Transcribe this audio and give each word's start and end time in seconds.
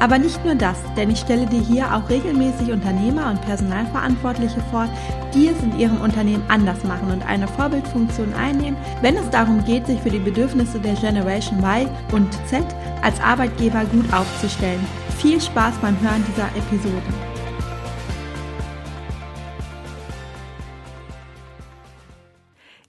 Aber 0.00 0.18
nicht 0.18 0.44
nur 0.44 0.54
das, 0.54 0.76
denn 0.96 1.10
ich 1.10 1.18
stelle 1.18 1.46
dir 1.46 1.60
hier 1.60 1.94
auch 1.94 2.08
regelmäßig 2.08 2.70
Unternehmer 2.70 3.30
und 3.30 3.42
Personalverantwortliche 3.42 4.60
vor, 4.70 4.88
die 5.34 5.48
es 5.48 5.60
in 5.62 5.78
ihrem 5.78 6.00
Unternehmen 6.00 6.44
anders 6.48 6.84
machen 6.84 7.10
und 7.10 7.26
eine 7.26 7.48
Vorbildfunktion 7.48 8.32
einnehmen, 8.34 8.78
wenn 9.02 9.16
es 9.16 9.28
darum 9.30 9.64
geht, 9.64 9.86
sich 9.86 10.00
für 10.00 10.10
die 10.10 10.18
Bedürfnisse 10.18 10.78
der 10.78 10.94
Generation 10.94 11.58
Y 11.58 11.88
und 12.12 12.32
Z 12.46 12.64
als 13.02 13.20
Arbeitgeber 13.20 13.84
gut 13.86 14.12
aufzustellen. 14.12 14.84
Viel 15.18 15.40
Spaß 15.40 15.74
beim 15.82 16.00
Hören 16.00 16.24
dieser 16.28 16.48
Episode. 16.56 17.02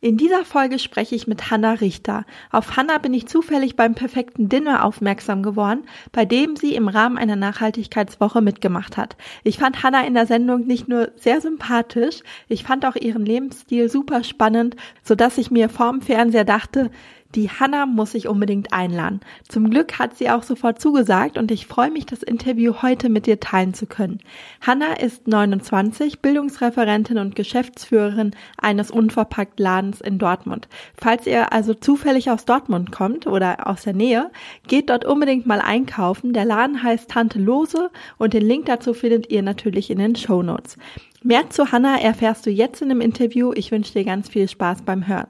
In 0.02 0.16
dieser 0.16 0.45
Folge 0.45 0.80
spreche 0.80 1.13
ich 1.13 1.27
mit 1.27 1.52
Hanna 1.52 1.73
Richter. 1.73 2.26
Auf 2.52 2.77
Hanna 2.77 2.99
bin 2.99 3.13
ich 3.13 3.27
zufällig 3.27 3.76
beim 3.76 3.95
perfekten 3.95 4.48
Dinner 4.48 4.85
aufmerksam 4.85 5.44
geworden, 5.44 5.83
bei 6.14 6.23
dem 6.23 6.56
sie 6.56 6.73
im 6.73 6.88
Rahmen 6.88 7.17
einer 7.17 7.36
Nachhaltigkeitswoche 7.36 8.39
mitgemacht 8.39 8.95
hat. 8.95 9.17
Ich 9.44 9.58
fand 9.58 9.83
Hanna 9.83 10.08
in 10.08 10.14
der 10.14 10.25
Sendung 10.25 10.66
nicht 10.66 10.88
nur 10.88 11.11
sehr 11.17 11.41
sympathisch, 11.41 12.22
ich 12.47 12.64
fand 12.64 12.86
auch 12.86 12.95
ihren 12.95 13.25
Lebensstil 13.25 13.89
super 13.89 14.23
spannend, 14.23 14.78
so 15.03 15.16
dass 15.16 15.38
ich 15.38 15.52
mir 15.52 15.67
vorm 15.67 16.00
Fernseher 16.00 16.45
dachte, 16.45 16.91
die 17.35 17.49
Hanna 17.49 17.85
muss 17.85 18.16
ich 18.16 18.27
unbedingt 18.27 18.73
einladen. 18.73 19.19
Zum 19.47 19.69
Glück 19.69 19.99
hat 19.99 20.17
sie 20.17 20.31
auch 20.31 20.41
sofort 20.41 20.81
zugesagt 20.81 21.38
und 21.38 21.52
ich 21.52 21.67
freue 21.67 21.91
mich, 21.91 22.08
das 22.08 22.23
Interview 22.23 22.81
heute 22.81 23.09
mit 23.09 23.27
dir 23.27 23.39
teilen 23.39 23.75
zu 23.75 23.85
können. 23.85 24.19
Hanna 24.61 24.94
ist 24.94 25.27
29, 25.27 26.22
Bildungsreferentin 26.22 27.19
und 27.19 27.35
Geschäftsführerin 27.35 28.31
eines 28.57 28.89
Unverpackt-Ladens 28.89 30.02
in 30.02 30.17
Dortmund. 30.17 30.67
Falls 30.97 31.27
ihr 31.27 31.53
also 31.53 31.75
zufällig 31.75 32.31
aus 32.31 32.45
Dortmund 32.45 32.91
kommt 32.91 33.27
oder 33.27 33.67
aus 33.67 33.83
der 33.83 33.94
Nähe, 33.94 34.31
geht 34.67 34.89
dort 34.89 35.05
unbedingt 35.05 35.45
mal 35.45 35.61
einkaufen. 35.61 36.33
Der 36.33 36.45
Laden 36.45 36.81
heißt 36.81 37.11
Tante 37.11 37.39
Lose 37.39 37.91
und 38.17 38.33
den 38.33 38.44
Link 38.44 38.66
dazu 38.66 38.95
findet 38.95 39.30
ihr 39.30 39.44
natürlich 39.44 39.91
in 39.91 40.00
den 40.00 40.16
Show 40.16 40.41
Notes. 40.41 40.77
Mehr 41.22 41.50
zu 41.50 41.72
Hanna 41.72 42.00
erfährst 42.00 42.45
du 42.45 42.50
jetzt 42.50 42.81
in 42.81 42.89
dem 42.89 43.02
Interview. 43.02 43.52
Ich 43.53 43.72
wünsche 43.72 43.94
dir 43.94 44.05
ganz 44.05 44.30
viel 44.30 44.47
Spaß 44.47 44.81
beim 44.81 45.05
Hören. 45.05 45.27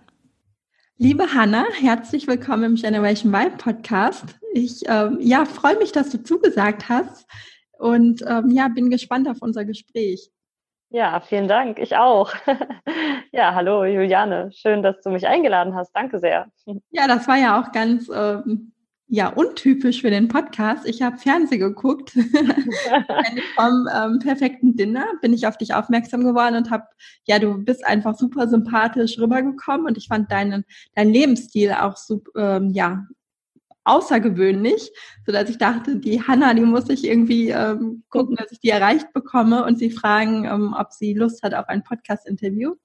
Liebe 1.02 1.34
Hanna, 1.34 1.64
herzlich 1.80 2.28
willkommen 2.28 2.66
im 2.66 2.76
Generation 2.76 3.34
Y 3.34 3.58
Podcast. 3.58 4.38
Ich 4.54 4.82
ähm, 4.86 5.18
ja, 5.22 5.46
freue 5.46 5.78
mich, 5.78 5.94
dass 5.94 6.10
du 6.10 6.22
zugesagt 6.22 6.90
hast 6.90 7.26
und 7.78 8.22
ähm, 8.28 8.50
ja, 8.50 8.68
bin 8.68 8.90
gespannt 8.90 9.30
auf 9.30 9.38
unser 9.40 9.64
Gespräch. 9.64 10.30
Ja, 10.90 11.22
vielen 11.22 11.48
Dank. 11.48 11.80
Ich 11.80 11.96
auch. 11.96 12.34
ja, 13.32 13.56
hallo 13.56 13.86
Juliane. 13.86 14.52
Schön, 14.52 14.84
dass 14.84 15.00
du 15.02 15.10
mich 15.10 15.26
eingeladen 15.26 15.74
hast. 15.74 15.94
Danke 15.94 16.20
sehr. 16.20 16.52
Ja, 16.92 17.08
das 17.08 17.30
war 17.30 17.38
ja 17.38 17.62
auch 17.62 17.72
ganz 17.72 18.12
ähm, 18.14 18.74
ja 19.10 19.28
untypisch 19.28 20.02
für 20.02 20.12
den 20.12 20.28
Podcast. 20.28 20.88
Ich 20.88 21.02
habe 21.02 21.18
Fernsehen 21.18 21.60
geguckt 21.60 22.12
vom 23.56 23.88
ähm, 23.94 24.20
perfekten 24.20 24.76
Dinner 24.76 25.06
bin 25.22 25.34
ich 25.34 25.48
auf 25.48 25.58
dich 25.58 25.74
aufmerksam 25.74 26.24
geworden 26.24 26.56
und 26.56 26.70
habe 26.70 26.84
ja 27.26 27.40
du 27.40 27.58
bist 27.58 27.86
einfach 27.86 28.16
super 28.16 28.48
sympathisch 28.48 29.18
rübergekommen 29.18 29.88
und 29.88 29.98
ich 29.98 30.08
fand 30.08 30.32
deinen 30.32 30.64
dein 30.96 31.10
Lebensstil 31.10 31.74
auch 31.74 31.98
super 31.98 32.58
ähm, 32.58 32.70
ja 32.70 33.08
außergewöhnlich, 33.84 34.92
so 35.26 35.32
dass 35.32 35.50
ich 35.50 35.58
dachte, 35.58 35.96
die 35.96 36.22
Hanna, 36.22 36.54
die 36.54 36.62
muss 36.62 36.90
ich 36.90 37.06
irgendwie 37.06 37.50
ähm, 37.50 38.04
gucken, 38.10 38.36
dass 38.36 38.52
ich 38.52 38.60
die 38.60 38.70
erreicht 38.70 39.14
bekomme 39.14 39.66
und 39.66 39.80
sie 39.80 39.90
fragen, 39.90 40.46
ähm, 40.46 40.76
ob 40.78 40.92
sie 40.92 41.16
Lust 41.16 41.42
hat 41.42 41.56
auf 41.56 41.68
ein 41.70 41.84
Podcast-Interview. 41.84 42.76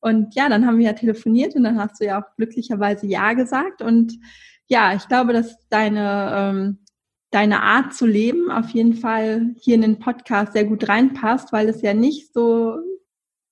Und 0.00 0.34
ja, 0.34 0.48
dann 0.48 0.66
haben 0.66 0.78
wir 0.78 0.86
ja 0.86 0.92
telefoniert 0.94 1.54
und 1.54 1.62
dann 1.62 1.78
hast 1.78 2.00
du 2.00 2.06
ja 2.06 2.20
auch 2.20 2.36
glücklicherweise 2.36 3.06
Ja 3.06 3.34
gesagt 3.34 3.80
und 3.80 4.18
ja, 4.70 4.94
ich 4.94 5.08
glaube, 5.08 5.32
dass 5.32 5.68
deine, 5.68 6.32
ähm, 6.32 6.78
deine 7.32 7.62
Art 7.62 7.92
zu 7.92 8.06
leben 8.06 8.50
auf 8.50 8.70
jeden 8.70 8.94
Fall 8.94 9.54
hier 9.60 9.74
in 9.74 9.82
den 9.82 9.98
Podcast 9.98 10.52
sehr 10.52 10.64
gut 10.64 10.88
reinpasst, 10.88 11.52
weil 11.52 11.68
es 11.68 11.82
ja 11.82 11.92
nicht 11.92 12.32
so 12.32 12.78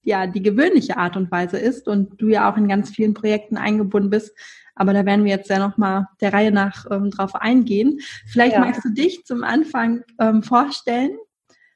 ja 0.02 0.26
die 0.26 0.42
gewöhnliche 0.42 0.96
Art 0.96 1.16
und 1.16 1.30
Weise 1.30 1.58
ist 1.58 1.88
und 1.88 2.20
du 2.22 2.28
ja 2.28 2.50
auch 2.50 2.56
in 2.56 2.68
ganz 2.68 2.90
vielen 2.90 3.14
Projekten 3.14 3.56
eingebunden 3.56 4.10
bist. 4.10 4.32
Aber 4.76 4.92
da 4.92 5.04
werden 5.04 5.24
wir 5.24 5.32
jetzt 5.32 5.50
ja 5.50 5.58
nochmal 5.58 6.06
der 6.20 6.32
Reihe 6.32 6.52
nach 6.52 6.86
ähm, 6.90 7.10
drauf 7.10 7.34
eingehen. 7.34 7.98
Vielleicht 8.26 8.54
ja. 8.54 8.60
magst 8.60 8.84
du 8.84 8.90
dich 8.90 9.24
zum 9.24 9.42
Anfang 9.42 10.04
ähm, 10.20 10.44
vorstellen, 10.44 11.18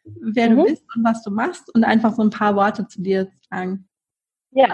wer 0.05 0.51
mhm. 0.51 0.57
du 0.57 0.65
bist 0.67 0.85
und 0.95 1.05
was 1.05 1.23
du 1.25 1.33
machst 1.33 1.75
und 1.75 1.83
einfach 1.83 2.15
so 2.15 2.23
ein 2.23 2.31
paar 2.31 2.55
Worte 2.55 2.87
zu 2.87 3.03
dir 3.03 3.29
sagen. 3.51 3.89
Ja, 4.53 4.73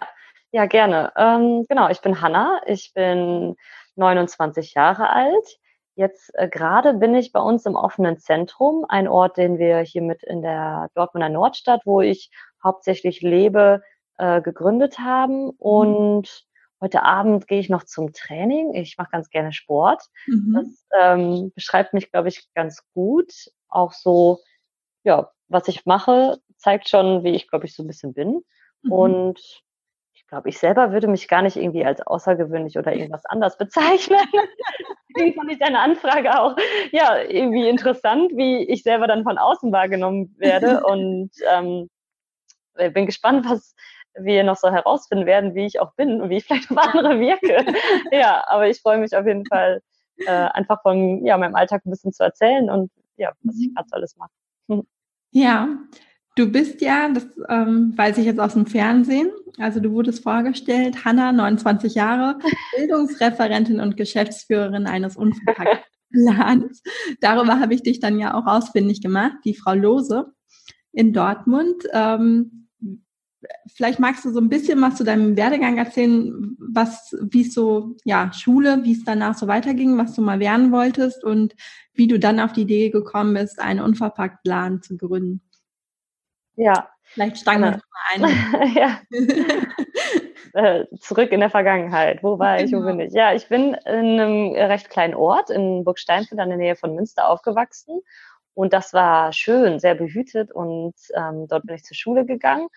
ja, 0.53 0.67
gerne. 0.67 1.13
Ähm, 1.17 1.65
genau, 1.69 1.89
ich 1.89 2.01
bin 2.01 2.21
Hanna. 2.21 2.61
Ich 2.67 2.93
bin 2.95 3.57
29 3.99 4.75
Jahre 4.75 5.11
alt. 5.11 5.59
Jetzt 5.95 6.31
äh, 6.35 6.49
gerade 6.49 6.95
bin 6.95 7.15
ich 7.15 7.33
bei 7.33 7.41
uns 7.41 7.67
im 7.67 7.75
offenen 7.75 8.19
Zentrum, 8.19 8.87
ein 8.89 9.09
Ort, 9.09 9.37
den 9.37 9.59
wir 9.59 9.81
hier 9.81 10.03
mit 10.03 10.23
in 10.23 10.43
der 10.43 10.91
Dortmunder 10.95 11.29
Nordstadt, 11.29 11.83
wo 11.85 12.01
ich 12.01 12.31
hauptsächlich 12.63 13.21
lebe, 13.21 13.83
äh, 14.17 14.41
gegründet 14.41 14.99
haben. 14.99 15.47
Mhm. 15.47 15.53
Und 15.59 16.45
heute 16.81 17.03
Abend 17.03 17.49
gehe 17.49 17.59
ich 17.59 17.69
noch 17.69 17.85
zum 17.85 18.13
Training. 18.13 18.75
Ich 18.75 18.97
mache 18.97 19.11
ganz 19.11 19.31
gerne 19.31 19.53
Sport. 19.53 20.05
Mhm. 20.27 20.55
Das 20.55 20.87
ähm, 21.01 21.53
beschreibt 21.55 21.95
mich, 21.95 22.13
glaube 22.13 22.29
ich, 22.29 22.49
ganz 22.55 22.83
gut. 22.95 23.33
Auch 23.69 23.93
so, 23.93 24.39
ja, 25.03 25.33
was 25.49 25.69
ich 25.69 25.87
mache, 25.87 26.39
zeigt 26.57 26.89
schon, 26.89 27.25
wie 27.25 27.35
ich, 27.35 27.49
glaube 27.49 27.67
ich, 27.67 27.75
so 27.75 27.83
ein 27.83 27.87
bisschen 27.87 28.15
bin. 28.15 28.45
Mhm. 28.83 28.93
Und 28.93 29.63
glaube, 30.29 30.49
ich 30.49 30.59
selber 30.59 30.93
würde 30.93 31.09
mich 31.09 31.27
gar 31.29 31.43
nicht 31.43 31.57
irgendwie 31.57 31.85
als 31.85 32.01
außergewöhnlich 32.07 32.79
oder 32.79 32.93
irgendwas 32.93 33.25
anders 33.27 33.57
bezeichnen. 33.59 34.19
Deswegen 35.17 35.35
fand 35.35 35.51
ich 35.51 35.59
deine 35.59 35.81
Anfrage 35.81 36.39
auch 36.39 36.57
ja 36.93 37.19
irgendwie 37.23 37.69
interessant, 37.69 38.33
wie 38.35 38.65
ich 38.65 38.83
selber 38.83 39.07
dann 39.07 39.25
von 39.25 39.39
außen 39.39 39.73
wahrgenommen 39.73 40.35
werde 40.39 40.83
und 40.85 41.31
ähm, 41.51 41.89
bin 42.93 43.07
gespannt, 43.07 43.47
was 43.49 43.75
wir 44.15 44.45
noch 44.45 44.57
so 44.57 44.71
herausfinden 44.71 45.27
werden, 45.27 45.55
wie 45.55 45.67
ich 45.67 45.81
auch 45.81 45.95
bin 45.95 46.21
und 46.21 46.31
wie 46.31 46.37
ich 46.37 46.45
vielleicht 46.45 46.71
auf 46.71 46.79
andere 46.79 47.19
wirke. 47.21 47.65
ja, 48.13 48.45
aber 48.49 48.69
ich 48.69 48.81
freue 48.81 48.99
mich 48.99 49.17
auf 49.17 49.27
jeden 49.27 49.47
Fall 49.47 49.81
äh, 50.19 50.31
einfach 50.31 50.83
von 50.83 51.25
ja 51.25 51.39
meinem 51.39 51.55
Alltag 51.55 51.83
ein 51.85 51.91
bisschen 51.91 52.13
zu 52.13 52.23
erzählen 52.23 52.69
und 52.71 52.91
ja, 53.17 53.33
was 53.43 53.57
ich 53.59 53.69
mhm. 53.69 53.75
gerade 53.75 53.89
so 53.89 53.97
alles 53.97 54.17
mache. 54.17 54.31
Ja, 55.31 55.69
Du 56.39 56.47
bist 56.47 56.81
ja, 56.83 57.09
das 57.09 57.27
ähm, 57.49 57.95
weiß 57.97 58.17
ich 58.19 58.25
jetzt 58.25 58.39
aus 58.39 58.53
dem 58.53 58.65
Fernsehen, 58.65 59.29
also 59.57 59.81
du 59.81 59.91
wurdest 59.91 60.23
vorgestellt, 60.23 61.05
Hanna, 61.05 61.33
29 61.33 61.97
Jahre, 61.97 62.39
Bildungsreferentin 62.77 63.81
und 63.81 63.97
Geschäftsführerin 63.97 64.87
eines 64.87 65.17
Unverpacktladens. 65.17 66.85
Darüber 67.21 67.59
habe 67.59 67.75
ich 67.75 67.83
dich 67.83 67.99
dann 67.99 68.21
ja 68.21 68.35
auch 68.35 68.47
ausfindig 68.47 69.01
gemacht, 69.01 69.33
die 69.45 69.57
Frau 69.57 69.75
Lose 69.75 70.33
in 70.93 71.13
Dortmund. 71.13 71.83
Ähm, 71.93 72.69
vielleicht 73.75 73.99
magst 73.99 74.25
du 74.25 74.31
so 74.31 74.39
ein 74.39 74.49
bisschen 74.49 74.81
was 74.81 74.95
zu 74.95 75.03
deinem 75.03 75.37
Werdegang 75.37 75.77
erzählen, 75.77 76.57
was, 76.61 77.17
wie 77.21 77.43
es 77.43 77.53
so, 77.53 77.97
ja, 78.05 78.33
Schule, 78.33 78.85
wie 78.85 78.93
es 78.93 79.03
danach 79.03 79.37
so 79.37 79.49
weiterging, 79.49 79.99
was 79.99 80.15
du 80.15 80.23
mal 80.23 80.39
werden 80.39 80.71
wolltest 80.71 81.25
und 81.25 81.57
wie 81.95 82.07
du 82.07 82.17
dann 82.21 82.39
auf 82.39 82.53
die 82.53 82.63
Idee 82.63 82.91
gekommen 82.91 83.35
bist, 83.35 83.59
einen 83.59 83.81
Unverpacktladen 83.81 84.83
zu 84.83 84.97
gründen. 84.97 85.43
Ja. 86.59 86.91
Vielleicht 87.05 87.39
steigen 87.39 87.63
wir 87.63 87.71
mal 87.71 87.81
ein. 88.15 88.75
ja. 88.75 89.01
Äh, 90.55 90.87
zurück 90.99 91.31
in 91.31 91.41
der 91.41 91.51
Vergangenheit. 91.51 92.23
Wo 92.23 92.39
war 92.39 92.59
ich, 92.59 92.73
wo 92.73 92.81
bin 92.81 92.99
genau. 92.99 93.05
ich? 93.05 93.13
Ja, 93.13 93.35
ich 93.35 93.49
bin 93.49 93.75
in 93.85 94.19
einem 94.19 94.53
recht 94.55 94.89
kleinen 94.89 95.15
Ort 95.15 95.51
in 95.51 95.85
Burgsteinfeld 95.85 96.41
in 96.41 96.49
der 96.49 96.57
Nähe 96.57 96.75
von 96.75 96.95
Münster 96.95 97.29
aufgewachsen. 97.29 98.01
Und 98.55 98.73
das 98.73 98.95
war 98.95 99.33
schön, 99.35 99.79
sehr 99.79 99.95
behütet. 99.95 100.51
Und 100.51 100.95
ähm, 101.15 101.47
dort 101.49 101.67
bin 101.67 101.77
ich 101.77 101.85
zur 101.85 101.97
Schule 101.97 102.25
gegangen 102.25 102.69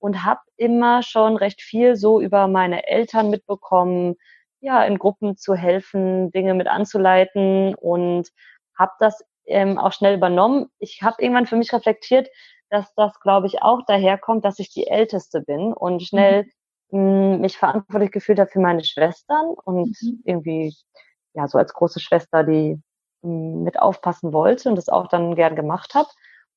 und 0.00 0.24
habe 0.24 0.40
immer 0.56 1.02
schon 1.02 1.36
recht 1.36 1.62
viel 1.62 1.94
so 1.94 2.20
über 2.20 2.48
meine 2.48 2.88
Eltern 2.88 3.30
mitbekommen, 3.30 4.16
ja, 4.60 4.82
in 4.84 4.98
Gruppen 4.98 5.36
zu 5.36 5.54
helfen, 5.54 6.32
Dinge 6.32 6.54
mit 6.54 6.66
anzuleiten 6.66 7.74
und 7.76 8.28
habe 8.76 8.92
das 8.98 9.24
ähm, 9.46 9.78
auch 9.78 9.92
schnell 9.92 10.16
übernommen. 10.16 10.66
Ich 10.78 11.02
habe 11.02 11.22
irgendwann 11.22 11.46
für 11.46 11.56
mich 11.56 11.72
reflektiert, 11.72 12.28
dass 12.70 12.94
das, 12.94 13.20
glaube 13.20 13.48
ich, 13.48 13.62
auch 13.62 13.84
daherkommt, 13.84 14.44
dass 14.44 14.58
ich 14.58 14.70
die 14.70 14.86
Älteste 14.86 15.42
bin 15.42 15.72
und 15.72 16.02
schnell 16.02 16.46
mhm. 16.90 17.00
mh, 17.00 17.38
mich 17.38 17.58
verantwortlich 17.58 18.12
gefühlt 18.12 18.38
habe 18.38 18.50
für 18.50 18.60
meine 18.60 18.84
Schwestern 18.84 19.50
und 19.64 19.96
mhm. 20.00 20.22
irgendwie, 20.24 20.74
ja, 21.34 21.48
so 21.48 21.58
als 21.58 21.74
große 21.74 22.00
Schwester, 22.00 22.44
die 22.44 22.80
hm, 23.22 23.64
mit 23.64 23.78
aufpassen 23.78 24.32
wollte 24.32 24.68
und 24.68 24.76
das 24.76 24.88
auch 24.88 25.08
dann 25.08 25.34
gern 25.34 25.56
gemacht 25.56 25.94
habe. 25.94 26.08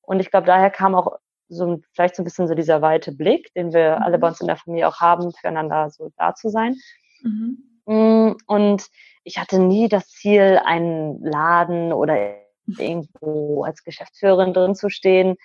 Und 0.02 0.20
ich 0.20 0.30
glaube, 0.30 0.48
daher 0.48 0.70
kam 0.70 0.96
auch 0.96 1.18
so 1.50 1.80
vielleicht 1.94 2.16
so 2.16 2.22
ein 2.22 2.26
bisschen 2.26 2.48
so 2.48 2.56
dieser 2.56 2.82
weite 2.82 3.12
Blick, 3.12 3.52
den 3.54 3.74
wir 3.74 3.98
mhm. 3.98 4.04
alle 4.04 4.20
bei 4.20 4.28
uns 4.28 4.40
in 4.40 4.48
der 4.48 4.58
Familie 4.58 4.88
auch 4.88 5.00
haben, 5.02 5.32
füreinander 5.34 5.90
so 5.90 6.12
da 6.18 6.36
zu 6.36 6.50
sein. 6.50 6.76
Mhm. 7.24 7.58
Hm, 7.86 8.38
und 8.46 8.86
ich 9.24 9.40
hatte 9.40 9.60
nie 9.60 9.90
das 9.90 10.10
Ziel, 10.10 10.60
einen 10.64 11.24
Laden 11.24 11.92
oder 11.92 12.36
irgendwo 12.78 13.64
als 13.64 13.84
Geschäftsführerin 13.84 14.54
drin 14.54 14.76
zu 14.76 14.90
stehen 14.90 15.38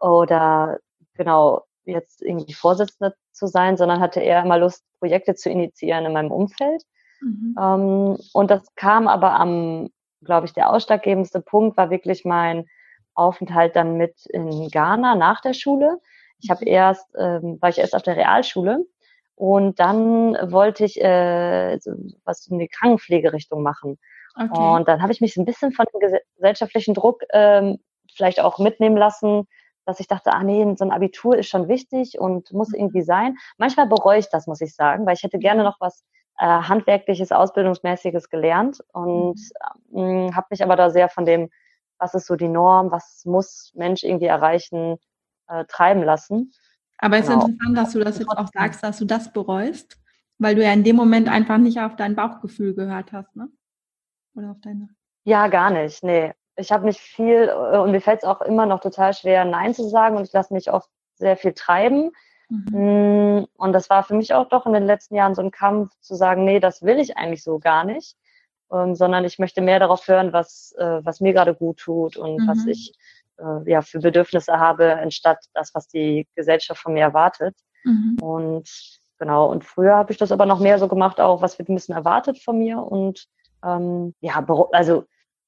oder 0.00 0.78
genau 1.14 1.62
jetzt 1.84 2.22
irgendwie 2.22 2.54
Vorsitzende 2.54 3.14
zu 3.32 3.46
sein, 3.46 3.76
sondern 3.76 4.00
hatte 4.00 4.20
eher 4.20 4.42
immer 4.42 4.58
Lust, 4.58 4.84
Projekte 4.98 5.34
zu 5.34 5.50
initiieren 5.50 6.06
in 6.06 6.12
meinem 6.12 6.30
Umfeld. 6.30 6.82
Mhm. 7.20 7.56
Ähm, 7.60 8.18
und 8.32 8.50
das 8.50 8.74
kam 8.74 9.08
aber 9.08 9.32
am, 9.32 9.90
glaube 10.22 10.46
ich, 10.46 10.52
der 10.52 10.70
ausschlaggebendste 10.70 11.40
Punkt 11.40 11.76
war 11.76 11.90
wirklich 11.90 12.24
mein 12.24 12.66
Aufenthalt 13.14 13.76
dann 13.76 13.96
mit 13.96 14.26
in 14.26 14.68
Ghana 14.68 15.14
nach 15.14 15.40
der 15.40 15.52
Schule. 15.52 16.00
Ich 16.40 16.50
habe 16.50 16.64
mhm. 16.64 16.72
erst, 16.72 17.06
ähm, 17.18 17.58
war 17.60 17.68
ich 17.68 17.78
erst 17.78 17.94
auf 17.94 18.02
der 18.02 18.16
Realschule 18.16 18.84
und 19.36 19.78
dann 19.80 20.34
wollte 20.52 20.84
ich 20.84 21.00
äh, 21.00 21.78
was 22.24 22.46
in 22.46 22.58
die 22.58 22.68
Krankenpflegerichtung 22.68 23.62
machen. 23.62 23.98
Okay. 24.36 24.76
Und 24.76 24.88
dann 24.88 25.00
habe 25.00 25.12
ich 25.12 25.20
mich 25.20 25.34
so 25.34 25.42
ein 25.42 25.44
bisschen 25.44 25.72
von 25.72 25.86
dem 25.92 26.00
gesellschaftlichen 26.36 26.94
Druck 26.94 27.22
ähm, 27.32 27.78
vielleicht 28.14 28.40
auch 28.40 28.58
mitnehmen 28.58 28.96
lassen, 28.96 29.46
dass 29.84 30.00
ich 30.00 30.08
dachte, 30.08 30.32
ah 30.32 30.42
nee, 30.42 30.74
so 30.76 30.84
ein 30.84 30.90
Abitur 30.90 31.36
ist 31.36 31.48
schon 31.48 31.68
wichtig 31.68 32.18
und 32.18 32.52
muss 32.52 32.70
mhm. 32.70 32.80
irgendwie 32.80 33.02
sein. 33.02 33.36
Manchmal 33.58 33.86
bereue 33.86 34.18
ich 34.18 34.28
das, 34.28 34.46
muss 34.46 34.60
ich 34.60 34.74
sagen, 34.74 35.06
weil 35.06 35.14
ich 35.14 35.22
hätte 35.22 35.38
gerne 35.38 35.62
noch 35.64 35.80
was 35.80 36.04
äh, 36.38 36.46
handwerkliches, 36.46 37.32
ausbildungsmäßiges 37.32 38.28
gelernt 38.28 38.80
und 38.92 39.40
mhm. 39.90 40.28
äh, 40.28 40.32
habe 40.32 40.46
mich 40.50 40.62
aber 40.62 40.76
da 40.76 40.90
sehr 40.90 41.08
von 41.08 41.24
dem, 41.24 41.50
was 41.98 42.14
ist 42.14 42.26
so 42.26 42.36
die 42.36 42.48
Norm, 42.48 42.90
was 42.90 43.22
muss 43.24 43.72
Mensch 43.74 44.02
irgendwie 44.02 44.26
erreichen, 44.26 44.96
äh, 45.48 45.64
treiben 45.66 46.02
lassen. 46.02 46.52
Aber 46.98 47.18
es 47.18 47.26
genau. 47.26 47.38
ist 47.38 47.48
interessant, 47.48 47.78
dass 47.78 47.92
du 47.92 48.00
das 48.00 48.18
jetzt 48.18 48.28
auch 48.28 48.48
sagst, 48.52 48.82
dass 48.82 48.98
du 48.98 49.04
das 49.04 49.32
bereust, 49.32 49.98
weil 50.38 50.54
du 50.54 50.64
ja 50.64 50.72
in 50.72 50.84
dem 50.84 50.96
Moment 50.96 51.28
einfach 51.28 51.58
nicht 51.58 51.80
auf 51.80 51.96
dein 51.96 52.16
Bauchgefühl 52.16 52.74
gehört 52.74 53.12
hast, 53.12 53.34
ne? 53.36 53.48
Oder 54.34 54.50
auf 54.50 54.60
deine? 54.60 54.88
Ja, 55.24 55.48
gar 55.48 55.70
nicht. 55.70 56.02
Nee. 56.02 56.32
Ich 56.56 56.72
habe 56.72 56.84
mich 56.84 57.00
viel 57.00 57.48
äh, 57.48 57.78
und 57.78 57.90
mir 57.90 58.00
fällt 58.00 58.22
es 58.22 58.28
auch 58.28 58.40
immer 58.40 58.66
noch 58.66 58.80
total 58.80 59.14
schwer, 59.14 59.44
Nein 59.44 59.74
zu 59.74 59.88
sagen 59.88 60.16
und 60.16 60.24
ich 60.24 60.32
lasse 60.32 60.54
mich 60.54 60.70
oft 60.70 60.88
sehr 61.14 61.36
viel 61.36 61.52
treiben. 61.52 62.12
Mhm. 62.48 63.38
Mm, 63.38 63.46
und 63.56 63.72
das 63.72 63.90
war 63.90 64.04
für 64.04 64.14
mich 64.14 64.34
auch 64.34 64.48
doch 64.48 64.66
in 64.66 64.72
den 64.72 64.86
letzten 64.86 65.14
Jahren 65.14 65.34
so 65.34 65.42
ein 65.42 65.50
Kampf 65.50 65.90
zu 66.00 66.14
sagen, 66.14 66.44
nee, 66.44 66.60
das 66.60 66.82
will 66.82 66.98
ich 66.98 67.16
eigentlich 67.16 67.42
so 67.42 67.58
gar 67.58 67.84
nicht, 67.84 68.16
ähm, 68.72 68.94
sondern 68.94 69.24
ich 69.24 69.38
möchte 69.38 69.60
mehr 69.60 69.78
darauf 69.78 70.06
hören, 70.06 70.32
was, 70.32 70.74
äh, 70.78 71.04
was 71.04 71.20
mir 71.20 71.32
gerade 71.32 71.54
gut 71.54 71.78
tut 71.78 72.16
und 72.16 72.42
mhm. 72.42 72.48
was 72.48 72.66
ich 72.66 72.92
äh, 73.38 73.70
ja 73.70 73.82
für 73.82 74.00
Bedürfnisse 74.00 74.58
habe, 74.58 74.96
anstatt 74.96 75.38
das, 75.54 75.74
was 75.74 75.88
die 75.88 76.28
Gesellschaft 76.34 76.80
von 76.80 76.94
mir 76.94 77.02
erwartet. 77.02 77.56
Mhm. 77.84 78.18
Und 78.20 78.68
genau, 79.18 79.50
und 79.50 79.64
früher 79.64 79.96
habe 79.96 80.12
ich 80.12 80.18
das 80.18 80.32
aber 80.32 80.46
noch 80.46 80.60
mehr 80.60 80.78
so 80.78 80.88
gemacht, 80.88 81.20
auch 81.20 81.42
was 81.42 81.58
wird 81.58 81.68
ein 81.68 81.74
bisschen 81.74 81.94
erwartet 81.94 82.38
von 82.38 82.58
mir 82.58 82.78
und 82.78 83.26
ähm, 83.64 84.14
ja, 84.20 84.44
also 84.72 85.04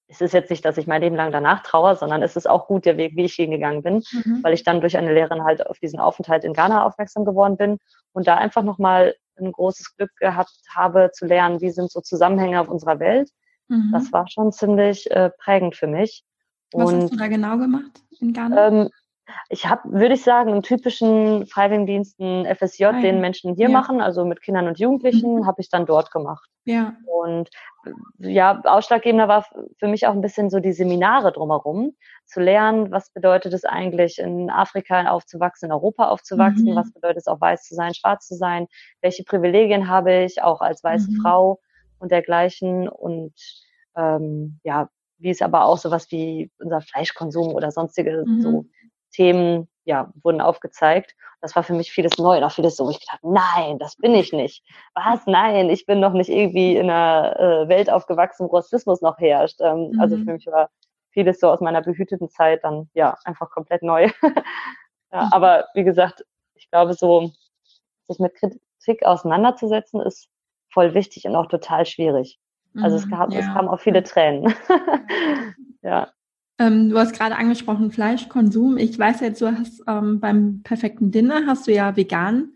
es 0.08 0.20
ist 0.20 0.32
jetzt 0.32 0.50
nicht, 0.50 0.64
dass 0.64 0.78
ich 0.78 0.86
mein 0.86 1.02
Leben 1.02 1.16
lang 1.16 1.32
danach 1.32 1.62
traue, 1.62 1.96
sondern 1.96 2.22
es 2.22 2.36
ist 2.36 2.48
auch 2.48 2.66
gut 2.66 2.84
der 2.84 2.96
Weg, 2.96 3.16
wie 3.16 3.24
ich 3.24 3.34
hingegangen 3.34 3.82
bin, 3.82 4.04
mhm. 4.12 4.40
weil 4.42 4.54
ich 4.54 4.62
dann 4.62 4.80
durch 4.80 4.96
eine 4.96 5.12
Lehrerin 5.12 5.44
halt 5.44 5.66
auf 5.66 5.78
diesen 5.78 5.98
Aufenthalt 5.98 6.44
in 6.44 6.52
Ghana 6.52 6.84
aufmerksam 6.84 7.24
geworden 7.24 7.56
bin 7.56 7.78
und 8.12 8.26
da 8.26 8.36
einfach 8.36 8.62
nochmal 8.62 9.14
ein 9.38 9.52
großes 9.52 9.96
Glück 9.96 10.10
gehabt 10.18 10.56
habe 10.74 11.10
zu 11.12 11.26
lernen, 11.26 11.60
wie 11.60 11.70
sind 11.70 11.90
so 11.90 12.00
Zusammenhänge 12.00 12.60
auf 12.60 12.68
unserer 12.68 13.00
Welt. 13.00 13.30
Mhm. 13.68 13.90
Das 13.92 14.12
war 14.12 14.28
schon 14.28 14.52
ziemlich 14.52 15.10
äh, 15.10 15.30
prägend 15.38 15.74
für 15.74 15.88
mich. 15.88 16.24
Was 16.72 16.92
und, 16.92 17.02
hast 17.02 17.12
du 17.12 17.16
da 17.16 17.28
genau 17.28 17.58
gemacht 17.58 18.00
in 18.20 18.32
Ghana? 18.32 18.68
Ähm, 18.68 18.90
ich 19.48 19.66
habe, 19.66 19.82
würde 19.90 20.14
ich 20.14 20.22
sagen, 20.22 20.50
im 20.50 20.62
typischen 20.62 21.46
Freiwilligendiensten 21.46 22.46
FSJ, 22.46 22.84
Nein. 22.84 23.02
den 23.02 23.20
Menschen 23.20 23.54
hier 23.54 23.68
ja. 23.68 23.72
machen, 23.72 24.00
also 24.00 24.24
mit 24.24 24.42
Kindern 24.42 24.68
und 24.68 24.78
Jugendlichen, 24.78 25.40
mhm. 25.40 25.46
habe 25.46 25.60
ich 25.60 25.68
dann 25.68 25.86
dort 25.86 26.10
gemacht. 26.10 26.48
Ja. 26.64 26.94
Und 27.06 27.48
ja, 28.18 28.60
ausschlaggebender 28.64 29.28
war 29.28 29.46
für 29.78 29.88
mich 29.88 30.06
auch 30.06 30.12
ein 30.12 30.20
bisschen 30.20 30.50
so 30.50 30.58
die 30.60 30.72
Seminare 30.72 31.32
drumherum, 31.32 31.94
zu 32.24 32.40
lernen, 32.40 32.90
was 32.90 33.10
bedeutet 33.10 33.52
es 33.52 33.64
eigentlich, 33.64 34.18
in 34.18 34.50
Afrika 34.50 35.08
aufzuwachsen, 35.08 35.66
in 35.66 35.72
Europa 35.72 36.08
aufzuwachsen, 36.08 36.72
mhm. 36.72 36.76
was 36.76 36.92
bedeutet 36.92 37.18
es 37.18 37.28
auch 37.28 37.40
weiß 37.40 37.62
zu 37.62 37.74
sein, 37.74 37.94
schwarz 37.94 38.26
zu 38.26 38.34
sein, 38.34 38.66
welche 39.00 39.22
Privilegien 39.22 39.88
habe 39.88 40.24
ich 40.24 40.42
auch 40.42 40.60
als 40.60 40.82
weiße 40.82 41.10
mhm. 41.12 41.20
Frau 41.22 41.60
und 41.98 42.10
dergleichen 42.10 42.88
und 42.88 43.34
ähm, 43.96 44.58
ja, 44.64 44.88
wie 45.18 45.30
es 45.30 45.40
aber 45.40 45.64
auch 45.64 45.78
sowas 45.78 46.10
wie 46.10 46.50
unser 46.58 46.80
Fleischkonsum 46.80 47.54
oder 47.54 47.70
sonstige 47.70 48.24
mhm. 48.26 48.42
so 48.42 48.64
Themen 49.16 49.68
ja, 49.84 50.12
wurden 50.22 50.40
aufgezeigt. 50.40 51.14
Das 51.40 51.54
war 51.54 51.62
für 51.62 51.74
mich 51.74 51.92
vieles 51.92 52.18
neu 52.18 52.36
und 52.38 52.44
auch 52.44 52.52
vieles 52.52 52.76
so, 52.76 52.86
wo 52.86 52.90
ich 52.90 53.00
gedacht, 53.00 53.20
nein, 53.22 53.78
das 53.78 53.96
bin 53.96 54.14
ich 54.14 54.32
nicht. 54.32 54.62
Was? 54.94 55.26
Nein, 55.26 55.70
ich 55.70 55.86
bin 55.86 56.00
noch 56.00 56.12
nicht 56.12 56.28
irgendwie 56.28 56.76
in 56.76 56.90
einer 56.90 57.38
äh, 57.38 57.68
Welt 57.68 57.90
aufgewachsen, 57.90 58.48
wo 58.48 58.56
Rassismus 58.56 59.00
noch 59.00 59.18
herrscht. 59.18 59.60
Ähm, 59.60 59.92
mhm. 59.92 60.00
Also 60.00 60.16
für 60.16 60.32
mich 60.32 60.46
war 60.46 60.70
vieles 61.10 61.40
so 61.40 61.48
aus 61.48 61.60
meiner 61.60 61.82
behüteten 61.82 62.28
Zeit 62.28 62.64
dann 62.64 62.90
ja 62.94 63.16
einfach 63.24 63.50
komplett 63.50 63.82
neu. 63.82 64.10
ja, 65.12 65.24
mhm. 65.24 65.32
Aber 65.32 65.66
wie 65.74 65.84
gesagt, 65.84 66.24
ich 66.54 66.68
glaube, 66.70 66.94
so 66.94 67.30
sich 68.04 68.18
mit 68.18 68.34
Kritik 68.34 69.04
auseinanderzusetzen, 69.04 70.00
ist 70.00 70.28
voll 70.70 70.94
wichtig 70.94 71.26
und 71.26 71.36
auch 71.36 71.46
total 71.46 71.86
schwierig. 71.86 72.38
Also 72.82 72.96
es, 72.96 73.06
mhm, 73.06 73.10
gab, 73.10 73.32
ja. 73.32 73.40
es 73.40 73.46
kamen 73.46 73.68
auch 73.68 73.80
viele 73.80 74.02
Tränen. 74.02 74.52
ja. 75.82 76.08
Ähm, 76.58 76.88
du 76.88 76.98
hast 76.98 77.14
gerade 77.14 77.36
angesprochen 77.36 77.90
Fleischkonsum. 77.90 78.78
Ich 78.78 78.98
weiß 78.98 79.20
jetzt, 79.20 79.40
du 79.40 79.46
hast 79.46 79.82
ähm, 79.86 80.20
beim 80.20 80.62
perfekten 80.62 81.10
Dinner 81.10 81.46
hast 81.46 81.66
du 81.66 81.72
ja 81.72 81.96
vegan 81.96 82.52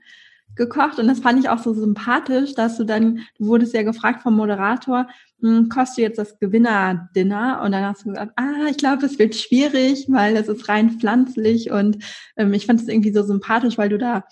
gekocht 0.56 0.98
und 0.98 1.06
das 1.06 1.20
fand 1.20 1.38
ich 1.38 1.48
auch 1.48 1.58
so 1.58 1.72
sympathisch, 1.74 2.54
dass 2.54 2.76
du 2.76 2.84
dann, 2.84 3.20
du 3.38 3.46
wurdest 3.46 3.72
ja 3.72 3.82
gefragt 3.82 4.22
vom 4.22 4.34
Moderator, 4.36 5.08
hm, 5.40 5.68
kostet 5.68 5.98
du 5.98 6.02
jetzt 6.02 6.18
das 6.18 6.38
Gewinner-Dinner? 6.38 7.62
Und 7.64 7.72
dann 7.72 7.84
hast 7.84 8.04
du 8.04 8.10
gesagt, 8.10 8.32
ah, 8.36 8.66
ich 8.68 8.76
glaube, 8.76 9.06
es 9.06 9.18
wird 9.18 9.34
schwierig, 9.36 10.06
weil 10.08 10.36
es 10.36 10.48
ist 10.48 10.68
rein 10.68 10.98
pflanzlich 10.98 11.70
und 11.70 11.98
ähm, 12.36 12.52
ich 12.52 12.66
fand 12.66 12.80
es 12.80 12.88
irgendwie 12.88 13.12
so 13.12 13.22
sympathisch, 13.22 13.78
weil 13.78 13.88
du 13.90 13.98
da 13.98 14.24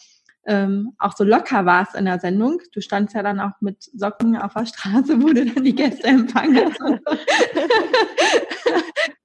ähm, 0.49 0.95
auch 0.99 1.15
so 1.15 1.23
locker 1.25 1.67
warst 1.67 1.95
in 1.95 2.07
der 2.07 2.19
Sendung. 2.19 2.61
Du 2.73 2.81
standst 2.81 3.15
ja 3.15 3.23
dann 3.23 3.39
auch 3.39 3.61
mit 3.61 3.83
Socken 3.83 4.35
auf 4.35 4.55
der 4.55 4.65
Straße, 4.65 5.23
wo 5.23 5.29
du 5.29 5.45
dann 5.45 5.63
die 5.63 5.75
Gäste 5.75 6.05
empfangen 6.05 6.57
hast. 6.57 6.81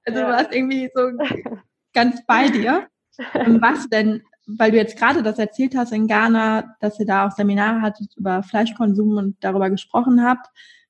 also 0.06 0.20
du 0.20 0.26
warst 0.26 0.52
irgendwie 0.52 0.90
so 0.94 1.10
ganz 1.94 2.24
bei 2.26 2.48
dir. 2.48 2.88
Ähm, 3.32 3.58
was 3.62 3.88
denn, 3.88 4.22
weil 4.46 4.70
du 4.70 4.76
jetzt 4.76 4.98
gerade 4.98 5.22
das 5.22 5.38
erzählt 5.38 5.74
hast 5.76 5.92
in 5.92 6.08
Ghana, 6.08 6.76
dass 6.80 7.00
ihr 7.00 7.06
da 7.06 7.26
auch 7.26 7.30
Seminare 7.30 7.80
hattet 7.80 8.14
über 8.16 8.42
Fleischkonsum 8.42 9.16
und 9.16 9.36
darüber 9.40 9.70
gesprochen 9.70 10.22
habt, 10.22 10.48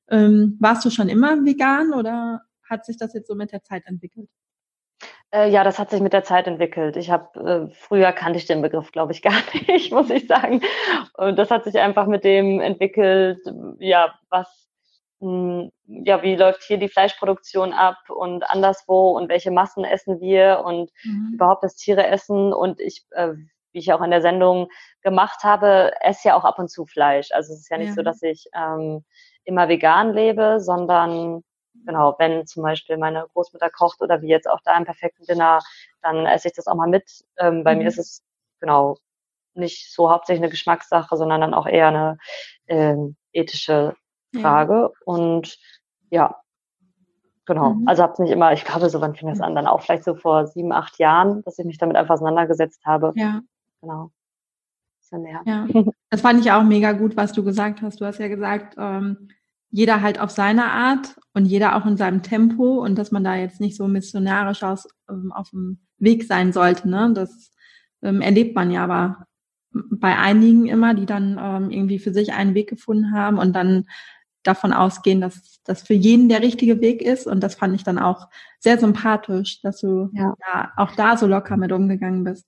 ähm, 0.08 0.56
warst 0.58 0.84
du 0.84 0.90
schon 0.90 1.08
immer 1.08 1.44
vegan 1.44 1.92
oder 1.92 2.42
hat 2.68 2.84
sich 2.84 2.96
das 2.96 3.14
jetzt 3.14 3.28
so 3.28 3.36
mit 3.36 3.52
der 3.52 3.62
Zeit 3.62 3.84
entwickelt? 3.86 4.28
Äh, 5.34 5.50
ja, 5.50 5.64
das 5.64 5.80
hat 5.80 5.90
sich 5.90 6.00
mit 6.00 6.12
der 6.12 6.22
Zeit 6.22 6.46
entwickelt. 6.46 6.96
Ich 6.96 7.10
habe 7.10 7.68
äh, 7.68 7.74
früher 7.74 8.12
kannte 8.12 8.38
ich 8.38 8.46
den 8.46 8.62
Begriff, 8.62 8.92
glaube 8.92 9.12
ich, 9.12 9.22
gar 9.22 9.42
nicht, 9.66 9.90
muss 9.92 10.08
ich 10.10 10.28
sagen. 10.28 10.62
Und 11.14 11.36
das 11.36 11.50
hat 11.50 11.64
sich 11.64 11.78
einfach 11.78 12.06
mit 12.06 12.22
dem 12.22 12.60
entwickelt, 12.60 13.40
ja, 13.80 14.14
was, 14.30 14.68
mh, 15.18 15.70
hm, 15.86 16.04
ja, 16.04 16.22
wie 16.22 16.36
läuft 16.36 16.62
hier 16.62 16.78
die 16.78 16.88
Fleischproduktion 16.88 17.72
ab 17.72 17.98
und 18.08 18.48
anderswo 18.48 19.10
und 19.10 19.28
welche 19.28 19.50
Massen 19.50 19.84
essen 19.84 20.20
wir 20.20 20.62
und 20.64 20.90
mhm. 21.02 21.32
überhaupt 21.34 21.64
das 21.64 21.74
Tiere 21.74 22.06
essen 22.06 22.52
und 22.52 22.80
ich, 22.80 23.04
äh, 23.10 23.32
wie 23.72 23.80
ich 23.80 23.92
auch 23.92 24.02
in 24.02 24.12
der 24.12 24.22
Sendung 24.22 24.68
gemacht 25.02 25.42
habe, 25.42 25.90
esse 26.00 26.28
ja 26.28 26.36
auch 26.36 26.44
ab 26.44 26.60
und 26.60 26.70
zu 26.70 26.86
Fleisch. 26.86 27.32
Also 27.32 27.52
es 27.54 27.60
ist 27.60 27.70
ja 27.70 27.78
nicht 27.78 27.88
ja. 27.88 27.94
so, 27.94 28.02
dass 28.02 28.22
ich 28.22 28.46
ähm, 28.54 29.04
immer 29.44 29.68
vegan 29.68 30.14
lebe, 30.14 30.60
sondern 30.60 31.42
genau, 31.84 32.14
wenn 32.18 32.46
zum 32.46 32.62
Beispiel 32.62 32.96
meine 32.96 33.26
Großmutter 33.32 33.70
kocht 33.70 34.00
oder 34.00 34.22
wie 34.22 34.28
jetzt 34.28 34.48
auch 34.48 34.60
da 34.64 34.76
im 34.76 34.84
perfekten 34.84 35.24
Dinner, 35.24 35.60
dann 36.02 36.26
esse 36.26 36.48
ich 36.48 36.54
das 36.54 36.66
auch 36.66 36.74
mal 36.74 36.88
mit. 36.88 37.24
Ähm, 37.38 37.64
bei 37.64 37.74
mhm. 37.74 37.82
mir 37.82 37.88
ist 37.88 37.98
es 37.98 38.22
genau 38.60 38.96
nicht 39.54 39.92
so 39.92 40.10
hauptsächlich 40.10 40.42
eine 40.42 40.50
Geschmackssache, 40.50 41.16
sondern 41.16 41.40
dann 41.40 41.54
auch 41.54 41.66
eher 41.66 41.88
eine 41.88 42.18
ähm, 42.66 43.16
ethische 43.32 43.94
Frage. 44.34 44.74
Ja. 44.74 44.90
Und 45.04 45.58
ja, 46.10 46.36
genau. 47.44 47.74
Mhm. 47.74 47.88
Also 47.88 48.02
habe 48.02 48.12
es 48.14 48.18
nicht 48.18 48.30
immer, 48.30 48.52
ich 48.52 48.64
glaube, 48.64 48.90
so 48.90 49.00
wann 49.00 49.14
fing 49.14 49.28
das 49.28 49.40
an? 49.40 49.54
Dann 49.54 49.66
auch 49.66 49.82
vielleicht 49.82 50.04
so 50.04 50.14
vor 50.14 50.46
sieben, 50.46 50.72
acht 50.72 50.98
Jahren, 50.98 51.42
dass 51.42 51.58
ich 51.58 51.64
mich 51.64 51.78
damit 51.78 51.96
einfach 51.96 52.14
auseinandergesetzt 52.14 52.84
habe. 52.84 53.12
Ja. 53.16 53.40
Genau. 53.80 54.10
Ja, 55.44 55.66
das 56.10 56.22
fand 56.22 56.40
ich 56.40 56.50
auch 56.50 56.64
mega 56.64 56.92
gut, 56.92 57.16
was 57.16 57.32
du 57.32 57.44
gesagt 57.44 57.82
hast. 57.82 58.00
Du 58.00 58.06
hast 58.06 58.18
ja 58.18 58.28
gesagt, 58.28 58.74
ähm, 58.78 59.28
jeder 59.74 60.02
halt 60.02 60.20
auf 60.20 60.30
seine 60.30 60.66
Art 60.70 61.16
und 61.32 61.46
jeder 61.46 61.74
auch 61.74 61.84
in 61.84 61.96
seinem 61.96 62.22
Tempo 62.22 62.84
und 62.84 62.96
dass 62.96 63.10
man 63.10 63.24
da 63.24 63.34
jetzt 63.34 63.60
nicht 63.60 63.76
so 63.76 63.88
missionarisch 63.88 64.62
aus, 64.62 64.86
ähm, 65.10 65.32
auf 65.32 65.50
dem 65.50 65.80
Weg 65.98 66.22
sein 66.22 66.52
sollte. 66.52 66.88
Ne? 66.88 67.10
Das 67.12 67.50
ähm, 68.00 68.20
erlebt 68.20 68.54
man 68.54 68.70
ja 68.70 68.84
aber 68.84 69.26
bei 69.72 70.16
einigen 70.16 70.66
immer, 70.66 70.94
die 70.94 71.06
dann 71.06 71.40
ähm, 71.42 71.70
irgendwie 71.72 71.98
für 71.98 72.14
sich 72.14 72.32
einen 72.32 72.54
Weg 72.54 72.70
gefunden 72.70 73.12
haben 73.12 73.36
und 73.36 73.52
dann 73.56 73.86
davon 74.44 74.72
ausgehen, 74.72 75.20
dass 75.20 75.60
das 75.64 75.82
für 75.82 75.94
jeden 75.94 76.28
der 76.28 76.40
richtige 76.40 76.80
Weg 76.80 77.02
ist. 77.02 77.26
Und 77.26 77.40
das 77.40 77.56
fand 77.56 77.74
ich 77.74 77.82
dann 77.82 77.98
auch 77.98 78.28
sehr 78.60 78.78
sympathisch, 78.78 79.60
dass 79.60 79.80
du 79.80 80.08
ja. 80.12 80.34
ja 80.52 80.72
auch 80.76 80.94
da 80.94 81.16
so 81.16 81.26
locker 81.26 81.56
mit 81.56 81.72
umgegangen 81.72 82.22
bist. 82.22 82.46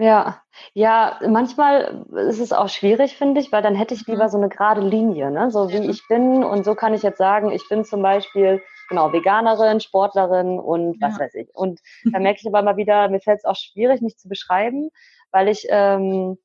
Ja, 0.00 0.40
ja, 0.72 1.18
manchmal 1.28 2.06
ist 2.28 2.38
es 2.38 2.54
auch 2.54 2.70
schwierig, 2.70 3.18
finde 3.18 3.38
ich, 3.38 3.52
weil 3.52 3.62
dann 3.62 3.74
hätte 3.74 3.92
ich 3.92 4.06
lieber 4.06 4.24
mhm. 4.24 4.30
so 4.30 4.38
eine 4.38 4.48
gerade 4.48 4.80
Linie, 4.80 5.30
ne? 5.30 5.50
so 5.50 5.68
wie 5.68 5.90
ich 5.90 6.08
bin. 6.08 6.42
Und 6.42 6.64
so 6.64 6.74
kann 6.74 6.94
ich 6.94 7.02
jetzt 7.02 7.18
sagen, 7.18 7.50
ich 7.50 7.68
bin 7.68 7.84
zum 7.84 8.00
Beispiel 8.00 8.62
genau 8.88 9.12
Veganerin, 9.12 9.78
Sportlerin 9.80 10.58
und 10.58 10.98
was 11.02 11.18
ja. 11.18 11.24
weiß 11.24 11.34
ich. 11.34 11.54
Und 11.54 11.80
da 12.10 12.18
merke 12.18 12.40
ich 12.40 12.46
aber 12.46 12.62
mal 12.62 12.78
wieder, 12.78 13.10
mir 13.10 13.20
fällt 13.20 13.40
es 13.40 13.44
auch 13.44 13.56
schwierig, 13.56 14.00
mich 14.00 14.16
zu 14.16 14.26
beschreiben, 14.26 14.88
weil 15.32 15.48
ich 15.48 15.66
ähm, 15.68 16.38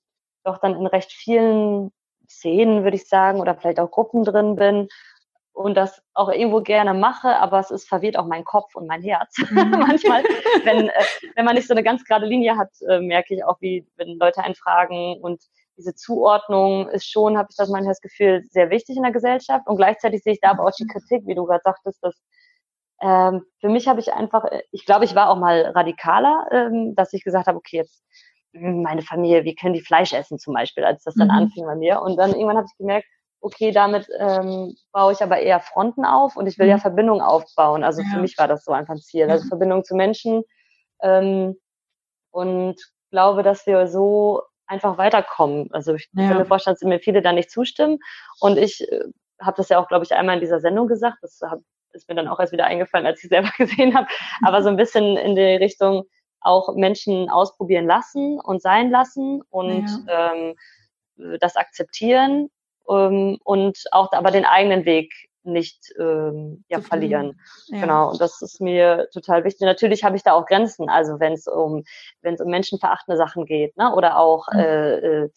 doch 0.44 0.58
dann 0.58 0.76
in 0.76 0.86
recht 0.86 1.14
vielen 1.14 1.94
Szenen, 2.30 2.84
würde 2.84 2.98
ich 2.98 3.08
sagen, 3.08 3.40
oder 3.40 3.56
vielleicht 3.56 3.80
auch 3.80 3.90
Gruppen 3.90 4.26
drin 4.26 4.58
bin 4.58 4.90
und 5.56 5.76
das 5.76 6.02
auch 6.14 6.30
irgendwo 6.30 6.62
gerne 6.62 6.94
mache, 6.94 7.38
aber 7.38 7.60
es 7.60 7.72
ist 7.72 7.88
verwirrt 7.88 8.18
auch 8.18 8.26
mein 8.26 8.44
Kopf 8.44 8.76
und 8.76 8.88
mein 8.88 9.02
Herz. 9.02 9.36
Mhm. 9.56 9.72
Manchmal, 9.72 10.24
wenn, 10.66 10.90
äh, 10.90 11.04
wenn 11.36 11.46
man 11.46 11.56
nicht 11.56 11.68
so 11.68 11.74
eine 11.74 11.84
ganz 11.84 12.04
gerade 12.04 12.26
Linie 12.26 12.58
hat, 12.58 12.72
äh, 12.90 13.00
merke 13.00 13.34
ich 13.34 13.46
auch, 13.46 13.62
wie 13.62 13.88
wenn 13.96 14.18
Leute 14.20 14.44
einen 14.44 14.56
fragen 14.56 15.18
und 15.22 15.42
diese 15.78 15.96
Zuordnung 15.96 16.90
ist 16.90 17.10
schon, 17.10 17.38
habe 17.38 17.48
ich 17.50 17.56
das 17.56 17.70
manchmal 17.70 17.92
das 17.92 18.02
Gefühl, 18.02 18.44
sehr 18.50 18.70
wichtig 18.70 18.98
in 18.98 19.04
der 19.04 19.14
Gesellschaft 19.14 19.66
und 19.68 19.78
gleichzeitig 19.78 20.24
sehe 20.24 20.34
ich 20.34 20.42
da 20.42 20.52
aber 20.52 20.66
auch 20.66 20.72
die 20.78 20.88
Kritik, 20.88 21.26
wie 21.26 21.36
du 21.36 21.46
gerade 21.46 21.62
sagtest, 21.64 22.04
dass 22.04 22.16
ähm, 23.02 23.44
für 23.62 23.70
mich 23.70 23.88
habe 23.88 24.00
ich 24.02 24.14
einfach, 24.14 24.44
äh, 24.46 24.64
ich 24.72 24.86
glaube, 24.86 25.06
ich 25.06 25.16
war 25.16 25.30
auch 25.30 25.38
mal 25.38 25.72
radikaler, 25.74 26.48
ähm, 26.52 26.96
dass 26.96 27.14
ich 27.14 27.24
gesagt 27.24 27.48
habe, 27.48 27.58
okay, 27.58 27.78
jetzt 27.78 28.04
hm, 28.54 28.82
meine 28.82 29.04
Familie, 29.04 29.46
wie 29.46 29.56
können 29.56 29.74
die 29.74 29.82
Fleisch 29.82 30.12
essen 30.12 30.38
zum 30.38 30.54
Beispiel, 30.54 30.84
als 30.84 31.04
das 31.04 31.16
dann 31.16 31.28
mhm. 31.28 31.36
anfing 31.36 31.66
bei 31.66 31.76
mir. 31.76 32.02
Und 32.02 32.18
dann 32.18 32.32
irgendwann 32.32 32.58
habe 32.58 32.68
ich 32.70 32.78
gemerkt, 32.78 33.08
okay, 33.46 33.72
damit 33.72 34.08
ähm, 34.18 34.76
baue 34.92 35.14
ich 35.14 35.22
aber 35.22 35.38
eher 35.38 35.60
Fronten 35.60 36.04
auf 36.04 36.36
und 36.36 36.48
ich 36.48 36.58
will 36.58 36.68
ja 36.68 36.78
mhm. 36.78 36.82
Verbindungen 36.82 37.22
aufbauen. 37.22 37.84
Also 37.84 38.02
ja. 38.02 38.08
für 38.12 38.20
mich 38.20 38.40
war 38.40 38.48
das 38.48 38.66
so 38.66 38.72
einfach 38.72 38.96
ein 38.96 39.02
Ziel. 39.02 39.30
Also 39.30 39.48
Verbindung 39.48 39.84
zu 39.84 39.96
Menschen 39.96 40.44
ähm, 41.04 41.56
und 42.32 42.76
glaube, 43.12 43.44
dass 43.44 43.68
wir 43.68 43.88
so 43.88 44.42
einfach 44.66 44.98
weiterkommen. 44.98 45.70
Also 45.72 45.94
ich 45.94 46.10
ja. 46.14 46.28
kann 46.28 46.38
mir 46.40 46.46
vorstellen, 46.46 46.76
dass 46.76 46.88
mir 46.88 47.00
viele 47.00 47.22
da 47.22 47.34
nicht 47.34 47.52
zustimmen. 47.52 48.00
Und 48.40 48.58
ich 48.58 48.82
äh, 48.92 49.04
habe 49.40 49.58
das 49.58 49.70
ja 49.70 49.78
auch, 49.78 49.88
glaube 49.88 50.06
ich, 50.06 50.14
einmal 50.14 50.36
in 50.36 50.42
dieser 50.42 50.60
Sendung 50.60 50.88
gesagt. 50.88 51.18
Das 51.22 51.40
hab, 51.44 51.60
ist 51.94 52.10
mir 52.10 52.16
dann 52.16 52.28
auch 52.28 52.40
erst 52.40 52.52
wieder 52.52 52.66
eingefallen, 52.66 53.06
als 53.06 53.24
ich 53.24 53.30
selber 53.30 53.52
gesehen 53.60 53.96
habe. 53.96 54.08
Aber 54.42 54.64
so 54.64 54.70
ein 54.70 54.78
bisschen 54.78 55.18
in 55.18 55.36
die 55.36 55.42
Richtung 55.42 56.06
auch 56.42 56.74
Menschen 56.74 57.30
ausprobieren 57.30 57.86
lassen 57.86 58.40
und 58.40 58.64
sein 58.64 58.90
lassen 58.90 59.44
und 59.50 59.88
ja. 60.08 60.34
ähm, 60.34 60.56
das 61.40 61.56
akzeptieren 61.56 62.50
ähm, 62.90 63.38
und 63.44 63.84
auch 63.92 64.12
aber 64.12 64.32
den 64.32 64.46
eigenen 64.46 64.86
Weg 64.86 65.12
nicht 65.46 65.94
ähm, 66.00 66.64
ja, 66.70 66.82
verlieren. 66.82 67.40
Ja. 67.68 67.82
Genau, 67.82 68.12
und 68.12 68.22
das 68.22 68.42
ist 68.42 68.60
mir 68.60 69.08
total 69.14 69.44
wichtig. 69.44 69.62
Natürlich 69.62 70.04
habe 70.04 70.16
ich 70.16 70.24
da 70.24 70.34
auch 70.34 70.46
Grenzen, 70.46 70.90
also 70.90 71.20
wenn 71.20 71.34
es 71.34 71.48
um 71.48 71.84
wenn 72.22 72.36
es 72.36 72.42
um 72.42 72.50
menschenverachtende 72.50 73.18
Sachen 73.18 73.46
geht, 73.46 73.78
ne? 73.78 73.94
Oder 73.94 74.18
auch 74.18 74.48
mhm. 74.52 74.60
äh, 74.60 74.96
äh, 74.96 75.30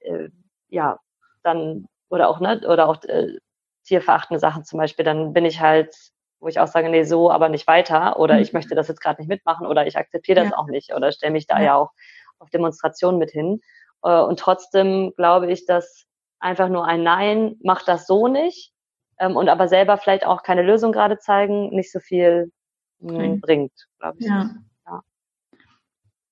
äh, 0.00 0.28
ja, 0.68 0.98
dann 1.42 1.86
oder 2.08 2.28
auch 2.28 2.40
ne 2.40 2.60
oder 2.66 2.88
auch 2.88 3.02
äh, 3.04 3.36
tierverachtende 3.84 4.40
Sachen 4.40 4.64
zum 4.64 4.78
Beispiel, 4.78 5.04
dann 5.04 5.32
bin 5.32 5.44
ich 5.44 5.60
halt, 5.60 5.94
wo 6.40 6.48
ich 6.48 6.60
auch 6.60 6.68
sage, 6.68 6.88
nee, 6.88 7.04
so 7.04 7.30
aber 7.30 7.48
nicht 7.48 7.66
weiter 7.66 8.18
oder 8.18 8.34
mhm. 8.34 8.40
ich 8.40 8.52
möchte 8.52 8.74
das 8.74 8.88
jetzt 8.88 9.00
gerade 9.00 9.20
nicht 9.20 9.28
mitmachen 9.28 9.66
oder 9.66 9.86
ich 9.86 9.96
akzeptiere 9.96 10.40
das 10.40 10.50
ja. 10.50 10.56
auch 10.56 10.66
nicht 10.66 10.94
oder 10.94 11.12
stelle 11.12 11.32
mich 11.32 11.46
da 11.46 11.58
ja. 11.58 11.64
ja 11.64 11.76
auch 11.76 11.90
auf 12.38 12.50
Demonstrationen 12.50 13.18
mit 13.18 13.30
hin. 13.30 13.60
Äh, 14.02 14.20
und 14.20 14.38
trotzdem 14.38 15.12
glaube 15.16 15.50
ich, 15.50 15.66
dass 15.66 16.05
einfach 16.38 16.68
nur 16.68 16.86
ein 16.86 17.02
Nein, 17.02 17.56
mach 17.62 17.82
das 17.84 18.06
so 18.06 18.28
nicht 18.28 18.72
ähm, 19.18 19.36
und 19.36 19.48
aber 19.48 19.68
selber 19.68 19.98
vielleicht 19.98 20.26
auch 20.26 20.42
keine 20.42 20.62
Lösung 20.62 20.92
gerade 20.92 21.18
zeigen, 21.18 21.70
nicht 21.70 21.90
so 21.92 22.00
viel 22.00 22.52
mh, 23.00 23.18
hm, 23.18 23.40
bringt, 23.40 23.72
glaube 23.98 24.18
ich. 24.20 24.26
Ja. 24.26 24.50
ja. 24.86 25.02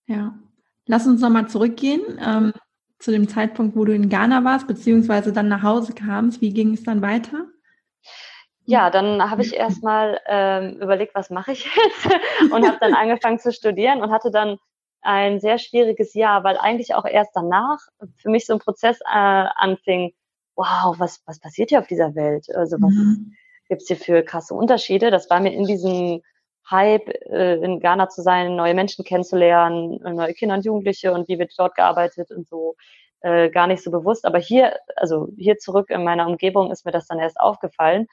ja. 0.07 0.35
Lass 0.87 1.07
uns 1.07 1.21
nochmal 1.21 1.49
zurückgehen 1.49 2.03
ähm, 2.25 2.53
zu 2.99 3.11
dem 3.11 3.29
Zeitpunkt, 3.29 3.77
wo 3.77 3.85
du 3.85 3.95
in 3.95 4.09
Ghana 4.09 4.45
warst, 4.45 4.67
beziehungsweise 4.67 5.33
dann 5.33 5.49
nach 5.49 5.63
Hause 5.63 5.95
kamst. 5.95 6.41
Wie 6.41 6.53
ging 6.53 6.75
es 6.75 6.83
dann 6.83 7.03
weiter? 7.03 7.47
Ja, 8.67 8.91
dann 8.91 9.31
habe 9.31 9.43
ich 9.43 9.55
erstmal 9.55 10.21
ähm, 10.27 10.79
überlegt, 10.81 11.15
was 11.15 11.29
mache 11.31 11.53
ich 11.53 11.65
jetzt 11.65 12.07
und 12.53 12.67
habe 12.67 12.79
dann 12.81 12.95
angefangen 12.95 13.39
zu 13.39 13.53
studieren 13.53 14.03
und 14.03 14.11
hatte 14.11 14.31
dann 14.31 14.59
ein 15.05 15.41
sehr 15.41 15.59
schwieriges 15.59 16.15
Jahr, 16.15 16.45
weil 16.45 16.57
eigentlich 16.57 16.95
auch 16.95 17.05
erst 17.05 17.33
danach 17.35 17.79
für 18.17 18.31
mich 18.31 18.47
so 18.47 18.55
ein 18.55 18.59
Prozess 18.59 19.01
äh, 19.01 19.05
anfing, 19.57 20.13
wow, 20.57 20.99
was, 20.99 21.23
was 21.27 21.41
passiert 21.41 21.71
hier 21.71 21.81
auf 21.81 21.87
dieser 21.87 22.15
Welt? 22.15 22.47
Also 22.55 22.77
was 22.81 22.93
mhm. 22.93 23.35
gibt's 23.69 23.89
hier 23.89 23.97
für 23.97 24.23
krasse 24.23 24.55
Unterschiede? 24.55 25.11
Das 25.11 25.29
war 25.31 25.41
mir 25.41 25.53
in 25.53 25.65
diesem 25.65 26.23
Hype, 26.71 27.09
äh, 27.31 27.57
in 27.57 27.81
Ghana 27.81 28.09
zu 28.09 28.23
sein, 28.23 28.57
neue 28.57 28.75
Menschen 28.75 29.05
kennenzulernen, 29.05 30.01
neue 30.03 30.33
Kinder 30.33 30.55
und 30.55 30.65
Jugendliche 30.65 31.13
und 31.13 31.29
wie 31.29 31.39
wird 31.39 31.53
dort 31.59 31.75
gearbeitet 31.75 32.31
und 32.31 32.49
so, 32.49 32.75
äh, 33.21 33.51
gar 33.51 33.67
nicht 33.67 33.83
so 33.83 33.91
bewusst. 33.91 34.25
Aber 34.25 34.39
hier, 34.39 34.79
also 34.97 35.29
hier 35.37 35.59
zurück 35.59 35.91
in 35.91 36.05
meiner 36.05 36.27
Umgebung 36.27 36.71
ist 36.71 36.87
mir 36.87 36.93
das 36.93 37.07
dann 37.07 37.19
erst 37.19 37.39
aufgefallen. 37.41 38.07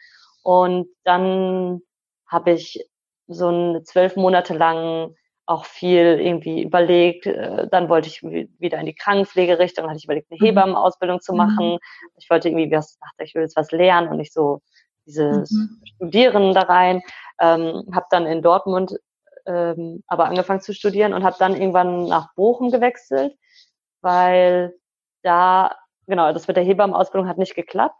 Und 0.43 0.88
dann 1.03 1.81
habe 2.27 2.51
ich 2.51 2.86
so 3.27 3.50
ein 3.50 3.86
zwölf 3.86 4.15
Monate 4.15 4.53
lang 4.53 5.15
auch 5.45 5.65
viel 5.65 6.19
irgendwie 6.19 6.63
überlegt. 6.63 7.25
Äh, 7.25 7.67
dann 7.69 7.89
wollte 7.89 8.07
ich 8.07 8.24
wieder 8.24 8.79
in 8.79 8.86
die 8.86 8.95
Krankenpflegerichtung, 8.95 9.88
hatte 9.88 9.98
ich 9.98 10.05
überlegt, 10.05 10.31
eine 10.31 10.39
mhm. 10.39 10.45
Hebammenausbildung 10.45 11.21
zu 11.21 11.33
machen. 11.33 11.74
Mhm. 11.74 11.79
Ich 12.17 12.29
wollte 12.29 12.50
irgendwie 12.50 12.71
was, 12.71 12.98
dachte, 13.00 13.24
ich 13.24 13.36
will 13.36 13.41
jetzt 13.43 13.55
was 13.55 13.71
lernen 13.71 14.07
und 14.07 14.17
nicht 14.17 14.33
so 14.33 14.62
dieses 15.05 15.51
mhm. 15.51 15.81
Studieren 15.95 16.53
da 16.53 16.62
rein. 16.62 17.01
Ähm, 17.39 17.83
habe 17.93 18.05
dann 18.12 18.25
in 18.25 18.41
Dortmund 18.41 18.98
ähm, 19.45 20.03
aber 20.07 20.25
angefangen 20.25 20.62
zu 20.62 20.74
studieren 20.74 21.13
und 21.13 21.24
habe 21.24 21.36
dann 21.39 21.55
irgendwann 21.55 22.05
nach 22.05 22.33
Bochum 22.36 22.71
gewechselt, 22.71 23.36
weil 24.01 24.74
da, 25.24 25.75
genau, 26.07 26.31
das 26.33 26.48
mit 26.48 26.57
der 26.57 26.63
Hebammenausbildung 26.63 27.27
hat 27.27 27.38
nicht 27.38 27.55
geklappt 27.55 27.95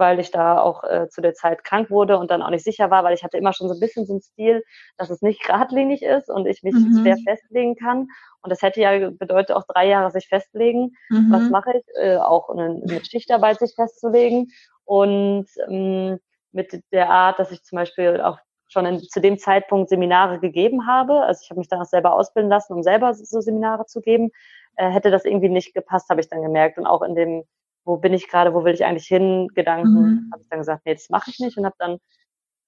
weil 0.00 0.18
ich 0.18 0.32
da 0.32 0.58
auch 0.58 0.82
äh, 0.82 1.08
zu 1.08 1.20
der 1.20 1.34
Zeit 1.34 1.62
krank 1.62 1.90
wurde 1.90 2.18
und 2.18 2.32
dann 2.32 2.42
auch 2.42 2.50
nicht 2.50 2.64
sicher 2.64 2.90
war, 2.90 3.04
weil 3.04 3.14
ich 3.14 3.22
hatte 3.22 3.36
immer 3.36 3.52
schon 3.52 3.68
so 3.68 3.74
ein 3.74 3.80
bisschen 3.80 4.06
so 4.06 4.14
ein 4.14 4.20
Stil, 4.20 4.64
dass 4.96 5.10
es 5.10 5.22
nicht 5.22 5.44
geradlinig 5.44 6.02
ist 6.02 6.28
und 6.28 6.46
ich 6.46 6.64
mich 6.64 6.74
mhm. 6.74 7.00
schwer 7.00 7.16
festlegen 7.24 7.76
kann. 7.76 8.08
Und 8.42 8.50
das 8.50 8.62
hätte 8.62 8.80
ja 8.80 9.10
bedeutet 9.10 9.54
auch 9.54 9.64
drei 9.68 9.86
Jahre 9.86 10.10
sich 10.10 10.26
festlegen. 10.26 10.96
Mhm. 11.10 11.30
Was 11.30 11.50
mache 11.50 11.76
ich? 11.76 11.84
Äh, 11.94 12.16
auch 12.16 12.48
eine, 12.48 12.80
mit 12.84 13.06
Schichtarbeit 13.06 13.60
sich 13.60 13.74
festzulegen 13.76 14.48
und 14.84 15.46
ähm, 15.68 16.18
mit 16.52 16.82
der 16.90 17.10
Art, 17.10 17.38
dass 17.38 17.52
ich 17.52 17.62
zum 17.62 17.76
Beispiel 17.76 18.20
auch 18.20 18.38
schon 18.68 18.86
in, 18.86 19.00
zu 19.00 19.20
dem 19.20 19.38
Zeitpunkt 19.38 19.88
Seminare 19.88 20.40
gegeben 20.40 20.86
habe. 20.86 21.22
Also 21.22 21.42
ich 21.44 21.50
habe 21.50 21.60
mich 21.60 21.68
dann 21.68 21.80
auch 21.80 21.86
selber 21.86 22.14
ausbilden 22.14 22.50
lassen, 22.50 22.72
um 22.72 22.82
selber 22.82 23.14
so 23.14 23.40
Seminare 23.40 23.86
zu 23.86 24.00
geben. 24.00 24.30
Äh, 24.76 24.90
hätte 24.90 25.10
das 25.10 25.24
irgendwie 25.24 25.48
nicht 25.48 25.74
gepasst, 25.74 26.08
habe 26.08 26.20
ich 26.20 26.28
dann 26.28 26.42
gemerkt. 26.42 26.78
Und 26.78 26.86
auch 26.86 27.02
in 27.02 27.14
dem 27.14 27.44
wo 27.90 27.96
bin 27.96 28.14
ich 28.14 28.28
gerade, 28.28 28.54
wo 28.54 28.64
will 28.64 28.72
ich 28.74 28.84
eigentlich 28.84 29.08
hin, 29.08 29.48
Gedanken, 29.54 30.00
mhm. 30.00 30.30
habe 30.32 30.42
ich 30.42 30.48
dann 30.48 30.60
gesagt, 30.60 30.86
nee, 30.86 30.94
das 30.94 31.10
mache 31.10 31.30
ich 31.30 31.40
nicht 31.40 31.58
und 31.58 31.64
habe 31.64 31.74
dann 31.78 31.98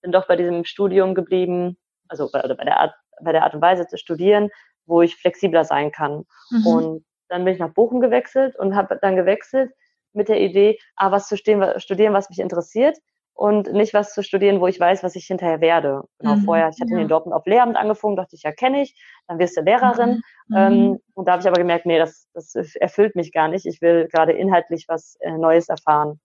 bin 0.03 0.11
doch 0.11 0.27
bei 0.27 0.35
diesem 0.35 0.65
Studium 0.65 1.15
geblieben, 1.15 1.79
also 2.09 2.29
bei, 2.33 2.43
oder 2.43 2.57
bei 2.57 2.65
der 2.65 2.81
Art, 2.81 2.95
bei 3.23 3.31
der 3.31 3.45
Art 3.45 3.55
und 3.55 3.63
Weise 3.63 3.87
zu 3.87 3.97
studieren, 3.97 4.51
wo 4.85 5.01
ich 5.01 5.15
flexibler 5.15 5.65
sein 5.65 5.93
kann. 5.93 6.25
Mhm. 6.51 6.67
Und 6.67 7.05
dann 7.29 7.45
bin 7.45 7.55
ich 7.55 7.61
nach 7.61 7.73
Bochum 7.73 8.01
gewechselt 8.01 8.59
und 8.59 8.75
habe 8.75 8.99
dann 9.01 9.15
gewechselt 9.15 9.71
mit 10.13 10.29
der 10.29 10.41
Idee, 10.41 10.77
ah, 10.97 11.13
was 11.13 11.29
zu 11.29 11.37
studieren, 11.37 12.13
was 12.13 12.29
mich 12.29 12.41
interessiert 12.41 12.99
und 13.35 13.73
nicht 13.73 13.95
was 13.95 14.13
zu 14.13 14.23
studieren, 14.25 14.61
wo 14.61 14.67
ich 14.67 14.79
weiß, 14.79 15.03
was 15.03 15.15
ich 15.15 15.27
hinterher 15.27 15.61
werde. 15.61 16.03
Genau, 16.19 16.35
mhm, 16.35 16.43
vorher, 16.43 16.69
ich 16.69 16.81
hatte 16.81 16.95
ja. 16.95 16.99
in 16.99 17.09
Dortmund 17.09 17.35
auf 17.35 17.47
Lehramt 17.47 17.77
angefangen, 17.77 18.17
dachte 18.17 18.35
ich, 18.37 18.43
ja, 18.43 18.53
kenne 18.53 18.83
ich, 18.83 19.01
dann 19.29 19.39
wirst 19.39 19.57
du 19.57 19.63
Lehrerin. 19.63 20.21
Mhm. 20.49 20.57
Ähm, 20.57 20.89
mhm. 20.89 20.99
und 21.15 21.29
da 21.29 21.33
habe 21.33 21.43
ich 21.43 21.49
aber 21.49 21.59
gemerkt, 21.59 21.87
nee, 21.87 21.99
das, 21.99 22.22
das 22.35 22.55
erfüllt 22.75 23.17
mich 23.17 23.33
gar 23.33 23.49
nicht. 23.49 23.67
Ich 23.67 23.81
will 23.81 24.09
gerade 24.09 24.33
inhaltlich 24.33 24.87
was 24.89 25.17
äh, 25.21 25.37
Neues 25.37 25.69
erfahren. 25.69 26.21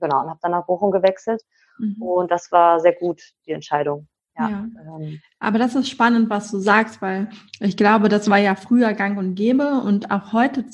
Genau, 0.00 0.22
und 0.22 0.28
habe 0.30 0.40
dann 0.42 0.52
nach 0.52 0.66
Bochum 0.66 0.90
gewechselt. 0.90 1.42
Mhm. 1.78 2.02
Und 2.02 2.30
das 2.30 2.52
war 2.52 2.80
sehr 2.80 2.94
gut, 2.94 3.22
die 3.46 3.52
Entscheidung. 3.52 4.08
Ja, 4.38 4.50
ja. 4.50 4.66
Ähm, 4.98 5.20
Aber 5.38 5.58
das 5.58 5.74
ist 5.74 5.88
spannend, 5.88 6.28
was 6.28 6.50
du 6.50 6.58
sagst, 6.58 7.00
weil 7.00 7.30
ich 7.60 7.76
glaube, 7.76 8.08
das 8.08 8.28
war 8.28 8.38
ja 8.38 8.54
früher 8.54 8.92
gang 8.92 9.18
und 9.18 9.34
gäbe 9.34 9.80
und 9.80 10.10
auch 10.10 10.32
heute, 10.32 10.64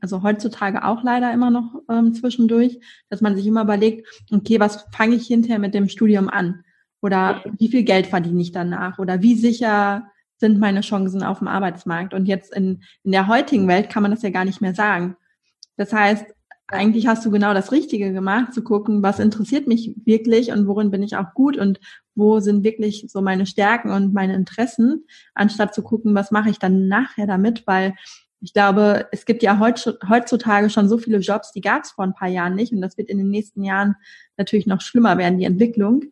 also 0.00 0.22
heutzutage 0.22 0.84
auch 0.84 1.02
leider 1.02 1.32
immer 1.32 1.50
noch 1.50 1.82
ähm, 1.90 2.14
zwischendurch, 2.14 2.80
dass 3.10 3.20
man 3.20 3.36
sich 3.36 3.46
immer 3.46 3.62
überlegt, 3.62 4.24
okay, 4.32 4.58
was 4.58 4.86
fange 4.92 5.16
ich 5.16 5.26
hinterher 5.26 5.58
mit 5.58 5.74
dem 5.74 5.88
Studium 5.88 6.28
an? 6.30 6.64
Oder 7.02 7.42
wie 7.58 7.68
viel 7.68 7.82
Geld 7.82 8.06
verdiene 8.06 8.40
ich 8.40 8.52
danach? 8.52 8.98
Oder 8.98 9.22
wie 9.22 9.34
sicher 9.34 10.10
sind 10.40 10.58
meine 10.58 10.80
Chancen 10.80 11.22
auf 11.22 11.38
dem 11.38 11.48
Arbeitsmarkt? 11.48 12.14
Und 12.14 12.26
jetzt 12.26 12.54
in, 12.54 12.82
in 13.04 13.12
der 13.12 13.28
heutigen 13.28 13.68
Welt 13.68 13.90
kann 13.90 14.02
man 14.02 14.10
das 14.10 14.22
ja 14.22 14.30
gar 14.30 14.44
nicht 14.44 14.60
mehr 14.60 14.74
sagen. 14.74 15.16
Das 15.76 15.92
heißt, 15.92 16.26
eigentlich 16.68 17.06
hast 17.06 17.24
du 17.24 17.30
genau 17.30 17.52
das 17.52 17.72
Richtige 17.72 18.12
gemacht, 18.12 18.54
zu 18.54 18.62
gucken, 18.62 19.02
was 19.02 19.18
interessiert 19.18 19.66
mich 19.66 19.94
wirklich 20.04 20.52
und 20.52 20.66
worin 20.66 20.90
bin 20.90 21.02
ich 21.02 21.16
auch 21.16 21.34
gut 21.34 21.56
und 21.56 21.80
wo 22.14 22.40
sind 22.40 22.64
wirklich 22.64 23.06
so 23.08 23.20
meine 23.22 23.46
Stärken 23.46 23.90
und 23.90 24.14
meine 24.14 24.34
Interessen, 24.34 25.04
anstatt 25.34 25.74
zu 25.74 25.82
gucken, 25.82 26.14
was 26.14 26.30
mache 26.30 26.50
ich 26.50 26.58
dann 26.58 26.88
nachher 26.88 27.26
damit, 27.26 27.66
weil 27.66 27.94
ich 28.40 28.54
glaube, 28.54 29.06
es 29.12 29.26
gibt 29.26 29.42
ja 29.42 29.58
heutzutage 29.60 30.70
schon 30.70 30.88
so 30.88 30.96
viele 30.96 31.18
Jobs, 31.18 31.52
die 31.52 31.60
gab 31.60 31.82
es 31.82 31.90
vor 31.90 32.04
ein 32.04 32.14
paar 32.14 32.28
Jahren 32.28 32.54
nicht. 32.54 32.72
Und 32.72 32.80
das 32.80 32.96
wird 32.96 33.10
in 33.10 33.18
den 33.18 33.28
nächsten 33.28 33.62
Jahren 33.62 33.96
natürlich 34.38 34.66
noch 34.66 34.80
schlimmer 34.80 35.18
werden, 35.18 35.38
die 35.38 35.44
Entwicklung. 35.44 36.04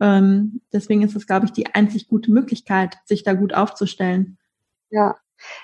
Ähm, 0.00 0.60
deswegen 0.72 1.02
ist 1.02 1.16
es, 1.16 1.26
glaube 1.26 1.46
ich, 1.46 1.52
die 1.52 1.74
einzig 1.74 2.08
gute 2.08 2.32
Möglichkeit, 2.32 2.96
sich 3.04 3.22
da 3.22 3.32
gut 3.34 3.54
aufzustellen. 3.54 4.38
Ja, 4.90 5.16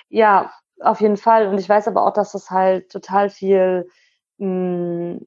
ja, 0.08 0.52
auf 0.80 1.00
jeden 1.00 1.16
Fall. 1.16 1.48
Und 1.48 1.58
ich 1.58 1.68
weiß 1.68 1.88
aber 1.88 2.06
auch, 2.06 2.12
dass 2.12 2.34
es 2.34 2.50
halt 2.50 2.90
total 2.90 3.30
viel 3.30 3.88
mh, 4.38 4.46
hm, 4.46 5.26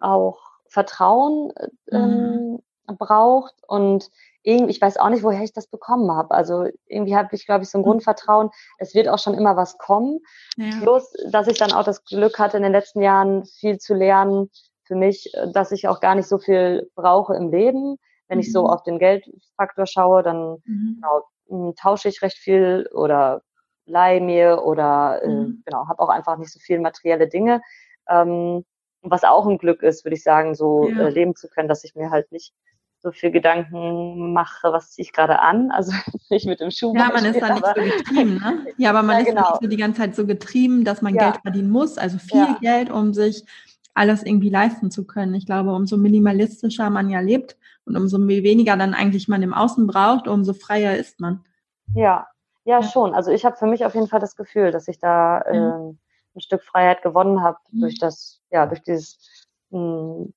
auch 0.00 0.40
Vertrauen 0.68 1.52
äh, 1.90 1.98
mhm. 1.98 2.60
ähm, 2.88 2.96
braucht 2.98 3.54
und 3.66 4.10
irgendwie, 4.42 4.72
ich 4.72 4.80
weiß 4.80 4.98
auch 4.98 5.08
nicht, 5.08 5.22
woher 5.22 5.42
ich 5.42 5.54
das 5.54 5.66
bekommen 5.66 6.10
habe. 6.10 6.32
Also 6.32 6.66
irgendwie 6.86 7.16
habe 7.16 7.34
ich, 7.34 7.46
glaube 7.46 7.64
ich, 7.64 7.70
so 7.70 7.78
ein 7.78 7.80
mhm. 7.80 7.86
Grundvertrauen, 7.86 8.50
es 8.78 8.94
wird 8.94 9.08
auch 9.08 9.18
schon 9.18 9.34
immer 9.34 9.56
was 9.56 9.78
kommen. 9.78 10.20
Ja. 10.56 10.80
Bloß, 10.80 11.12
dass 11.30 11.48
ich 11.48 11.58
dann 11.58 11.72
auch 11.72 11.84
das 11.84 12.04
Glück 12.04 12.38
hatte, 12.38 12.58
in 12.58 12.62
den 12.62 12.72
letzten 12.72 13.00
Jahren 13.00 13.46
viel 13.46 13.78
zu 13.78 13.94
lernen 13.94 14.50
für 14.82 14.96
mich, 14.96 15.32
äh, 15.34 15.50
dass 15.50 15.72
ich 15.72 15.88
auch 15.88 16.00
gar 16.00 16.14
nicht 16.14 16.28
so 16.28 16.38
viel 16.38 16.90
brauche 16.94 17.34
im 17.34 17.50
Leben. 17.50 17.96
Wenn 18.28 18.38
mhm. 18.38 18.42
ich 18.42 18.52
so 18.52 18.64
mhm. 18.64 18.70
auf 18.70 18.82
den 18.82 18.98
Geldfaktor 18.98 19.86
schaue, 19.86 20.22
dann 20.22 20.62
mhm. 20.64 20.96
genau, 20.96 21.22
hm, 21.48 21.74
tausche 21.76 22.08
ich 22.08 22.22
recht 22.22 22.38
viel 22.38 22.88
oder 22.92 23.42
leih 23.86 24.20
mir 24.20 24.62
oder 24.64 25.20
äh, 25.22 25.28
mhm. 25.28 25.62
genau, 25.64 25.88
habe 25.88 26.00
auch 26.00 26.08
einfach 26.08 26.38
nicht 26.38 26.52
so 26.52 26.58
viel 26.58 26.80
materielle 26.80 27.28
Dinge. 27.28 27.60
Ähm, 28.08 28.64
was 29.02 29.24
auch 29.24 29.46
ein 29.46 29.58
Glück 29.58 29.82
ist, 29.82 30.04
würde 30.04 30.16
ich 30.16 30.22
sagen, 30.22 30.54
so 30.54 30.88
ja. 30.88 31.06
äh, 31.06 31.10
leben 31.10 31.36
zu 31.36 31.48
können, 31.48 31.68
dass 31.68 31.84
ich 31.84 31.94
mir 31.94 32.10
halt 32.10 32.32
nicht 32.32 32.54
so 33.04 33.12
viel 33.12 33.30
Gedanken 33.30 34.32
mache, 34.32 34.72
was 34.72 34.92
ziehe 34.92 35.04
ich 35.04 35.12
gerade 35.12 35.38
an. 35.40 35.70
Also 35.74 35.92
nicht 36.30 36.46
mit 36.46 36.60
dem 36.60 36.70
Schuh. 36.70 36.94
Ja, 36.96 37.10
man 37.12 37.24
ist 37.26 37.40
da 37.40 37.52
nicht 37.52 37.66
so 37.66 37.74
getrieben, 37.74 38.34
ne? 38.36 38.66
Ja, 38.78 38.90
aber 38.90 39.02
man 39.02 39.16
ja, 39.16 39.22
ist 39.22 39.28
genau. 39.28 39.50
nicht 39.50 39.62
so 39.62 39.68
die 39.68 39.76
ganze 39.76 40.00
Zeit 40.00 40.16
so 40.16 40.26
getrieben, 40.26 40.84
dass 40.84 41.02
man 41.02 41.14
ja. 41.14 41.30
Geld 41.30 41.42
verdienen 41.42 41.70
muss, 41.70 41.98
also 41.98 42.18
viel. 42.18 42.46
Geld, 42.62 42.90
um 42.90 43.12
sich 43.12 43.44
alles 43.92 44.24
irgendwie 44.24 44.48
leisten 44.48 44.90
zu 44.90 45.06
können. 45.06 45.34
Ich 45.34 45.44
glaube, 45.44 45.74
umso 45.74 45.98
minimalistischer 45.98 46.88
man 46.88 47.10
ja 47.10 47.20
lebt 47.20 47.56
und 47.86 47.96
umso 47.96 48.18
weniger 48.26 48.76
dann 48.76 48.94
eigentlich 48.94 49.28
man 49.28 49.42
im 49.42 49.54
Außen 49.54 49.86
braucht, 49.86 50.28
umso 50.28 50.52
freier 50.52 50.96
ist 50.96 51.20
man. 51.20 51.44
Ja, 51.94 52.26
ja, 52.64 52.82
schon. 52.82 53.14
Also 53.14 53.30
ich 53.30 53.44
habe 53.44 53.56
für 53.56 53.66
mich 53.66 53.84
auf 53.84 53.94
jeden 53.94 54.08
Fall 54.08 54.20
das 54.20 54.36
Gefühl, 54.36 54.70
dass 54.70 54.88
ich 54.88 54.98
da 54.98 55.40
äh, 55.40 55.58
ein 55.58 56.40
Stück 56.40 56.62
Freiheit 56.62 57.02
gewonnen 57.02 57.42
habe 57.42 57.58
mhm. 57.70 57.80
durch 57.80 57.98
das, 57.98 58.40
ja, 58.50 58.66
durch 58.66 58.82
dieses 58.82 59.18
mh, 59.70 59.78
hm, 59.78 60.34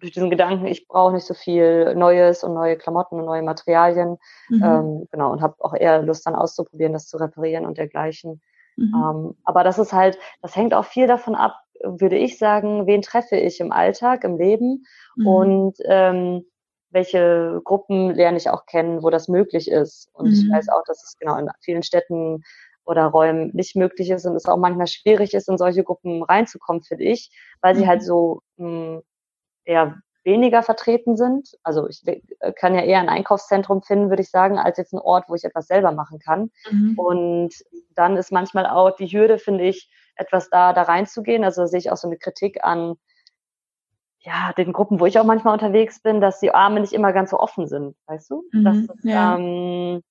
durch 0.00 0.12
diesen 0.12 0.30
Gedanken, 0.30 0.66
ich 0.66 0.86
brauche 0.86 1.12
nicht 1.12 1.26
so 1.26 1.34
viel 1.34 1.94
Neues 1.94 2.44
und 2.44 2.54
neue 2.54 2.76
Klamotten 2.76 3.18
und 3.18 3.24
neue 3.24 3.42
Materialien. 3.42 4.18
Mhm. 4.48 4.62
Ähm, 4.62 5.08
genau, 5.10 5.32
und 5.32 5.42
habe 5.42 5.56
auch 5.58 5.74
eher 5.74 6.02
Lust 6.02 6.26
dann 6.26 6.34
auszuprobieren, 6.34 6.92
das 6.92 7.08
zu 7.08 7.16
reparieren 7.16 7.66
und 7.66 7.78
dergleichen. 7.78 8.40
Mhm. 8.76 8.94
Ähm, 8.94 9.34
aber 9.44 9.64
das 9.64 9.78
ist 9.78 9.92
halt, 9.92 10.18
das 10.40 10.54
hängt 10.54 10.74
auch 10.74 10.84
viel 10.84 11.06
davon 11.06 11.34
ab, 11.34 11.56
würde 11.82 12.16
ich 12.16 12.38
sagen, 12.38 12.86
wen 12.86 13.02
treffe 13.02 13.36
ich 13.36 13.60
im 13.60 13.72
Alltag, 13.72 14.24
im 14.24 14.36
Leben 14.36 14.84
mhm. 15.16 15.26
und 15.26 15.78
ähm, 15.84 16.44
welche 16.90 17.60
Gruppen 17.64 18.14
lerne 18.14 18.38
ich 18.38 18.50
auch 18.50 18.66
kennen, 18.66 19.02
wo 19.02 19.10
das 19.10 19.28
möglich 19.28 19.70
ist. 19.70 20.08
Und 20.12 20.32
ich 20.32 20.44
mhm. 20.44 20.52
weiß 20.52 20.68
auch, 20.70 20.82
dass 20.86 21.02
es 21.02 21.16
genau 21.18 21.36
in 21.36 21.48
vielen 21.60 21.82
Städten 21.82 22.42
oder 22.84 23.04
Räumen 23.06 23.50
nicht 23.52 23.76
möglich 23.76 24.10
ist 24.10 24.24
und 24.24 24.34
es 24.34 24.46
auch 24.46 24.56
manchmal 24.56 24.86
schwierig 24.86 25.34
ist, 25.34 25.48
in 25.48 25.58
solche 25.58 25.84
Gruppen 25.84 26.22
reinzukommen, 26.22 26.82
finde 26.82 27.04
ich, 27.04 27.30
weil 27.60 27.76
sie 27.76 27.86
halt 27.86 28.00
mhm. 28.00 28.04
so 28.04 28.42
mh, 28.56 28.66
hm, 28.66 29.02
eher 29.64 30.02
weniger 30.24 30.62
vertreten 30.62 31.16
sind. 31.16 31.50
Also 31.62 31.88
ich 31.88 32.02
äh, 32.06 32.52
kann 32.52 32.74
ja 32.74 32.82
eher 32.82 33.00
ein 33.00 33.08
Einkaufszentrum 33.08 33.82
finden, 33.82 34.10
würde 34.10 34.22
ich 34.22 34.30
sagen, 34.30 34.58
als 34.58 34.78
jetzt 34.78 34.92
ein 34.92 34.98
Ort, 34.98 35.24
wo 35.28 35.34
ich 35.34 35.44
etwas 35.44 35.66
selber 35.66 35.92
machen 35.92 36.18
kann. 36.18 36.50
Mhm. 36.70 36.98
Und 36.98 37.54
dann 37.94 38.16
ist 38.16 38.32
manchmal 38.32 38.66
auch 38.66 38.96
die 38.96 39.06
Hürde, 39.06 39.38
finde 39.38 39.64
ich, 39.64 39.90
etwas 40.16 40.50
da, 40.50 40.72
da 40.72 40.82
reinzugehen. 40.82 41.44
Also 41.44 41.66
sehe 41.66 41.78
ich 41.78 41.90
auch 41.90 41.96
so 41.96 42.08
eine 42.08 42.18
Kritik 42.18 42.64
an 42.64 42.96
ja, 44.20 44.52
den 44.56 44.72
Gruppen, 44.72 45.00
wo 45.00 45.06
ich 45.06 45.18
auch 45.18 45.24
manchmal 45.24 45.54
unterwegs 45.54 46.00
bin, 46.00 46.20
dass 46.20 46.40
die 46.40 46.52
Arme 46.52 46.80
nicht 46.80 46.92
immer 46.92 47.12
ganz 47.12 47.30
so 47.30 47.38
offen 47.38 47.66
sind, 47.66 47.96
weißt 48.06 48.30
du? 48.30 48.44
Mhm, 48.52 48.64
dass 48.64 48.76
es, 48.76 49.04
ja. 49.04 49.36
Ähm, 49.36 50.02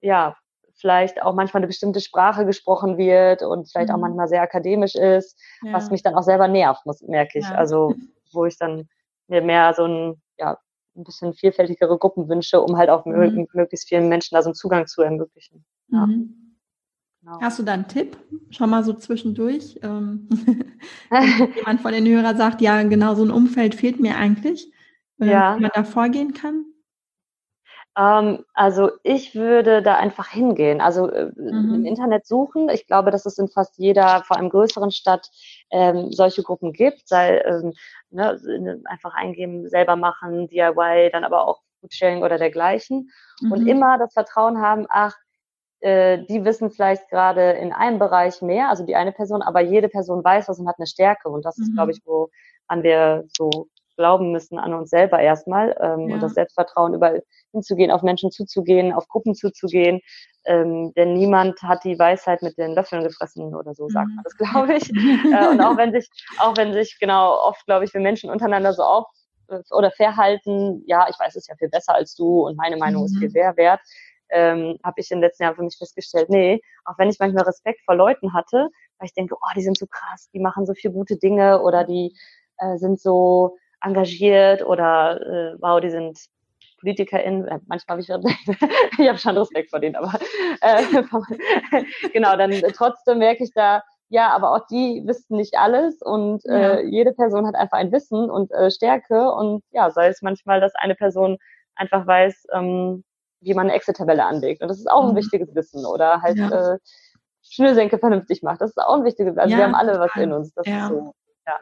ja, 0.00 0.36
vielleicht 0.74 1.22
auch 1.22 1.34
manchmal 1.34 1.60
eine 1.60 1.66
bestimmte 1.66 2.00
Sprache 2.00 2.46
gesprochen 2.46 2.96
wird 2.96 3.42
und 3.42 3.68
vielleicht 3.68 3.88
mhm. 3.88 3.96
auch 3.96 4.00
manchmal 4.00 4.28
sehr 4.28 4.42
akademisch 4.42 4.94
ist, 4.94 5.38
ja. 5.62 5.72
was 5.72 5.90
mich 5.90 6.02
dann 6.02 6.14
auch 6.14 6.22
selber 6.22 6.46
nervt, 6.46 6.86
muss, 6.86 7.02
merke 7.02 7.38
ich. 7.40 7.44
Ja. 7.44 7.56
Also 7.56 7.94
wo 8.32 8.44
ich 8.44 8.56
dann 8.58 8.88
mir 9.26 9.42
mehr 9.42 9.74
so 9.74 9.84
ein, 9.84 10.22
ja, 10.38 10.58
ein 10.96 11.04
bisschen 11.04 11.34
vielfältigere 11.34 11.98
Gruppen 11.98 12.28
wünsche, 12.28 12.60
um 12.60 12.76
halt 12.76 12.90
auch 12.90 13.04
mhm. 13.04 13.46
möglichst 13.52 13.88
vielen 13.88 14.08
Menschen 14.08 14.34
da 14.34 14.42
so 14.42 14.48
einen 14.48 14.54
Zugang 14.54 14.86
zu 14.86 15.02
ermöglichen. 15.02 15.64
Ja. 15.88 16.06
Genau. 17.20 17.40
Hast 17.40 17.58
du 17.58 17.62
da 17.62 17.72
einen 17.74 17.88
Tipp? 17.88 18.16
Schon 18.50 18.70
mal 18.70 18.84
so 18.84 18.92
zwischendurch. 18.94 19.78
Ähm, 19.82 20.28
jemand 21.56 21.80
von 21.80 21.92
den 21.92 22.06
Hörern 22.06 22.36
sagt, 22.36 22.60
ja, 22.60 22.82
genau 22.82 23.14
so 23.14 23.24
ein 23.24 23.30
Umfeld 23.30 23.74
fehlt 23.74 24.00
mir 24.00 24.16
eigentlich, 24.16 24.72
äh, 25.20 25.26
ja. 25.26 25.56
wie 25.56 25.62
man 25.62 25.70
da 25.74 25.84
vorgehen 25.84 26.32
kann. 26.32 26.64
Ähm, 27.98 28.44
also 28.54 28.92
ich 29.02 29.34
würde 29.34 29.82
da 29.82 29.96
einfach 29.96 30.28
hingehen. 30.28 30.80
Also 30.80 31.10
äh, 31.10 31.32
mhm. 31.36 31.74
im 31.74 31.84
Internet 31.84 32.26
suchen. 32.26 32.68
Ich 32.68 32.86
glaube, 32.86 33.10
dass 33.10 33.26
es 33.26 33.38
in 33.38 33.48
fast 33.48 33.76
jeder, 33.78 34.22
vor 34.22 34.36
allem 34.36 34.50
größeren 34.50 34.92
Stadt, 34.92 35.28
ähm, 35.70 36.12
solche 36.12 36.42
Gruppen 36.44 36.72
gibt. 36.72 37.08
Sei 37.08 37.38
ähm, 37.40 37.72
ne, 38.10 38.80
einfach 38.84 39.14
eingeben, 39.14 39.68
selber 39.68 39.96
machen, 39.96 40.46
DIY, 40.48 41.10
dann 41.12 41.24
aber 41.24 41.48
auch 41.48 41.60
Foodsharing 41.80 42.22
oder 42.22 42.38
dergleichen. 42.38 43.10
Mhm. 43.40 43.52
Und 43.52 43.66
immer 43.66 43.98
das 43.98 44.12
Vertrauen 44.12 44.60
haben, 44.60 44.86
ach, 44.88 45.16
äh, 45.80 46.24
die 46.24 46.44
wissen 46.44 46.70
vielleicht 46.70 47.08
gerade 47.08 47.52
in 47.52 47.72
einem 47.72 47.98
Bereich 47.98 48.42
mehr, 48.42 48.68
also 48.68 48.84
die 48.84 48.96
eine 48.96 49.12
Person, 49.12 49.42
aber 49.42 49.60
jede 49.60 49.88
Person 49.88 50.24
weiß 50.24 50.48
was 50.48 50.58
und 50.58 50.68
hat 50.68 50.78
eine 50.78 50.86
Stärke. 50.86 51.28
Und 51.28 51.44
das 51.44 51.56
mhm. 51.56 51.64
ist, 51.64 51.74
glaube 51.74 51.92
ich, 51.92 52.00
wo 52.04 52.28
an 52.66 52.82
wir 52.82 53.24
so 53.36 53.68
glauben 53.98 54.30
müssen 54.32 54.58
an 54.58 54.74
uns 54.74 54.90
selber 54.90 55.18
erstmal 55.18 55.76
ähm, 55.80 56.08
ja. 56.08 56.14
und 56.14 56.22
das 56.22 56.34
Selbstvertrauen 56.34 56.94
überall 56.94 57.22
hinzugehen, 57.52 57.90
auf 57.90 58.02
Menschen 58.02 58.30
zuzugehen, 58.30 58.92
auf 58.92 59.08
Gruppen 59.08 59.34
zuzugehen. 59.34 60.00
Ähm, 60.46 60.92
denn 60.96 61.14
niemand 61.14 61.60
hat 61.62 61.84
die 61.84 61.98
Weisheit 61.98 62.40
mit 62.42 62.56
den 62.56 62.74
Löffeln 62.74 63.02
gefressen 63.02 63.54
oder 63.54 63.74
so, 63.74 63.88
sagt 63.88 64.08
man 64.08 64.16
mhm. 64.16 64.22
das, 64.24 64.36
glaube 64.36 64.74
ich. 64.74 64.88
äh, 64.94 65.48
und 65.48 65.60
auch 65.60 65.76
wenn 65.76 65.92
sich, 65.92 66.08
auch 66.38 66.56
wenn 66.56 66.72
sich 66.72 66.96
genau 67.00 67.34
oft, 67.42 67.66
glaube 67.66 67.84
ich, 67.84 67.92
wir 67.92 68.00
Menschen 68.00 68.30
untereinander 68.30 68.72
so 68.72 68.82
auf 68.82 69.06
äh, 69.48 69.58
oder 69.72 69.90
verhalten, 69.90 70.84
ja, 70.86 71.06
ich 71.10 71.18
weiß 71.18 71.34
es 71.34 71.48
ja 71.48 71.56
viel 71.56 71.68
besser 71.68 71.94
als 71.94 72.14
du 72.14 72.46
und 72.46 72.56
meine 72.56 72.76
Meinung 72.76 73.02
mhm. 73.02 73.06
ist 73.06 73.18
viel 73.18 73.28
mhm. 73.28 73.34
mehr 73.34 73.56
wert, 73.56 73.80
ähm, 74.30 74.78
habe 74.84 75.00
ich 75.00 75.10
in 75.10 75.18
den 75.18 75.22
letzten 75.22 75.44
Jahren 75.44 75.56
für 75.56 75.62
mich 75.62 75.76
festgestellt, 75.76 76.28
nee, 76.30 76.60
auch 76.84 76.98
wenn 76.98 77.08
ich 77.08 77.18
manchmal 77.18 77.44
Respekt 77.44 77.80
vor 77.84 77.94
Leuten 77.94 78.32
hatte, 78.32 78.68
weil 78.98 79.06
ich 79.06 79.14
denke, 79.14 79.34
oh, 79.36 79.52
die 79.56 79.62
sind 79.62 79.78
so 79.78 79.86
krass, 79.86 80.28
die 80.32 80.40
machen 80.40 80.66
so 80.66 80.74
viele 80.74 80.94
gute 80.94 81.16
Dinge 81.16 81.62
oder 81.62 81.84
die 81.84 82.14
äh, 82.58 82.76
sind 82.76 83.00
so 83.00 83.56
engagiert 83.80 84.64
oder 84.64 85.20
äh, 85.20 85.56
wow, 85.60 85.80
die 85.80 85.90
sind 85.90 86.18
PolitikerInnen, 86.80 87.46
äh, 87.48 87.58
manchmal 87.66 87.98
habe 87.98 88.02
ich, 88.02 88.08
ich 88.98 89.08
habe 89.08 89.18
schon 89.18 89.36
Respekt 89.36 89.70
vor 89.70 89.80
denen, 89.80 89.96
aber 89.96 90.18
äh, 90.60 90.82
genau, 92.12 92.36
dann 92.36 92.50
trotzdem 92.74 93.18
merke 93.18 93.44
ich 93.44 93.52
da, 93.52 93.82
ja, 94.10 94.28
aber 94.30 94.54
auch 94.54 94.66
die 94.68 95.02
wissen 95.04 95.36
nicht 95.36 95.56
alles 95.58 96.00
und 96.00 96.44
äh, 96.46 96.82
jede 96.82 97.12
Person 97.12 97.46
hat 97.46 97.54
einfach 97.54 97.76
ein 97.76 97.92
Wissen 97.92 98.30
und 98.30 98.50
äh, 98.52 98.70
Stärke 98.70 99.30
und 99.32 99.62
ja, 99.70 99.90
sei 99.90 100.08
es 100.08 100.22
manchmal, 100.22 100.60
dass 100.60 100.74
eine 100.76 100.94
Person 100.94 101.36
einfach 101.74 102.06
weiß, 102.06 102.46
ähm, 102.54 103.04
wie 103.40 103.54
man 103.54 103.66
eine 103.66 103.74
Excel-Tabelle 103.74 104.24
anlegt 104.24 104.62
und 104.62 104.68
das 104.68 104.78
ist 104.78 104.90
auch 104.90 105.04
ein 105.04 105.12
mhm. 105.12 105.16
wichtiges 105.16 105.54
Wissen 105.54 105.86
oder 105.86 106.22
halt 106.22 106.38
ja. 106.38 106.74
äh, 106.74 106.78
Schnürsenkel 107.42 107.98
vernünftig 107.98 108.42
macht, 108.42 108.60
das 108.60 108.70
ist 108.70 108.78
auch 108.78 108.94
ein 108.94 109.04
wichtiges, 109.04 109.36
also 109.36 109.50
ja, 109.50 109.58
wir 109.58 109.64
haben 109.64 109.74
alle 109.74 109.98
was 109.98 110.14
in 110.16 110.32
uns, 110.32 110.52
das 110.54 110.66
ja. 110.66 110.84
ist 110.84 110.88
so, 110.88 111.14
ja. 111.46 111.60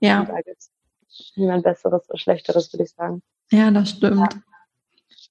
Ja 0.00 0.26
niemand 1.36 1.64
Besseres 1.64 2.08
oder 2.08 2.18
Schlechteres, 2.18 2.72
würde 2.72 2.84
ich 2.84 2.90
sagen. 2.90 3.22
Ja, 3.50 3.70
das 3.70 3.90
stimmt. 3.90 4.28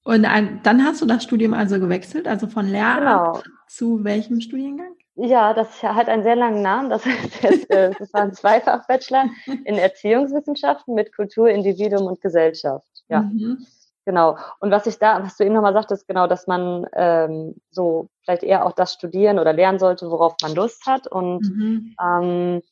Und 0.04 0.24
ein, 0.26 0.60
dann 0.62 0.84
hast 0.84 1.00
du 1.00 1.06
das 1.06 1.22
Studium 1.22 1.54
also 1.54 1.80
gewechselt, 1.80 2.28
also 2.28 2.46
von 2.46 2.66
Lehramt 2.66 3.00
genau. 3.00 3.42
zu 3.68 4.04
welchem 4.04 4.40
Studiengang? 4.40 4.94
Ja, 5.16 5.54
das 5.54 5.82
hat 5.82 6.08
einen 6.08 6.24
sehr 6.24 6.36
langen 6.36 6.60
Namen. 6.60 6.90
Das, 6.90 7.04
heißt 7.06 7.42
jetzt, 7.42 7.70
äh, 7.70 7.90
das 7.98 8.12
war 8.12 8.22
ein 8.22 8.34
Zweifach-Bachelor 8.34 9.30
in 9.46 9.74
Erziehungswissenschaften 9.78 10.94
mit 10.94 11.14
Kultur, 11.14 11.48
Individuum 11.48 12.06
und 12.06 12.20
Gesellschaft. 12.20 12.86
Ja, 13.08 13.22
mhm. 13.22 13.64
Genau. 14.04 14.38
Und 14.60 14.70
was 14.70 14.86
ich 14.86 14.98
da, 14.98 15.22
was 15.22 15.36
du 15.36 15.44
eben 15.44 15.54
nochmal 15.54 15.72
sagtest, 15.72 16.06
genau, 16.06 16.26
dass 16.26 16.46
man 16.46 16.86
ähm, 16.94 17.56
so 17.70 18.08
vielleicht 18.24 18.42
eher 18.42 18.66
auch 18.66 18.72
das 18.72 18.94
studieren 18.94 19.38
oder 19.38 19.52
lernen 19.52 19.78
sollte, 19.78 20.10
worauf 20.10 20.34
man 20.42 20.54
Lust 20.54 20.86
hat. 20.86 21.06
Und 21.06 21.42
mhm. 21.42 21.96
ähm, 22.00 22.62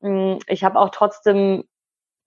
hm, 0.00 0.38
ich 0.46 0.64
habe 0.64 0.78
auch 0.78 0.90
trotzdem 0.90 1.64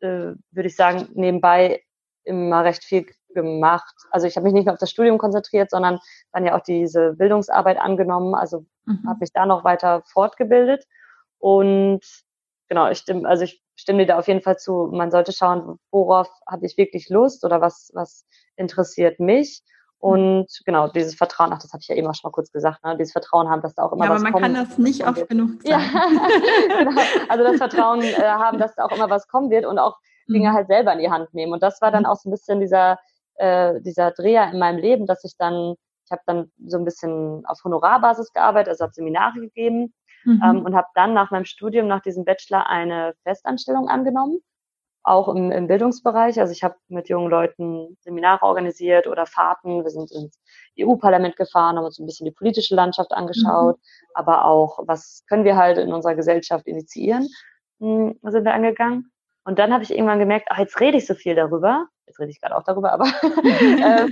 äh, 0.01 0.33
würde 0.51 0.67
ich 0.67 0.75
sagen, 0.75 1.09
nebenbei 1.13 1.83
immer 2.23 2.63
recht 2.63 2.83
viel 2.83 3.05
gemacht. 3.33 3.95
Also 4.11 4.27
ich 4.27 4.35
habe 4.35 4.45
mich 4.45 4.53
nicht 4.53 4.65
nur 4.65 4.73
auf 4.73 4.79
das 4.79 4.89
Studium 4.89 5.17
konzentriert, 5.17 5.69
sondern 5.69 5.99
dann 6.31 6.45
ja 6.45 6.57
auch 6.57 6.63
diese 6.63 7.13
Bildungsarbeit 7.13 7.77
angenommen. 7.79 8.35
Also 8.35 8.65
mhm. 8.85 9.07
habe 9.07 9.19
mich 9.21 9.31
da 9.33 9.45
noch 9.45 9.63
weiter 9.63 10.03
fortgebildet. 10.05 10.85
Und 11.37 12.01
genau, 12.67 12.89
ich 12.89 12.99
stimme, 12.99 13.27
also 13.27 13.43
ich 13.43 13.61
stimme 13.89 14.03
dir 14.05 14.13
da 14.13 14.19
auf 14.19 14.27
jeden 14.27 14.41
Fall 14.41 14.57
zu. 14.57 14.87
Man 14.91 15.09
sollte 15.09 15.31
schauen, 15.31 15.79
worauf 15.89 16.29
habe 16.47 16.63
ich 16.67 16.77
wirklich 16.77 17.09
Lust 17.09 17.43
oder 17.43 17.59
was, 17.59 17.89
was 17.95 18.23
interessiert 18.55 19.19
mich. 19.19 19.63
Und 19.97 20.45
genau, 20.63 20.87
dieses 20.89 21.15
Vertrauen, 21.15 21.51
ach, 21.51 21.59
das 21.59 21.73
habe 21.73 21.81
ich 21.81 21.87
ja 21.87 21.95
eben 21.95 22.05
auch 22.05 22.13
schon 22.13 22.29
mal 22.29 22.31
kurz 22.31 22.51
gesagt, 22.51 22.83
ne? 22.85 22.95
dieses 22.97 23.13
Vertrauen 23.13 23.49
haben, 23.49 23.63
dass 23.63 23.73
da 23.73 23.83
auch 23.83 23.91
immer 23.91 24.05
ja, 24.05 24.11
was 24.11 24.21
kommt. 24.21 24.35
aber 24.35 24.41
man 24.41 24.53
kann 24.53 24.67
das 24.67 24.77
nicht 24.77 25.07
oft 25.07 25.27
genug 25.27 25.63
sagen. 25.63 25.65
Ja, 25.65 25.79
genau. 26.83 27.01
Also 27.29 27.43
das 27.43 27.57
Vertrauen 27.57 28.03
äh, 28.03 28.13
haben, 28.21 28.59
dass 28.59 28.75
da 28.75 28.85
auch 28.85 28.91
immer 28.91 29.09
was 29.09 29.27
kommen 29.27 29.49
wird 29.49 29.65
und 29.65 29.79
auch 29.79 29.97
Dinge 30.27 30.51
mhm. 30.51 30.53
halt 30.53 30.67
selber 30.67 30.93
in 30.93 30.99
die 30.99 31.09
Hand 31.09 31.33
nehmen. 31.33 31.51
Und 31.51 31.63
das 31.63 31.81
war 31.81 31.91
dann 31.91 32.03
mhm. 32.03 32.09
auch 32.09 32.15
so 32.17 32.29
ein 32.29 32.31
bisschen 32.31 32.59
dieser, 32.59 32.99
äh, 33.37 33.81
dieser 33.81 34.11
Dreher 34.11 34.51
in 34.51 34.59
meinem 34.59 34.77
Leben, 34.77 35.07
dass 35.07 35.23
ich 35.23 35.33
dann, 35.35 35.73
ich 36.05 36.11
habe 36.11 36.21
dann 36.27 36.51
so 36.67 36.77
ein 36.77 36.85
bisschen 36.85 37.43
auf 37.47 37.59
Honorarbasis 37.63 38.33
gearbeitet, 38.33 38.69
also 38.69 38.83
habe 38.83 38.93
Seminare 38.93 39.39
gegeben 39.39 39.95
mhm. 40.25 40.41
ähm, 40.43 40.65
und 40.65 40.75
habe 40.75 40.87
dann 40.95 41.13
nach 41.13 41.31
meinem 41.31 41.45
Studium, 41.45 41.87
nach 41.87 42.01
diesem 42.01 42.25
Bachelor, 42.25 42.67
eine 42.67 43.13
Festanstellung 43.23 43.87
angenommen 43.87 44.41
auch 45.03 45.27
im, 45.29 45.51
im 45.51 45.67
Bildungsbereich. 45.67 46.39
Also 46.39 46.51
ich 46.51 46.63
habe 46.63 46.75
mit 46.87 47.09
jungen 47.09 47.29
Leuten 47.29 47.97
Seminare 48.01 48.43
organisiert 48.43 49.07
oder 49.07 49.25
Fahrten. 49.25 49.83
Wir 49.83 49.89
sind 49.89 50.11
ins 50.11 50.39
EU-Parlament 50.79 51.35
gefahren, 51.35 51.77
haben 51.77 51.85
uns 51.85 51.99
ein 51.99 52.05
bisschen 52.05 52.25
die 52.25 52.31
politische 52.31 52.75
Landschaft 52.75 53.11
angeschaut, 53.11 53.77
mhm. 53.77 54.07
aber 54.13 54.45
auch, 54.45 54.79
was 54.85 55.23
können 55.27 55.45
wir 55.45 55.57
halt 55.57 55.77
in 55.77 55.93
unserer 55.93 56.15
Gesellschaft 56.15 56.67
initiieren, 56.67 57.27
hm, 57.79 58.19
sind 58.23 58.45
wir 58.45 58.53
angegangen. 58.53 59.11
Und 59.45 59.57
dann 59.57 59.73
habe 59.73 59.83
ich 59.83 59.91
irgendwann 59.91 60.19
gemerkt, 60.19 60.47
ach, 60.51 60.59
jetzt 60.59 60.79
rede 60.79 60.97
ich 60.97 61.07
so 61.07 61.15
viel 61.15 61.33
darüber. 61.33 61.87
Jetzt 62.09 62.19
rede 62.19 62.31
ich 62.31 62.41
gerade 62.41 62.55
auch 62.57 62.63
darüber, 62.63 62.91
aber 62.91 63.05
äh, 63.43 64.09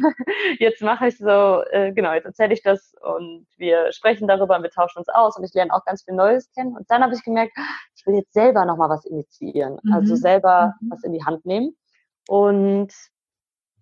jetzt 0.60 0.84
mache 0.84 1.08
ich 1.08 1.18
so, 1.18 1.64
äh, 1.72 1.92
genau, 1.94 2.14
jetzt 2.14 2.26
erzähle 2.26 2.54
ich 2.54 2.62
das 2.62 2.94
und 3.02 3.48
wir 3.58 3.92
sprechen 3.92 4.28
darüber 4.28 4.56
und 4.56 4.62
wir 4.62 4.70
tauschen 4.70 5.00
uns 5.00 5.10
aus 5.10 5.36
und 5.36 5.44
ich 5.44 5.54
lerne 5.56 5.74
auch 5.74 5.84
ganz 5.84 6.04
viel 6.04 6.14
Neues 6.14 6.52
kennen. 6.52 6.78
Und 6.78 6.86
dann 6.92 7.02
habe 7.02 7.16
ich 7.16 7.24
gemerkt, 7.24 7.54
ich 7.96 8.06
will 8.06 8.14
jetzt 8.14 8.34
selber 8.34 8.66
nochmal 8.66 8.90
was 8.90 9.04
initiieren, 9.06 9.80
also 9.80 9.88
mhm. 9.88 9.94
also 9.94 10.16
selber 10.16 10.76
mhm. 10.80 10.92
was 10.92 11.04
in 11.04 11.14
die 11.14 11.26
Hand 11.26 11.44
nehmen. 11.48 11.76
Und 12.28 12.94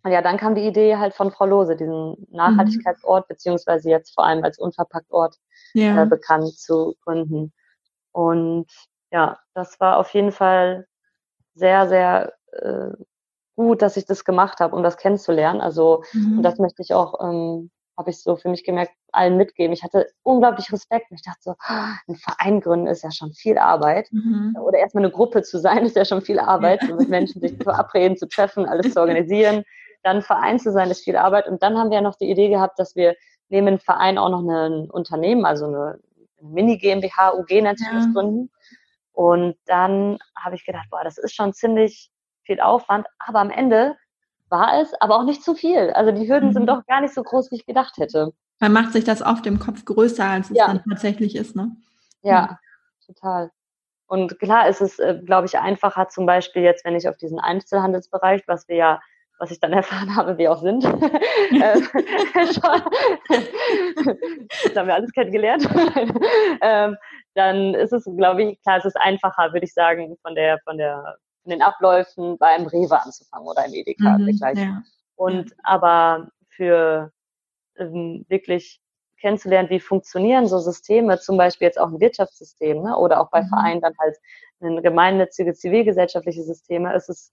ja, 0.05 0.21
dann 0.21 0.37
kam 0.37 0.55
die 0.55 0.65
Idee 0.65 0.95
halt 0.95 1.13
von 1.13 1.31
Frau 1.31 1.45
Lose, 1.45 1.75
diesen 1.75 2.15
Nachhaltigkeitsort, 2.29 3.27
beziehungsweise 3.27 3.89
jetzt 3.89 4.13
vor 4.13 4.25
allem 4.25 4.45
als 4.45 4.57
Unverpacktort 4.59 5.35
ja. 5.73 6.03
äh, 6.03 6.05
bekannt 6.05 6.57
zu 6.57 6.95
gründen. 7.03 7.51
Und 8.13 8.71
ja, 9.11 9.39
das 9.53 9.77
war 9.81 9.97
auf 9.97 10.09
jeden 10.11 10.31
Fall 10.31 10.87
sehr, 11.53 11.89
sehr 11.89 12.33
äh, 12.53 12.91
gut, 13.55 13.81
dass 13.81 13.97
ich 13.97 14.05
das 14.05 14.25
gemacht 14.25 14.59
habe, 14.59 14.75
um 14.75 14.83
das 14.83 14.97
kennenzulernen. 14.97 15.61
Also, 15.61 16.03
mhm. 16.13 16.37
und 16.37 16.43
das 16.43 16.59
möchte 16.59 16.81
ich 16.81 16.93
auch, 16.93 17.19
ähm, 17.21 17.71
habe 17.97 18.09
ich 18.09 18.21
so 18.21 18.35
für 18.35 18.49
mich 18.49 18.63
gemerkt, 18.63 18.91
allen 19.11 19.37
mitgeben. 19.37 19.73
Ich 19.73 19.83
hatte 19.83 20.07
unglaublich 20.23 20.71
Respekt. 20.71 21.07
Ich 21.11 21.21
dachte 21.21 21.39
so, 21.41 21.55
ein 21.67 22.15
Verein 22.15 22.59
gründen 22.59 22.87
ist 22.87 23.03
ja 23.03 23.11
schon 23.11 23.31
viel 23.31 23.57
Arbeit. 23.57 24.09
Mhm. 24.11 24.57
Oder 24.61 24.79
erstmal 24.79 25.05
eine 25.05 25.13
Gruppe 25.13 25.43
zu 25.43 25.59
sein, 25.59 25.85
ist 25.85 25.95
ja 25.95 26.03
schon 26.03 26.21
viel 26.21 26.39
Arbeit, 26.39 26.83
ja. 26.83 26.95
mit 26.95 27.07
Menschen 27.07 27.39
sich 27.41 27.57
zu 27.57 27.63
verabreden, 27.63 28.17
zu 28.17 28.27
treffen, 28.27 28.65
alles 28.65 28.93
zu 28.93 28.99
organisieren. 28.99 29.63
Dann 30.03 30.21
Verein 30.21 30.59
zu 30.59 30.71
sein, 30.71 30.91
ist 30.91 31.03
viel 31.03 31.15
Arbeit. 31.15 31.47
Und 31.47 31.63
dann 31.63 31.77
haben 31.77 31.89
wir 31.89 31.97
ja 31.97 32.01
noch 32.01 32.17
die 32.17 32.29
Idee 32.29 32.49
gehabt, 32.49 32.77
dass 32.77 32.95
wir 32.95 33.15
neben 33.47 33.65
dem 33.67 33.79
Verein 33.79 34.17
auch 34.17 34.29
noch 34.29 34.41
ein 34.41 34.89
Unternehmen, 34.91 35.45
also 35.45 35.65
eine 35.65 35.99
Mini 36.41 36.77
GmbH, 36.77 37.33
UG 37.33 37.61
nennt 37.61 37.79
sich 37.79 37.87
ja. 37.87 37.95
das 37.95 38.13
gründen. 38.13 38.51
Und 39.13 39.55
dann 39.65 40.19
habe 40.37 40.55
ich 40.55 40.65
gedacht, 40.65 40.87
boah, 40.91 41.03
das 41.03 41.17
ist 41.17 41.33
schon 41.33 41.53
ziemlich 41.53 42.11
viel 42.45 42.59
Aufwand, 42.59 43.07
aber 43.19 43.39
am 43.39 43.49
Ende 43.49 43.95
war 44.49 44.79
es 44.81 44.93
aber 44.99 45.17
auch 45.17 45.23
nicht 45.23 45.43
zu 45.43 45.55
viel. 45.55 45.91
Also 45.91 46.11
die 46.11 46.29
Hürden 46.29 46.49
mhm. 46.49 46.53
sind 46.53 46.67
doch 46.67 46.85
gar 46.85 47.01
nicht 47.01 47.13
so 47.13 47.23
groß, 47.23 47.51
wie 47.51 47.55
ich 47.55 47.65
gedacht 47.65 47.97
hätte. 47.97 48.31
Man 48.59 48.71
macht 48.73 48.93
sich 48.93 49.03
das 49.03 49.21
oft 49.21 49.45
im 49.45 49.59
Kopf 49.59 49.83
größer, 49.85 50.25
als 50.25 50.49
es 50.49 50.57
ja. 50.57 50.67
dann 50.67 50.83
tatsächlich 50.87 51.35
ist, 51.35 51.55
ne? 51.55 51.75
Ja, 52.21 52.59
mhm. 53.07 53.13
total. 53.13 53.51
Und 54.07 54.39
klar 54.39 54.69
ist 54.69 54.81
es, 54.81 54.99
äh, 54.99 55.19
glaube 55.25 55.47
ich, 55.47 55.57
einfacher, 55.57 56.07
zum 56.09 56.25
Beispiel 56.25 56.61
jetzt, 56.61 56.85
wenn 56.85 56.95
ich 56.95 57.09
auf 57.09 57.17
diesen 57.17 57.39
Einzelhandelsbereich, 57.39 58.43
was 58.47 58.67
wir 58.67 58.75
ja 58.75 59.01
was 59.39 59.51
ich 59.51 59.59
dann 59.59 59.73
erfahren 59.73 60.15
habe, 60.15 60.37
wir 60.37 60.51
auch 60.51 60.61
sind. 60.61 60.85
Ähm, 61.51 61.87
das 62.33 62.57
haben 64.75 64.87
wir 64.87 64.95
alles 64.95 65.11
kennengelernt. 65.11 65.69
ähm, 66.61 66.97
dann 67.35 67.75
ist 67.75 67.93
es, 67.93 68.09
glaube 68.17 68.43
ich, 68.43 68.61
klar, 68.63 68.79
es 68.79 68.85
ist 68.85 68.97
einfacher, 68.97 69.53
würde 69.53 69.65
ich 69.65 69.73
sagen, 69.73 70.17
von 70.23 70.33
der, 70.33 70.59
von 70.63 70.77
der, 70.77 71.17
von 71.45 71.51
den 71.51 71.61
Abläufen 71.61 72.37
beim 72.39 72.65
Rewe 72.65 72.99
anzufangen 72.99 73.47
oder 73.47 73.65
im 73.65 73.73
Edeka 73.73 74.17
mhm, 74.17 74.37
Ja. 74.55 74.81
Und 75.15 75.53
aber 75.63 76.29
für 76.49 77.11
ähm, 77.77 78.25
wirklich 78.29 78.81
kennenzulernen, 79.21 79.69
wie 79.69 79.79
funktionieren 79.79 80.47
so 80.47 80.57
Systeme, 80.59 81.19
zum 81.19 81.37
Beispiel 81.37 81.67
jetzt 81.67 81.79
auch 81.79 81.87
ein 81.87 81.99
Wirtschaftssystem 81.99 82.81
ne, 82.81 82.97
oder 82.97 83.21
auch 83.21 83.29
bei 83.29 83.43
mhm. 83.43 83.49
Vereinen 83.49 83.81
dann 83.81 83.93
halt 83.99 84.17
ein 84.61 84.81
gemeinnützige 84.81 85.53
zivilgesellschaftliche 85.53 86.43
Systeme, 86.43 86.93
ist 86.95 87.09
es 87.09 87.31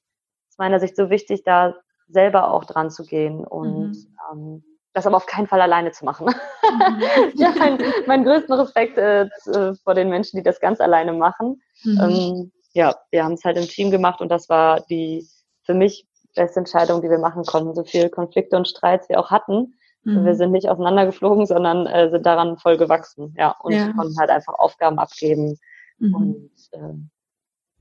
aus 0.50 0.58
meiner 0.58 0.78
Sicht 0.78 0.94
so 0.94 1.08
wichtig, 1.08 1.42
da 1.44 1.74
selber 2.08 2.52
auch 2.52 2.64
dran 2.66 2.90
zu 2.90 3.04
gehen 3.04 3.44
und 3.44 3.92
mhm. 3.92 4.16
ähm, 4.32 4.64
das 4.92 5.06
aber 5.06 5.16
auf 5.16 5.26
keinen 5.26 5.46
Fall 5.46 5.62
alleine 5.62 5.92
zu 5.92 6.04
machen. 6.04 6.26
Mhm. 6.26 7.02
ja, 7.34 7.54
mein, 7.58 7.78
mein 8.06 8.24
größten 8.24 8.54
Respekt 8.54 8.98
äh, 8.98 9.22
äh, 9.46 9.74
vor 9.82 9.94
den 9.94 10.10
Menschen, 10.10 10.36
die 10.36 10.42
das 10.42 10.60
ganz 10.60 10.80
alleine 10.80 11.14
machen. 11.14 11.62
Mhm. 11.84 12.00
Ähm, 12.00 12.52
ja, 12.74 12.94
wir 13.10 13.24
haben 13.24 13.34
es 13.34 13.44
halt 13.44 13.56
im 13.56 13.64
Team 13.64 13.90
gemacht 13.90 14.20
und 14.20 14.28
das 14.30 14.48
war 14.48 14.80
die 14.80 15.26
für 15.64 15.74
mich 15.74 16.06
beste 16.34 16.60
Entscheidung, 16.60 17.02
die 17.02 17.10
wir 17.10 17.18
machen 17.18 17.44
konnten. 17.44 17.74
So 17.74 17.84
viele 17.84 18.08
Konflikte 18.08 18.56
und 18.56 18.68
Streits 18.68 19.08
wir 19.08 19.20
auch 19.20 19.30
hatten. 19.30 19.74
Mhm. 20.04 20.24
Wir 20.24 20.34
sind 20.34 20.52
nicht 20.52 20.68
auseinandergeflogen, 20.68 21.46
sondern 21.46 21.86
äh, 21.86 22.10
sind 22.10 22.26
daran 22.26 22.58
voll 22.58 22.76
gewachsen. 22.76 23.34
Ja, 23.36 23.54
und 23.62 23.72
ja. 23.72 23.92
konnten 23.92 24.18
halt 24.18 24.30
einfach 24.30 24.54
Aufgaben 24.54 24.98
abgeben 24.98 25.58
mhm. 25.98 26.14
und 26.14 26.50
äh, 26.72 26.94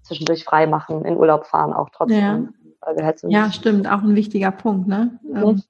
zwischendurch 0.04 0.44
frei 0.44 0.68
machen, 0.68 1.06
in 1.06 1.18
Urlaub 1.18 1.46
fahren 1.46 1.74
auch 1.74 1.90
trotzdem. 1.90 2.20
Ja. 2.20 3.04
Halt 3.06 3.20
so 3.20 3.30
ja, 3.30 3.52
stimmt, 3.52 3.88
auch 3.88 4.02
ein 4.02 4.16
wichtiger 4.16 4.52
Punkt, 4.52 4.88
ne? 4.88 5.20
Mhm. 5.22 5.62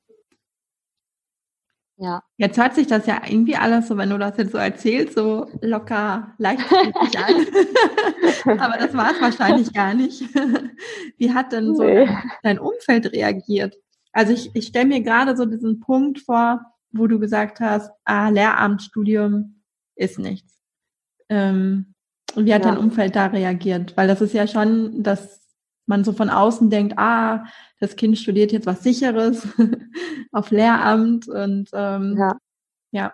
Ja. 2.02 2.24
Jetzt 2.38 2.58
hört 2.58 2.74
sich 2.74 2.88
das 2.88 3.06
ja 3.06 3.22
irgendwie 3.28 3.56
alles 3.56 3.88
so, 3.88 3.96
wenn 3.96 4.10
du 4.10 4.18
das 4.18 4.36
jetzt 4.38 4.54
so 4.54 4.58
erzählst, 4.58 5.14
so 5.14 5.48
locker, 5.62 6.34
leichtfüßig 6.40 7.20
an. 7.20 7.36
Aber 8.60 8.80
das 8.80 8.96
war 8.96 9.12
es 9.12 9.22
wahrscheinlich 9.22 9.72
gar 9.72 9.94
nicht. 9.94 10.24
Wie 11.20 11.32
hat 11.32 11.52
denn 11.52 11.76
so 11.76 11.84
nee. 11.84 12.10
dein 12.42 12.58
Umfeld 12.58 13.14
reagiert? 13.14 13.78
Also 14.14 14.34
ich, 14.34 14.50
ich 14.56 14.66
stelle 14.66 14.88
mir 14.88 15.02
gerade 15.04 15.38
so 15.38 15.46
diesen 15.46 15.80
Punkt 15.80 16.20
vor, 16.22 16.62
wo 16.92 17.06
du 17.06 17.20
gesagt 17.20 17.60
hast, 17.60 17.92
ah, 18.04 18.30
Lehramtsstudium 18.30 19.62
ist 19.96 20.18
nichts. 20.18 20.60
Ähm, 21.30 21.94
und 22.34 22.48
wie 22.48 22.54
hat 22.56 22.66
ja. 22.66 22.72
dein 22.72 22.80
Umfeld 22.80 23.16
da 23.16 23.28
reagiert? 23.28 23.96
Weil 23.96 24.08
das 24.08 24.22
ist 24.22 24.34
ja 24.34 24.48
schon 24.48 25.04
das 25.04 25.40
man 25.86 26.04
so 26.04 26.13
von 26.13 26.30
außen 26.30 26.70
denkt, 26.70 26.98
ah, 26.98 27.46
das 27.80 27.96
Kind 27.96 28.17
studiert 28.17 28.52
jetzt 28.52 28.67
was 28.67 28.84
Sicheres 28.84 29.48
auf 30.32 30.52
Lehramt 30.52 31.28
und 31.28 31.70
ähm, 31.74 32.15
ja. 32.17 32.38
ja. 32.91 33.13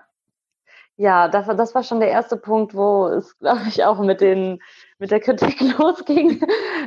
Ja, 0.99 1.27
das 1.27 1.45
war, 1.45 1.53
das 1.53 1.75
war 1.75 1.83
schon 1.83 1.99
der 1.99 2.09
erste 2.09 2.37
Punkt, 2.37 2.73
wo 2.73 3.05
es, 3.07 3.37
glaube 3.37 3.61
ich, 3.67 3.83
auch 3.85 3.99
mit, 3.99 4.19
den, 4.19 4.59
mit 4.97 5.11
der 5.11 5.19
Kritik 5.19 5.59
losging, 5.77 6.41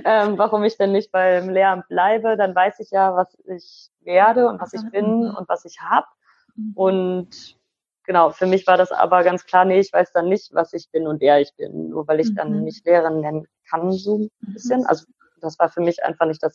ähm, 0.05 0.37
warum 0.37 0.65
ich 0.65 0.77
denn 0.77 0.91
nicht 0.91 1.13
beim 1.13 1.49
Lehramt 1.49 1.87
bleibe. 1.87 2.37
Dann 2.37 2.53
weiß 2.53 2.81
ich 2.81 2.91
ja, 2.91 3.15
was 3.15 3.33
ich 3.47 3.89
werde 4.01 4.49
und 4.49 4.61
was 4.61 4.73
ich 4.73 4.83
bin 4.91 5.29
mhm. 5.29 5.37
und 5.37 5.49
was 5.49 5.65
ich 5.65 5.81
habe. 5.81 6.09
Mhm. 6.57 6.73
Und 6.75 7.57
genau, 8.05 8.31
für 8.31 8.47
mich 8.47 8.67
war 8.67 8.77
das 8.77 8.91
aber 8.91 9.23
ganz 9.23 9.47
klar, 9.47 9.65
nee, 9.65 9.79
ich 9.79 9.93
weiß 9.93 10.13
dann 10.13 10.29
nicht, 10.29 10.53
was 10.55 10.73
ich 10.73 10.91
bin 10.91 11.07
und 11.07 11.21
wer 11.21 11.41
ich 11.41 11.55
bin, 11.55 11.91
nur 11.91 12.09
weil 12.09 12.19
ich 12.19 12.35
dann 12.35 12.59
mhm. 12.59 12.65
mich 12.65 12.83
Lehrerin 12.85 13.21
nennen 13.21 13.47
kann, 13.71 13.93
so 13.93 14.19
ein 14.19 14.31
bisschen. 14.53 14.85
Also 14.87 15.05
das 15.43 15.59
war 15.59 15.69
für 15.69 15.81
mich 15.81 16.05
einfach 16.05 16.27
nicht 16.27 16.43
das 16.43 16.55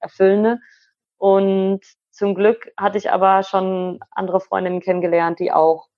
Erfüllende. 0.00 0.58
Und 1.18 1.80
zum 2.10 2.34
Glück 2.34 2.72
hatte 2.76 2.98
ich 2.98 3.10
aber 3.10 3.42
schon 3.42 4.00
andere 4.10 4.40
Freundinnen 4.40 4.80
kennengelernt, 4.80 5.38
die 5.38 5.52
auch 5.52 5.88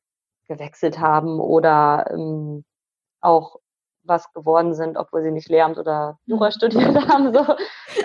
gewechselt 0.46 0.98
haben 0.98 1.40
oder 1.40 2.06
ähm, 2.10 2.64
auch 3.20 3.56
was 4.04 4.32
geworden 4.32 4.74
sind, 4.74 4.96
obwohl 4.96 5.22
sie 5.22 5.30
nicht 5.30 5.48
Lehramt 5.48 5.78
oder 5.78 6.18
Jura 6.26 6.46
mhm. 6.46 6.52
studiert 6.52 7.08
haben. 7.08 7.32
So. 7.32 7.46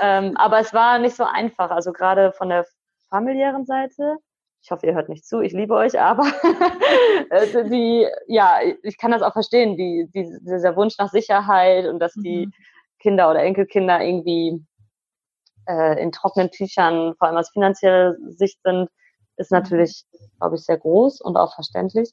Ähm, 0.02 0.38
aber 0.38 0.60
es 0.60 0.74
war 0.74 1.00
nicht 1.00 1.16
so 1.16 1.24
einfach. 1.24 1.72
Also 1.72 1.92
gerade 1.92 2.32
von 2.32 2.50
der 2.50 2.66
familiären 3.10 3.66
Seite. 3.66 4.18
Ich 4.62 4.72
hoffe, 4.72 4.86
ihr 4.86 4.96
hört 4.96 5.10
nicht 5.10 5.26
zu. 5.26 5.42
Ich 5.42 5.54
liebe 5.54 5.74
euch, 5.74 6.00
aber 6.00 6.24
äh, 7.30 7.70
die, 7.70 8.08
ja, 8.28 8.58
ich 8.84 8.98
kann 8.98 9.12
das 9.12 9.22
auch 9.22 9.34
verstehen, 9.34 9.78
die, 9.78 10.10
die, 10.14 10.38
dieser 10.42 10.76
Wunsch 10.76 10.98
nach 10.98 11.10
Sicherheit 11.10 11.86
und 11.86 12.00
dass 12.00 12.14
die 12.14 12.48
mhm. 12.48 12.54
Kinder 13.00 13.30
oder 13.30 13.44
Enkelkinder 13.44 14.04
irgendwie 14.04 14.66
äh, 15.68 16.02
in 16.02 16.12
trockenen 16.12 16.52
Tüchern, 16.52 17.16
vor 17.18 17.28
allem 17.28 17.38
aus 17.38 17.50
finanzieller 17.50 18.16
Sicht 18.30 18.60
sind, 18.64 18.90
ist 19.38 19.52
natürlich, 19.52 20.06
glaube 20.40 20.56
ich, 20.56 20.64
sehr 20.64 20.78
groß 20.78 21.22
und 21.22 21.38
auch 21.38 21.54
verständlich 21.54 22.12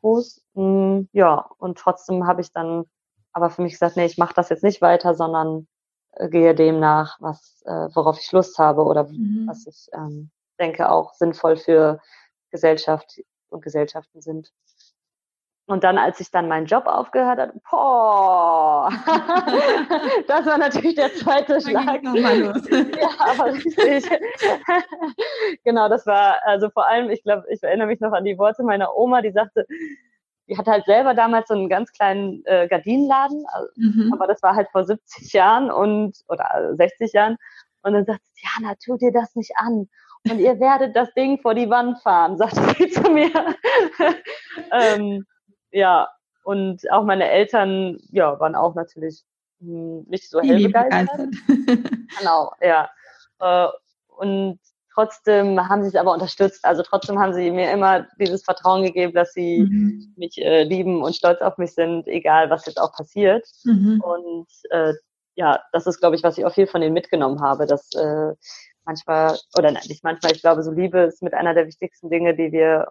groß. 0.00 0.42
Mm, 0.54 1.02
ja, 1.12 1.48
und 1.58 1.78
trotzdem 1.78 2.26
habe 2.26 2.40
ich 2.40 2.52
dann 2.52 2.84
aber 3.32 3.50
für 3.50 3.62
mich 3.62 3.72
gesagt, 3.72 3.96
nee, 3.96 4.06
ich 4.06 4.18
mache 4.18 4.34
das 4.34 4.48
jetzt 4.48 4.64
nicht 4.64 4.80
weiter, 4.80 5.14
sondern 5.14 5.68
äh, 6.12 6.28
gehe 6.28 6.54
dem 6.54 6.80
nach, 6.80 7.18
was, 7.20 7.62
äh, 7.66 7.88
worauf 7.94 8.18
ich 8.18 8.32
Lust 8.32 8.58
habe 8.58 8.84
oder 8.84 9.04
mhm. 9.04 9.44
was 9.46 9.66
ich 9.66 9.88
ähm, 9.92 10.30
denke 10.58 10.90
auch 10.90 11.12
sinnvoll 11.14 11.56
für 11.56 12.00
Gesellschaft 12.50 13.20
und 13.48 13.62
Gesellschaften 13.62 14.22
sind. 14.22 14.52
Und 15.68 15.82
dann, 15.82 15.98
als 15.98 16.20
ich 16.20 16.30
dann 16.30 16.46
meinen 16.46 16.66
Job 16.66 16.86
aufgehört 16.86 17.40
habe, 17.40 17.52
boah, 17.68 18.88
das 20.28 20.46
war 20.46 20.58
natürlich 20.58 20.94
der 20.94 21.12
zweite 21.14 21.60
Schlag. 21.60 22.02
ja, 22.04 23.10
aber 23.18 23.52
richtig. 23.52 24.08
genau, 25.64 25.88
das 25.88 26.06
war, 26.06 26.36
also 26.44 26.70
vor 26.70 26.86
allem, 26.86 27.10
ich 27.10 27.24
glaube, 27.24 27.44
ich 27.50 27.60
erinnere 27.62 27.88
mich 27.88 27.98
noch 27.98 28.12
an 28.12 28.24
die 28.24 28.38
Worte 28.38 28.62
meiner 28.62 28.96
Oma, 28.96 29.22
die 29.22 29.32
sagte, 29.32 29.66
die 30.48 30.56
hatte 30.56 30.70
halt 30.70 30.84
selber 30.84 31.14
damals 31.14 31.48
so 31.48 31.54
einen 31.54 31.68
ganz 31.68 31.90
kleinen 31.92 32.44
äh, 32.44 32.68
Gardinenladen, 32.68 33.44
also, 33.52 33.68
mhm. 33.74 34.12
aber 34.12 34.28
das 34.28 34.40
war 34.44 34.54
halt 34.54 34.68
vor 34.70 34.84
70 34.84 35.32
Jahren 35.32 35.72
und 35.72 36.16
oder 36.28 36.76
60 36.76 37.12
Jahren. 37.12 37.36
Und 37.82 37.94
dann 37.94 38.04
sagt 38.04 38.20
sie, 38.32 38.44
Jana, 38.44 38.74
tu 38.84 38.96
dir 38.96 39.12
das 39.12 39.34
nicht 39.34 39.52
an. 39.56 39.88
Und 40.28 40.38
ihr 40.38 40.60
werdet 40.60 40.94
das 40.94 41.12
Ding 41.14 41.40
vor 41.40 41.54
die 41.54 41.70
Wand 41.70 42.00
fahren, 42.02 42.36
sagte 42.36 42.60
sie 42.78 42.88
zu 42.88 43.10
mir. 43.10 43.30
ähm, 44.72 45.24
ja, 45.76 46.08
und 46.42 46.90
auch 46.90 47.04
meine 47.04 47.28
Eltern, 47.28 47.98
ja, 48.10 48.40
waren 48.40 48.54
auch 48.54 48.74
natürlich 48.74 49.22
hm, 49.60 50.04
nicht 50.08 50.30
so 50.30 50.40
hell 50.40 50.62
begeistert. 50.62 51.34
genau, 52.18 52.52
ja. 52.62 52.88
Äh, 53.40 53.68
und 54.16 54.58
trotzdem 54.94 55.68
haben 55.68 55.82
sie 55.82 55.88
es 55.88 55.94
aber 55.96 56.14
unterstützt. 56.14 56.64
Also 56.64 56.82
trotzdem 56.82 57.18
haben 57.18 57.34
sie 57.34 57.50
mir 57.50 57.70
immer 57.70 58.06
dieses 58.18 58.42
Vertrauen 58.42 58.82
gegeben, 58.84 59.12
dass 59.12 59.34
sie 59.34 59.60
mhm. 59.60 60.14
mich 60.16 60.38
äh, 60.38 60.62
lieben 60.62 61.02
und 61.02 61.14
stolz 61.14 61.42
auf 61.42 61.58
mich 61.58 61.74
sind, 61.74 62.06
egal 62.08 62.48
was 62.48 62.64
jetzt 62.64 62.80
auch 62.80 62.92
passiert. 62.92 63.46
Mhm. 63.64 64.00
Und 64.00 64.48
äh, 64.70 64.94
ja, 65.34 65.60
das 65.72 65.86
ist, 65.86 66.00
glaube 66.00 66.16
ich, 66.16 66.22
was 66.22 66.38
ich 66.38 66.46
auch 66.46 66.54
viel 66.54 66.66
von 66.66 66.80
denen 66.80 66.94
mitgenommen 66.94 67.42
habe, 67.42 67.66
dass 67.66 67.92
äh, 67.94 68.32
manchmal, 68.86 69.36
oder 69.58 69.72
nein, 69.72 69.82
nicht 69.88 70.02
manchmal, 70.02 70.32
ich 70.32 70.40
glaube, 70.40 70.62
so 70.62 70.70
Liebe 70.70 71.00
ist 71.00 71.22
mit 71.22 71.34
einer 71.34 71.52
der 71.52 71.66
wichtigsten 71.66 72.08
Dinge, 72.08 72.34
die 72.34 72.52
wir, 72.52 72.88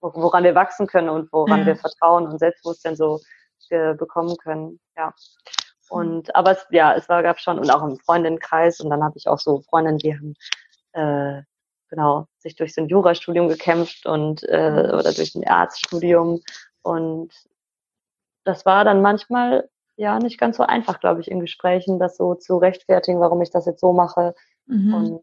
woran 0.00 0.44
wir 0.44 0.54
wachsen 0.54 0.86
können 0.86 1.08
und 1.08 1.32
woran 1.32 1.60
ja. 1.60 1.66
wir 1.66 1.76
Vertrauen 1.76 2.26
und 2.26 2.38
Selbstbewusstsein 2.38 2.96
so 2.96 3.20
bekommen 3.68 4.36
können. 4.38 4.80
Ja. 4.96 5.14
Und 5.90 6.34
aber 6.34 6.52
es, 6.52 6.66
ja, 6.70 6.94
es 6.94 7.08
war 7.08 7.22
gab 7.22 7.38
schon 7.38 7.58
und 7.58 7.70
auch 7.70 7.82
im 7.82 7.98
Freundinnenkreis 7.98 8.80
und 8.80 8.90
dann 8.90 9.04
habe 9.04 9.16
ich 9.16 9.28
auch 9.28 9.38
so 9.38 9.60
Freundinnen, 9.60 9.98
die 9.98 10.14
haben 10.14 10.34
äh, 10.92 11.42
genau 11.88 12.26
sich 12.38 12.56
durch 12.56 12.74
so 12.74 12.80
ein 12.80 12.88
Jurastudium 12.88 13.48
gekämpft 13.48 14.06
und 14.06 14.42
äh, 14.48 14.70
mhm. 14.70 14.98
oder 14.98 15.12
durch 15.12 15.34
ein 15.34 15.46
Arztstudium 15.46 16.40
und 16.82 17.32
das 18.44 18.64
war 18.66 18.84
dann 18.84 19.02
manchmal 19.02 19.68
ja 19.96 20.18
nicht 20.18 20.38
ganz 20.38 20.56
so 20.56 20.62
einfach, 20.62 21.00
glaube 21.00 21.20
ich, 21.20 21.30
in 21.30 21.40
Gesprächen, 21.40 21.98
das 21.98 22.16
so 22.16 22.34
zu 22.34 22.56
rechtfertigen, 22.56 23.20
warum 23.20 23.42
ich 23.42 23.50
das 23.50 23.66
jetzt 23.66 23.80
so 23.80 23.92
mache. 23.92 24.34
Mhm. 24.66 24.94
Und 24.94 25.22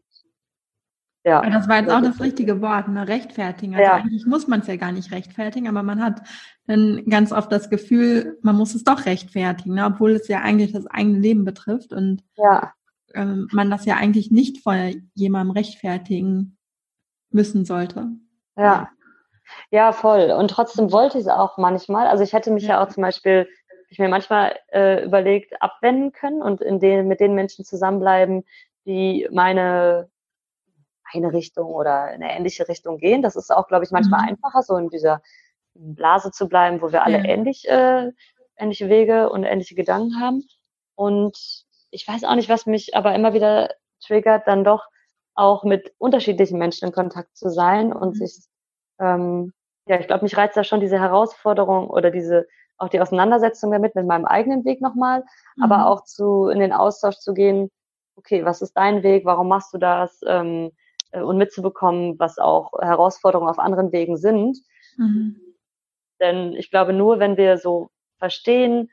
ja. 1.28 1.38
Aber 1.40 1.50
das 1.50 1.68
war 1.68 1.78
jetzt 1.78 1.90
auch 1.90 2.00
das 2.00 2.20
richtige 2.20 2.60
Wort, 2.62 2.88
ne? 2.88 3.06
rechtfertigen. 3.06 3.74
Also 3.74 3.84
ja. 3.84 3.94
eigentlich 3.94 4.24
muss 4.26 4.48
man 4.48 4.60
es 4.60 4.66
ja 4.66 4.76
gar 4.76 4.92
nicht 4.92 5.12
rechtfertigen, 5.12 5.68
aber 5.68 5.82
man 5.82 6.02
hat 6.02 6.22
dann 6.66 7.04
ganz 7.08 7.32
oft 7.32 7.52
das 7.52 7.68
Gefühl, 7.68 8.38
man 8.42 8.56
muss 8.56 8.74
es 8.74 8.84
doch 8.84 9.04
rechtfertigen, 9.04 9.74
ne? 9.74 9.84
obwohl 9.84 10.12
es 10.12 10.28
ja 10.28 10.40
eigentlich 10.40 10.72
das 10.72 10.86
eigene 10.86 11.18
Leben 11.18 11.44
betrifft 11.44 11.92
und 11.92 12.22
ja. 12.36 12.72
ähm, 13.14 13.48
man 13.52 13.70
das 13.70 13.84
ja 13.84 13.96
eigentlich 13.96 14.30
nicht 14.30 14.62
vor 14.62 14.74
jemandem 15.14 15.54
rechtfertigen 15.54 16.56
müssen 17.30 17.64
sollte. 17.64 18.08
Ja. 18.56 18.88
Ja, 19.70 19.92
voll. 19.92 20.30
Und 20.30 20.50
trotzdem 20.50 20.92
wollte 20.92 21.18
ich 21.18 21.24
es 21.24 21.30
auch 21.30 21.56
manchmal. 21.56 22.06
Also 22.06 22.22
ich 22.22 22.32
hätte 22.32 22.50
mich 22.50 22.64
ja, 22.64 22.70
ja 22.70 22.82
auch 22.82 22.88
zum 22.88 23.02
Beispiel, 23.02 23.48
ich 23.88 23.98
mir 23.98 24.08
manchmal 24.08 24.56
äh, 24.72 25.04
überlegt, 25.04 25.60
abwenden 25.62 26.12
können 26.12 26.42
und 26.42 26.60
in 26.60 26.80
den, 26.80 27.08
mit 27.08 27.20
den 27.20 27.34
Menschen 27.34 27.64
zusammenbleiben, 27.64 28.44
die 28.84 29.26
meine 29.30 30.10
eine 31.12 31.32
Richtung 31.32 31.70
oder 31.70 32.12
in 32.12 32.22
eine 32.22 32.36
ähnliche 32.36 32.68
Richtung 32.68 32.98
gehen. 32.98 33.22
Das 33.22 33.36
ist 33.36 33.50
auch, 33.50 33.68
glaube 33.68 33.84
ich, 33.84 33.90
manchmal 33.90 34.22
mhm. 34.22 34.28
einfacher, 34.30 34.62
so 34.62 34.76
in 34.76 34.88
dieser 34.88 35.22
Blase 35.74 36.30
zu 36.30 36.48
bleiben, 36.48 36.82
wo 36.82 36.92
wir 36.92 37.04
alle 37.04 37.18
ja. 37.18 37.24
ähnlich, 37.24 37.68
äh, 37.68 38.10
ähnliche 38.56 38.88
Wege 38.88 39.30
und 39.30 39.44
ähnliche 39.44 39.74
Gedanken 39.74 40.20
haben. 40.20 40.44
Und 40.94 41.64
ich 41.90 42.06
weiß 42.06 42.24
auch 42.24 42.34
nicht, 42.34 42.48
was 42.48 42.66
mich 42.66 42.96
aber 42.96 43.14
immer 43.14 43.32
wieder 43.32 43.70
triggert, 44.04 44.46
dann 44.46 44.64
doch 44.64 44.86
auch 45.34 45.62
mit 45.62 45.94
unterschiedlichen 45.98 46.58
Menschen 46.58 46.88
in 46.88 46.92
Kontakt 46.92 47.36
zu 47.36 47.48
sein 47.48 47.92
und 47.92 48.14
mhm. 48.14 48.26
sich, 48.26 48.44
ähm, 48.98 49.52
ja, 49.86 49.98
ich 50.00 50.06
glaube, 50.06 50.24
mich 50.24 50.36
reizt 50.36 50.56
da 50.56 50.64
schon 50.64 50.80
diese 50.80 50.98
Herausforderung 50.98 51.88
oder 51.88 52.10
diese, 52.10 52.46
auch 52.76 52.88
die 52.88 53.00
Auseinandersetzung 53.00 53.70
damit 53.70 53.94
mit 53.94 54.06
meinem 54.06 54.24
eigenen 54.24 54.64
Weg 54.64 54.80
nochmal, 54.80 55.24
mhm. 55.56 55.62
aber 55.62 55.86
auch 55.86 56.04
zu, 56.04 56.48
in 56.48 56.58
den 56.58 56.72
Austausch 56.72 57.18
zu 57.18 57.34
gehen, 57.34 57.70
okay, 58.16 58.44
was 58.44 58.62
ist 58.62 58.72
dein 58.72 59.04
Weg, 59.04 59.24
warum 59.24 59.48
machst 59.48 59.72
du 59.72 59.78
das? 59.78 60.20
Ähm, 60.26 60.66
äh, 60.66 60.70
und 61.12 61.38
mitzubekommen, 61.38 62.18
was 62.18 62.38
auch 62.38 62.72
Herausforderungen 62.80 63.50
auf 63.50 63.58
anderen 63.58 63.92
Wegen 63.92 64.16
sind. 64.16 64.58
Mhm. 64.96 65.36
Denn 66.20 66.52
ich 66.54 66.70
glaube, 66.70 66.92
nur 66.92 67.18
wenn 67.18 67.36
wir 67.36 67.58
so 67.58 67.90
verstehen, 68.18 68.90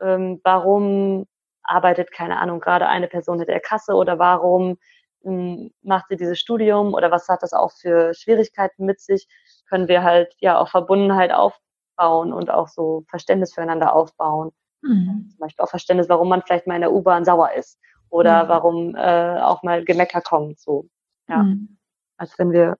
ähm, 0.00 0.40
warum 0.44 1.26
arbeitet, 1.62 2.12
keine 2.12 2.38
Ahnung, 2.38 2.60
gerade 2.60 2.86
eine 2.86 3.08
Person 3.08 3.38
hinter 3.38 3.52
der 3.52 3.60
Kasse 3.60 3.94
oder 3.94 4.18
warum 4.18 4.78
ähm, 5.24 5.70
macht 5.82 6.06
sie 6.08 6.16
dieses 6.16 6.38
Studium 6.38 6.94
oder 6.94 7.10
was 7.10 7.28
hat 7.28 7.42
das 7.42 7.52
auch 7.52 7.72
für 7.72 8.14
Schwierigkeiten 8.14 8.84
mit 8.84 9.00
sich, 9.00 9.26
können 9.68 9.88
wir 9.88 10.02
halt 10.02 10.34
ja 10.38 10.58
auch 10.58 10.68
Verbundenheit 10.68 11.32
aufbauen 11.32 12.32
und 12.32 12.50
auch 12.50 12.68
so 12.68 13.04
Verständnis 13.08 13.54
füreinander 13.54 13.94
aufbauen. 13.94 14.50
Mhm. 14.82 15.28
Zum 15.30 15.38
Beispiel 15.38 15.64
auch 15.64 15.70
Verständnis, 15.70 16.08
warum 16.08 16.28
man 16.28 16.42
vielleicht 16.42 16.66
mal 16.66 16.76
in 16.76 16.82
der 16.82 16.92
U-Bahn 16.92 17.24
sauer 17.24 17.52
ist 17.52 17.78
oder 18.10 18.44
mhm. 18.44 18.48
warum 18.48 18.94
äh, 18.94 19.40
auch 19.40 19.62
mal 19.62 19.84
Gemecker 19.84 20.20
kommt. 20.20 20.60
So. 20.60 20.86
Ja. 21.28 21.42
Mhm. 21.44 21.76
Als 22.16 22.38
wenn 22.38 22.52
wir 22.52 22.76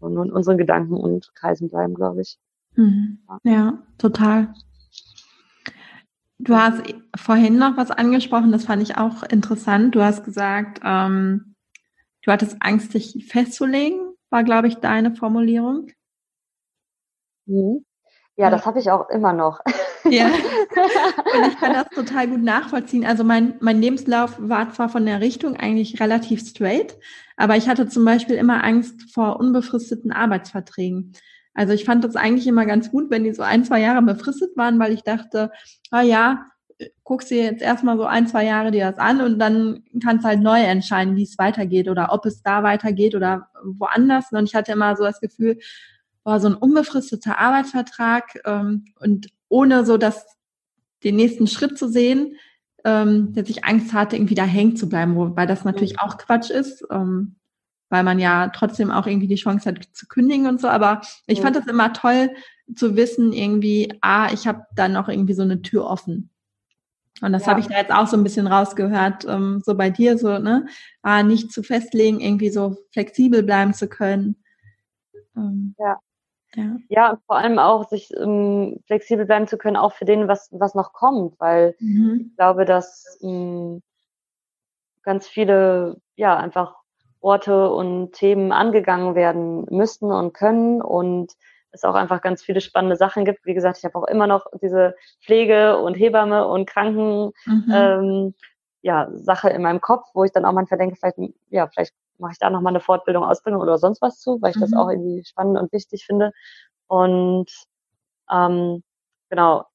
nur 0.00 0.24
in 0.24 0.32
unseren 0.32 0.58
Gedanken 0.58 0.94
und 0.94 1.32
Kreisen 1.34 1.68
bleiben, 1.68 1.94
glaube 1.94 2.22
ich. 2.22 2.38
Mhm. 2.74 3.18
Ja. 3.44 3.82
total. 3.98 4.52
Du 6.38 6.56
hast 6.56 6.82
vorhin 7.16 7.56
noch 7.56 7.76
was 7.76 7.92
angesprochen, 7.92 8.50
das 8.50 8.64
fand 8.64 8.82
ich 8.82 8.96
auch 8.96 9.22
interessant. 9.22 9.94
Du 9.94 10.02
hast 10.02 10.24
gesagt, 10.24 10.80
ähm, 10.82 11.54
du 12.22 12.32
hattest 12.32 12.56
Angst, 12.60 12.94
dich 12.94 13.26
festzulegen, 13.28 14.00
war, 14.28 14.42
glaube 14.42 14.66
ich, 14.66 14.76
deine 14.76 15.14
Formulierung. 15.14 15.92
Mhm. 17.46 17.84
Ja, 18.36 18.48
das 18.50 18.64
habe 18.64 18.78
ich 18.78 18.90
auch 18.90 19.08
immer 19.10 19.32
noch. 19.32 19.60
Ja. 20.04 20.26
Und 21.34 21.48
ich 21.48 21.58
kann 21.58 21.74
das 21.74 21.88
total 21.90 22.28
gut 22.28 22.42
nachvollziehen. 22.42 23.04
Also 23.04 23.24
mein, 23.24 23.54
mein 23.60 23.80
Lebenslauf 23.80 24.36
war 24.38 24.72
zwar 24.72 24.88
von 24.88 25.04
der 25.04 25.20
Richtung 25.20 25.56
eigentlich 25.56 26.00
relativ 26.00 26.40
straight, 26.40 26.98
aber 27.36 27.56
ich 27.56 27.68
hatte 27.68 27.88
zum 27.88 28.04
Beispiel 28.04 28.36
immer 28.36 28.64
Angst 28.64 29.12
vor 29.12 29.38
unbefristeten 29.38 30.12
Arbeitsverträgen. 30.12 31.12
Also 31.54 31.74
ich 31.74 31.84
fand 31.84 32.04
das 32.04 32.16
eigentlich 32.16 32.46
immer 32.46 32.64
ganz 32.64 32.90
gut, 32.90 33.10
wenn 33.10 33.24
die 33.24 33.34
so 33.34 33.42
ein, 33.42 33.64
zwei 33.64 33.80
Jahre 33.80 34.02
befristet 34.02 34.56
waren, 34.56 34.78
weil 34.78 34.92
ich 34.92 35.02
dachte, 35.02 35.50
ah 35.90 36.02
ja, 36.02 36.46
guckst 37.04 37.30
dir 37.30 37.44
jetzt 37.44 37.62
erstmal 37.62 37.96
so 37.96 38.04
ein, 38.04 38.26
zwei 38.26 38.44
Jahre 38.44 38.70
dir 38.70 38.90
das 38.90 38.98
an 38.98 39.20
und 39.20 39.38
dann 39.38 39.84
kannst 40.02 40.24
halt 40.24 40.40
neu 40.40 40.60
entscheiden, 40.60 41.16
wie 41.16 41.24
es 41.24 41.38
weitergeht 41.38 41.88
oder 41.88 42.12
ob 42.12 42.26
es 42.26 42.42
da 42.42 42.62
weitergeht 42.62 43.14
oder 43.14 43.48
woanders. 43.62 44.32
Und 44.32 44.44
ich 44.44 44.54
hatte 44.54 44.72
immer 44.72 44.96
so 44.96 45.04
das 45.04 45.20
Gefühl, 45.20 45.58
boah, 46.24 46.40
so 46.40 46.48
ein 46.48 46.54
unbefristeter 46.54 47.38
Arbeitsvertrag 47.38 48.40
ähm, 48.44 48.84
und 49.00 49.28
ohne 49.48 49.84
so 49.84 49.98
das, 49.98 50.24
den 51.04 51.16
nächsten 51.16 51.46
Schritt 51.46 51.78
zu 51.78 51.88
sehen, 51.88 52.36
ähm, 52.84 53.32
dass 53.32 53.48
ich 53.48 53.64
Angst 53.64 53.92
hatte, 53.92 54.16
irgendwie 54.16 54.34
da 54.34 54.44
hängen 54.44 54.76
zu 54.76 54.88
bleiben, 54.88 55.16
wobei 55.16 55.46
das 55.46 55.64
natürlich 55.64 56.00
auch 56.00 56.18
Quatsch 56.18 56.50
ist, 56.50 56.84
ähm, 56.90 57.36
weil 57.90 58.04
man 58.04 58.18
ja 58.18 58.48
trotzdem 58.48 58.90
auch 58.90 59.06
irgendwie 59.06 59.28
die 59.28 59.36
Chance 59.36 59.68
hat 59.68 59.84
zu 59.92 60.06
kündigen 60.06 60.46
und 60.46 60.60
so. 60.60 60.68
Aber 60.68 61.02
ich 61.26 61.38
ja. 61.38 61.44
fand 61.44 61.56
das 61.56 61.66
immer 61.66 61.92
toll 61.92 62.30
zu 62.74 62.96
wissen, 62.96 63.32
irgendwie, 63.32 63.92
ah, 64.00 64.32
ich 64.32 64.46
habe 64.46 64.62
da 64.74 64.88
noch 64.88 65.08
irgendwie 65.08 65.34
so 65.34 65.42
eine 65.42 65.62
Tür 65.62 65.84
offen. 65.84 66.30
Und 67.20 67.32
das 67.32 67.42
ja. 67.42 67.48
habe 67.48 67.60
ich 67.60 67.66
da 67.66 67.76
jetzt 67.76 67.92
auch 67.92 68.06
so 68.08 68.16
ein 68.16 68.24
bisschen 68.24 68.46
rausgehört, 68.46 69.26
ähm, 69.28 69.62
so 69.64 69.76
bei 69.76 69.90
dir, 69.90 70.18
so, 70.18 70.38
ne, 70.38 70.66
ah, 71.02 71.22
nicht 71.22 71.52
zu 71.52 71.62
festlegen, 71.62 72.20
irgendwie 72.20 72.50
so 72.50 72.78
flexibel 72.90 73.42
bleiben 73.42 73.74
zu 73.74 73.88
können. 73.88 74.36
Ähm, 75.36 75.74
ja. 75.78 75.98
Ja. 76.54 76.76
ja, 76.88 77.10
und 77.12 77.20
vor 77.26 77.36
allem 77.36 77.58
auch 77.58 77.88
sich 77.88 78.12
ähm, 78.16 78.78
flexibel 78.86 79.24
bleiben 79.24 79.46
zu 79.46 79.56
können, 79.56 79.76
auch 79.76 79.94
für 79.94 80.04
den, 80.04 80.28
was, 80.28 80.48
was 80.52 80.74
noch 80.74 80.92
kommt, 80.92 81.40
weil 81.40 81.74
mhm. 81.78 82.26
ich 82.26 82.36
glaube, 82.36 82.64
dass 82.64 83.18
ähm, 83.22 83.80
ganz 85.02 85.26
viele, 85.26 85.96
ja, 86.16 86.36
einfach 86.36 86.76
Orte 87.20 87.70
und 87.70 88.12
Themen 88.12 88.52
angegangen 88.52 89.14
werden 89.14 89.64
müssten 89.70 90.10
und 90.10 90.34
können 90.34 90.82
und 90.82 91.32
es 91.70 91.84
auch 91.84 91.94
einfach 91.94 92.20
ganz 92.20 92.42
viele 92.42 92.60
spannende 92.60 92.96
Sachen 92.96 93.24
gibt. 93.24 93.46
Wie 93.46 93.54
gesagt, 93.54 93.78
ich 93.78 93.84
habe 93.84 93.96
auch 93.96 94.06
immer 94.06 94.26
noch 94.26 94.46
diese 94.60 94.94
Pflege 95.20 95.78
und 95.78 95.94
Hebamme 95.94 96.46
und 96.46 96.68
Kranken 96.68 97.32
mhm. 97.46 97.72
ähm, 97.72 98.34
ja, 98.82 99.08
Sache 99.14 99.48
in 99.48 99.62
meinem 99.62 99.80
Kopf, 99.80 100.08
wo 100.12 100.24
ich 100.24 100.32
dann 100.32 100.44
auch 100.44 100.52
manchmal 100.52 100.78
denke, 100.78 100.96
vielleicht, 100.96 101.18
ja, 101.50 101.68
vielleicht 101.68 101.94
mache 102.22 102.32
ich 102.32 102.38
da 102.38 102.48
nochmal 102.48 102.72
eine 102.72 102.80
Fortbildung, 102.80 103.24
Ausbildung 103.24 103.60
oder 103.60 103.76
sonst 103.76 104.00
was 104.00 104.18
zu, 104.20 104.40
weil 104.40 104.50
ich 104.50 104.56
mhm. 104.56 104.60
das 104.60 104.72
auch 104.72 104.88
irgendwie 104.88 105.22
spannend 105.24 105.58
und 105.58 105.72
wichtig 105.72 106.06
finde. 106.06 106.32
Und 106.86 107.50
ähm, 108.30 108.82
genau, 109.28 109.66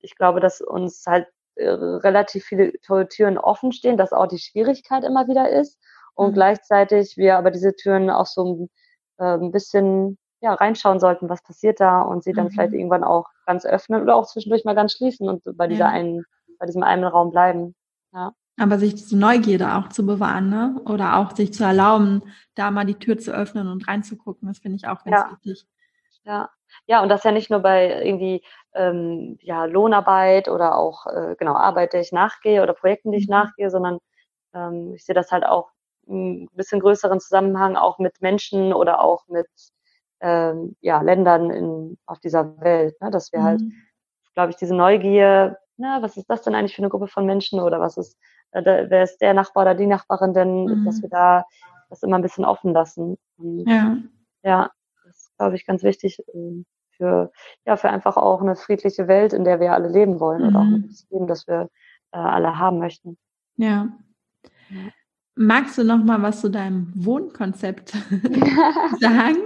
ich 0.00 0.16
glaube, 0.16 0.40
dass 0.40 0.60
uns 0.60 1.04
halt 1.06 1.28
äh, 1.54 1.68
relativ 1.68 2.44
viele 2.44 2.72
Türen 3.08 3.38
offen 3.38 3.72
stehen, 3.72 3.96
dass 3.96 4.12
auch 4.12 4.26
die 4.26 4.38
Schwierigkeit 4.38 5.04
immer 5.04 5.28
wieder 5.28 5.48
ist 5.48 5.78
und 6.14 6.30
mhm. 6.30 6.34
gleichzeitig 6.34 7.16
wir 7.16 7.36
aber 7.36 7.50
diese 7.52 7.74
Türen 7.76 8.10
auch 8.10 8.26
so 8.26 8.68
äh, 9.18 9.38
ein 9.38 9.52
bisschen 9.52 10.18
ja, 10.40 10.54
reinschauen 10.54 11.00
sollten, 11.00 11.28
was 11.28 11.42
passiert 11.42 11.80
da 11.80 12.02
und 12.02 12.24
sie 12.24 12.32
dann 12.32 12.46
mhm. 12.46 12.50
vielleicht 12.50 12.74
irgendwann 12.74 13.04
auch 13.04 13.28
ganz 13.46 13.64
öffnen 13.64 14.02
oder 14.02 14.16
auch 14.16 14.26
zwischendurch 14.26 14.64
mal 14.64 14.74
ganz 14.74 14.92
schließen 14.92 15.28
und 15.28 15.42
bei 15.56 15.66
dieser 15.66 15.86
ja. 15.86 15.90
einen, 15.90 16.24
bei 16.58 16.66
diesem 16.66 16.82
einen 16.82 17.04
Raum 17.04 17.30
bleiben. 17.30 17.74
Ja. 18.12 18.32
Aber 18.56 18.78
sich 18.78 18.94
diese 18.94 19.18
Neugierde 19.18 19.74
auch 19.74 19.88
zu 19.88 20.06
bewahren, 20.06 20.48
ne? 20.48 20.80
Oder 20.86 21.16
auch 21.16 21.34
sich 21.34 21.52
zu 21.52 21.64
erlauben, 21.64 22.22
da 22.54 22.70
mal 22.70 22.84
die 22.84 22.98
Tür 22.98 23.18
zu 23.18 23.32
öffnen 23.32 23.68
und 23.68 23.88
reinzugucken, 23.88 24.46
das 24.46 24.58
finde 24.58 24.76
ich 24.76 24.86
auch 24.86 25.02
ganz 25.04 25.16
ja. 25.16 25.30
wichtig. 25.32 25.66
Ja. 26.24 26.50
Ja, 26.86 27.02
und 27.02 27.08
das 27.08 27.24
ja 27.24 27.32
nicht 27.32 27.50
nur 27.50 27.60
bei 27.60 28.04
irgendwie 28.04 28.42
ähm, 28.74 29.38
ja, 29.40 29.64
Lohnarbeit 29.64 30.48
oder 30.48 30.76
auch 30.76 31.06
äh, 31.06 31.36
genau 31.38 31.54
Arbeit, 31.54 31.92
der 31.92 32.00
ich 32.00 32.12
nachgehe 32.12 32.62
oder 32.62 32.74
Projekten, 32.74 33.12
die 33.12 33.18
ich 33.18 33.28
mhm. 33.28 33.34
nachgehe, 33.34 33.70
sondern 33.70 33.98
ähm, 34.54 34.92
ich 34.94 35.04
sehe 35.04 35.14
das 35.14 35.30
halt 35.30 35.44
auch 35.46 35.70
ein 36.08 36.48
bisschen 36.52 36.80
größeren 36.80 37.20
Zusammenhang 37.20 37.76
auch 37.76 37.98
mit 37.98 38.20
Menschen 38.20 38.72
oder 38.74 39.00
auch 39.00 39.26
mit 39.28 39.48
ähm, 40.20 40.76
ja, 40.80 41.00
Ländern 41.02 41.50
in, 41.50 41.98
auf 42.06 42.18
dieser 42.20 42.60
Welt, 42.60 43.00
ne? 43.00 43.10
dass 43.10 43.32
wir 43.32 43.42
halt, 43.42 43.60
mhm. 43.60 43.72
halt, 43.72 44.34
glaube 44.34 44.50
ich, 44.50 44.56
diese 44.56 44.74
Neugier, 44.74 45.58
na, 45.76 46.02
was 46.02 46.16
ist 46.16 46.28
das 46.30 46.42
denn 46.42 46.54
eigentlich 46.54 46.74
für 46.74 46.82
eine 46.82 46.88
Gruppe 46.90 47.08
von 47.08 47.26
Menschen 47.26 47.60
oder 47.60 47.80
was 47.80 47.96
ist, 47.96 48.18
äh, 48.54 48.86
wer 48.88 49.02
ist 49.02 49.18
der 49.18 49.34
Nachbar 49.34 49.64
oder 49.64 49.74
die 49.74 49.86
Nachbarin 49.86 50.34
denn, 50.34 50.64
mhm. 50.64 50.84
dass 50.84 51.02
wir 51.02 51.08
da 51.08 51.44
das 51.90 52.02
immer 52.02 52.16
ein 52.16 52.22
bisschen 52.22 52.44
offen 52.44 52.72
lassen. 52.72 53.16
Und, 53.36 53.68
ja. 53.68 53.96
ja, 54.42 54.70
das 55.04 55.16
ist, 55.16 55.36
glaube 55.38 55.56
ich, 55.56 55.66
ganz 55.66 55.82
wichtig 55.82 56.22
ähm, 56.34 56.66
für, 56.96 57.32
ja, 57.66 57.76
für 57.76 57.90
einfach 57.90 58.16
auch 58.16 58.40
eine 58.40 58.56
friedliche 58.56 59.08
Welt, 59.08 59.32
in 59.32 59.44
der 59.44 59.60
wir 59.60 59.72
alle 59.72 59.88
leben 59.88 60.20
wollen 60.20 60.42
mhm. 60.42 60.48
oder 60.48 60.58
auch 60.58 60.64
ein 60.64 60.94
Leben, 61.10 61.26
das 61.26 61.46
wir 61.46 61.70
äh, 62.12 62.18
alle 62.18 62.58
haben 62.58 62.78
möchten. 62.78 63.18
Ja. 63.56 63.88
ja. 64.70 64.90
Magst 65.36 65.76
du 65.78 65.82
noch 65.82 65.98
mal 65.98 66.22
was 66.22 66.40
zu 66.40 66.48
deinem 66.48 66.92
Wohnkonzept 66.94 67.90
sagen? 69.00 69.36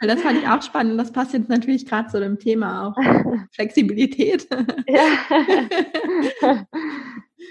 Weil 0.00 0.08
das 0.08 0.22
fand 0.22 0.38
ich 0.38 0.48
auch 0.48 0.62
spannend. 0.62 0.98
Das 0.98 1.12
passt 1.12 1.34
jetzt 1.34 1.50
natürlich 1.50 1.84
gerade 1.84 2.08
zu 2.08 2.18
dem 2.18 2.38
Thema 2.38 2.88
auch 2.88 2.96
Flexibilität. 3.52 4.48
ja. 4.88 5.04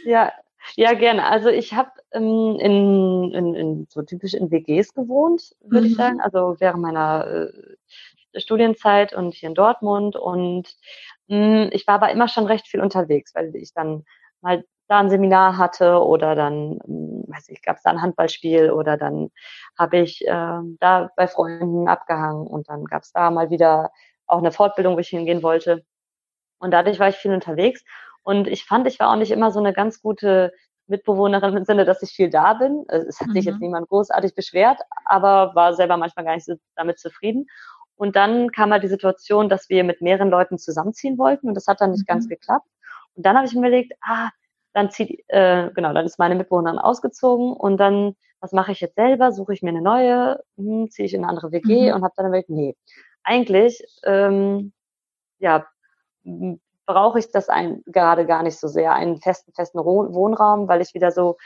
ja. 0.05 0.31
Ja, 0.75 0.93
gerne. 0.93 1.25
Also 1.25 1.49
ich 1.49 1.73
habe 1.73 1.91
ähm, 2.11 2.57
in, 2.59 3.31
in, 3.33 3.55
in, 3.55 3.87
so 3.89 4.01
typisch 4.01 4.33
in 4.33 4.51
WGs 4.51 4.93
gewohnt, 4.93 5.55
würde 5.61 5.85
mhm. 5.85 5.91
ich 5.91 5.97
sagen. 5.97 6.21
Also 6.21 6.55
während 6.59 6.81
meiner 6.81 7.27
äh, 7.27 8.39
Studienzeit 8.39 9.13
und 9.13 9.33
hier 9.33 9.49
in 9.49 9.55
Dortmund. 9.55 10.15
Und 10.15 10.75
mh, 11.27 11.65
mm, 11.65 11.69
ich 11.73 11.87
war 11.87 11.95
aber 11.95 12.11
immer 12.11 12.27
schon 12.27 12.45
recht 12.45 12.67
viel 12.67 12.81
unterwegs, 12.81 13.33
weil 13.35 13.55
ich 13.55 13.73
dann 13.73 14.05
mal 14.41 14.63
da 14.87 14.99
ein 14.99 15.09
Seminar 15.09 15.57
hatte 15.57 16.03
oder 16.03 16.35
dann, 16.35 16.79
hm, 16.85 17.23
weiß 17.27 17.49
ich, 17.49 17.61
gab 17.61 17.77
es 17.77 17.83
da 17.83 17.91
ein 17.91 18.01
Handballspiel 18.01 18.71
oder 18.71 18.97
dann 18.97 19.31
habe 19.77 19.99
ich 19.99 20.21
äh, 20.27 20.59
da 20.79 21.09
bei 21.15 21.27
Freunden 21.27 21.87
abgehangen 21.87 22.45
und 22.45 22.69
dann 22.69 22.85
gab 22.85 23.03
es 23.03 23.11
da 23.11 23.31
mal 23.31 23.49
wieder 23.49 23.91
auch 24.27 24.39
eine 24.39 24.51
Fortbildung, 24.51 24.95
wo 24.95 24.99
ich 24.99 25.09
hingehen 25.09 25.43
wollte. 25.43 25.85
Und 26.59 26.71
dadurch 26.71 26.99
war 26.99 27.09
ich 27.09 27.15
viel 27.15 27.33
unterwegs 27.33 27.83
und 28.23 28.47
ich 28.47 28.65
fand, 28.65 28.87
ich 28.87 28.99
war 28.99 29.11
auch 29.11 29.15
nicht 29.15 29.31
immer 29.31 29.51
so 29.51 29.59
eine 29.59 29.73
ganz 29.73 30.01
gute 30.01 30.53
Mitbewohnerin 30.87 31.57
im 31.57 31.65
Sinne, 31.65 31.85
dass 31.85 32.03
ich 32.03 32.11
viel 32.11 32.29
da 32.29 32.53
bin. 32.53 32.85
Es 32.87 33.19
hat 33.19 33.29
sich 33.31 33.45
jetzt 33.45 33.55
mhm. 33.55 33.67
niemand 33.67 33.89
großartig 33.89 34.35
beschwert, 34.35 34.79
aber 35.05 35.55
war 35.55 35.73
selber 35.73 35.97
manchmal 35.97 36.25
gar 36.25 36.35
nicht 36.35 36.45
so 36.45 36.55
damit 36.75 36.99
zufrieden. 36.99 37.47
Und 37.95 38.15
dann 38.15 38.51
kam 38.51 38.71
halt 38.71 38.83
die 38.83 38.87
Situation, 38.87 39.47
dass 39.49 39.69
wir 39.69 39.83
mit 39.83 40.01
mehreren 40.01 40.29
Leuten 40.29 40.57
zusammenziehen 40.57 41.17
wollten 41.17 41.47
und 41.47 41.55
das 41.55 41.67
hat 41.67 41.81
dann 41.81 41.91
nicht 41.91 42.07
mhm. 42.07 42.13
ganz 42.13 42.27
geklappt. 42.27 42.67
Und 43.15 43.25
dann 43.25 43.35
habe 43.35 43.47
ich 43.47 43.53
mir 43.53 43.59
überlegt, 43.59 43.93
ah, 44.01 44.29
dann 44.73 44.89
zieht, 44.89 45.23
äh, 45.27 45.69
genau, 45.73 45.93
dann 45.93 46.05
ist 46.05 46.19
meine 46.19 46.35
Mitbewohnerin 46.35 46.79
ausgezogen 46.79 47.53
und 47.53 47.77
dann, 47.77 48.15
was 48.39 48.53
mache 48.53 48.71
ich 48.71 48.79
jetzt 48.81 48.95
selber? 48.95 49.31
Suche 49.31 49.53
ich 49.53 49.61
mir 49.61 49.69
eine 49.69 49.81
neue, 49.81 50.41
hm, 50.57 50.89
ziehe 50.89 51.05
ich 51.05 51.13
in 51.13 51.21
eine 51.21 51.29
andere 51.29 51.51
WG 51.51 51.89
mhm. 51.89 51.95
und 51.95 52.03
habe 52.03 52.13
dann 52.15 52.27
überlegt, 52.27 52.49
nee, 52.49 52.75
eigentlich, 53.23 53.83
ähm, 54.03 54.73
ja, 55.39 55.67
brauche 56.85 57.19
ich 57.19 57.31
das 57.31 57.49
ein, 57.49 57.83
gerade 57.85 58.25
gar 58.25 58.43
nicht 58.43 58.59
so 58.59 58.67
sehr, 58.67 58.93
einen 58.93 59.17
festen, 59.17 59.53
festen 59.53 59.79
Wohnraum, 59.79 60.67
weil 60.67 60.81
ich 60.81 60.93
wieder 60.93 61.11
so, 61.11 61.37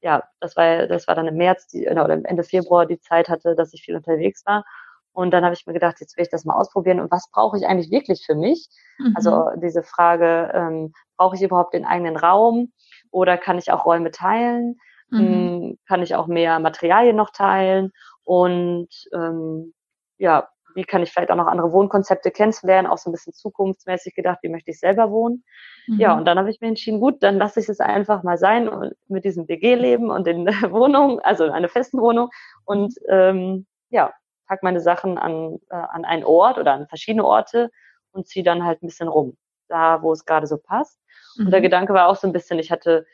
ja, 0.00 0.22
das 0.40 0.56
war, 0.56 0.86
das 0.86 1.08
war 1.08 1.14
dann 1.14 1.28
im 1.28 1.36
März 1.36 1.66
die, 1.68 1.88
oder 1.88 2.08
Ende 2.10 2.44
Februar 2.44 2.86
die 2.86 3.00
Zeit 3.00 3.28
hatte, 3.28 3.54
dass 3.54 3.72
ich 3.72 3.82
viel 3.82 3.96
unterwegs 3.96 4.44
war. 4.46 4.64
Und 5.12 5.30
dann 5.30 5.44
habe 5.44 5.54
ich 5.54 5.64
mir 5.66 5.72
gedacht, 5.72 6.00
jetzt 6.00 6.16
will 6.16 6.24
ich 6.24 6.30
das 6.30 6.44
mal 6.44 6.56
ausprobieren. 6.56 7.00
Und 7.00 7.10
was 7.10 7.30
brauche 7.30 7.56
ich 7.56 7.66
eigentlich 7.66 7.90
wirklich 7.90 8.24
für 8.26 8.34
mich? 8.34 8.68
Also 9.14 9.30
mhm. 9.30 9.36
Also 9.46 9.60
diese 9.60 9.82
Frage, 9.82 10.50
ähm, 10.52 10.92
brauche 11.16 11.36
ich 11.36 11.42
überhaupt 11.42 11.72
den 11.74 11.84
eigenen 11.84 12.16
Raum 12.16 12.72
oder 13.10 13.38
kann 13.38 13.58
ich 13.58 13.70
auch 13.70 13.86
Räume 13.86 14.10
teilen? 14.10 14.76
Mhm. 15.10 15.18
Hm, 15.18 15.78
kann 15.86 16.02
ich 16.02 16.16
auch 16.16 16.26
mehr 16.26 16.58
Materialien 16.58 17.16
noch 17.16 17.30
teilen? 17.30 17.92
Und 18.24 18.88
ähm, 19.12 19.72
ja, 20.18 20.48
wie 20.74 20.84
kann 20.84 21.02
ich 21.02 21.12
vielleicht 21.12 21.30
auch 21.30 21.36
noch 21.36 21.46
andere 21.46 21.72
Wohnkonzepte 21.72 22.30
kennenlernen, 22.30 22.90
auch 22.90 22.98
so 22.98 23.10
ein 23.10 23.12
bisschen 23.12 23.32
zukunftsmäßig 23.32 24.14
gedacht, 24.14 24.38
wie 24.42 24.48
möchte 24.48 24.70
ich 24.70 24.78
selber 24.78 25.10
wohnen. 25.10 25.44
Mhm. 25.86 26.00
Ja, 26.00 26.16
und 26.16 26.24
dann 26.24 26.38
habe 26.38 26.50
ich 26.50 26.60
mir 26.60 26.68
entschieden, 26.68 27.00
gut, 27.00 27.22
dann 27.22 27.38
lasse 27.38 27.60
ich 27.60 27.68
es 27.68 27.80
einfach 27.80 28.22
mal 28.22 28.38
sein 28.38 28.70
mit 29.08 29.24
diesem 29.24 29.48
WG-Leben 29.48 30.10
und 30.10 30.26
den 30.26 30.46
Wohnungen, 30.72 31.20
also 31.20 31.44
eine 31.50 31.68
festen 31.68 32.00
Wohnung 32.00 32.30
und 32.64 32.94
ähm, 33.08 33.66
ja, 33.90 34.12
pack 34.46 34.62
meine 34.62 34.80
Sachen 34.80 35.18
an, 35.18 35.58
äh, 35.70 35.74
an 35.76 36.04
einen 36.04 36.24
Ort 36.24 36.58
oder 36.58 36.72
an 36.72 36.88
verschiedene 36.88 37.24
Orte 37.24 37.70
und 38.12 38.26
ziehe 38.26 38.44
dann 38.44 38.64
halt 38.64 38.82
ein 38.82 38.86
bisschen 38.86 39.08
rum, 39.08 39.36
da 39.68 40.02
wo 40.02 40.12
es 40.12 40.24
gerade 40.24 40.46
so 40.46 40.58
passt. 40.58 41.00
Mhm. 41.36 41.46
Und 41.46 41.50
der 41.52 41.60
mhm. 41.60 41.64
Gedanke 41.64 41.94
war 41.94 42.08
auch 42.08 42.16
so 42.16 42.26
ein 42.26 42.32
bisschen, 42.32 42.58
ich 42.58 42.70
hatte 42.70 43.06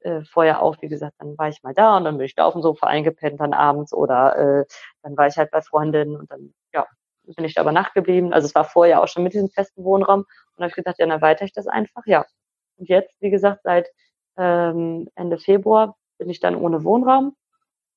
äh, 0.00 0.22
vorher 0.24 0.62
auch, 0.62 0.76
wie 0.80 0.88
gesagt, 0.88 1.14
dann 1.18 1.36
war 1.36 1.48
ich 1.48 1.62
mal 1.62 1.74
da 1.74 1.96
und 1.96 2.04
dann 2.04 2.16
bin 2.16 2.26
ich 2.26 2.34
da 2.34 2.44
auf 2.44 2.54
dem 2.54 2.62
Sofa 2.62 2.86
eingepennt 2.86 3.40
dann 3.40 3.52
abends 3.52 3.92
oder 3.92 4.36
äh, 4.36 4.64
dann 5.02 5.16
war 5.16 5.26
ich 5.26 5.36
halt 5.36 5.50
bei 5.50 5.60
Freundinnen 5.60 6.16
und 6.16 6.30
dann, 6.30 6.54
bin 7.24 7.44
ich 7.44 7.54
da 7.54 7.60
aber 7.62 7.72
nachgeblieben. 7.72 8.32
Also 8.32 8.46
es 8.46 8.54
war 8.54 8.64
vorher 8.64 9.02
auch 9.02 9.08
schon 9.08 9.22
mit 9.22 9.34
diesem 9.34 9.50
festen 9.50 9.84
Wohnraum 9.84 10.20
und 10.20 10.56
habe 10.58 10.68
ich 10.68 10.74
gedacht, 10.74 10.96
ja, 10.98 11.06
dann 11.06 11.16
erweitere 11.16 11.46
ich 11.46 11.52
das 11.52 11.66
einfach, 11.66 12.06
ja. 12.06 12.24
Und 12.76 12.88
jetzt, 12.88 13.14
wie 13.20 13.30
gesagt, 13.30 13.62
seit 13.62 13.88
ähm, 14.36 15.08
Ende 15.14 15.38
Februar 15.38 15.96
bin 16.18 16.30
ich 16.30 16.40
dann 16.40 16.56
ohne 16.56 16.84
Wohnraum, 16.84 17.36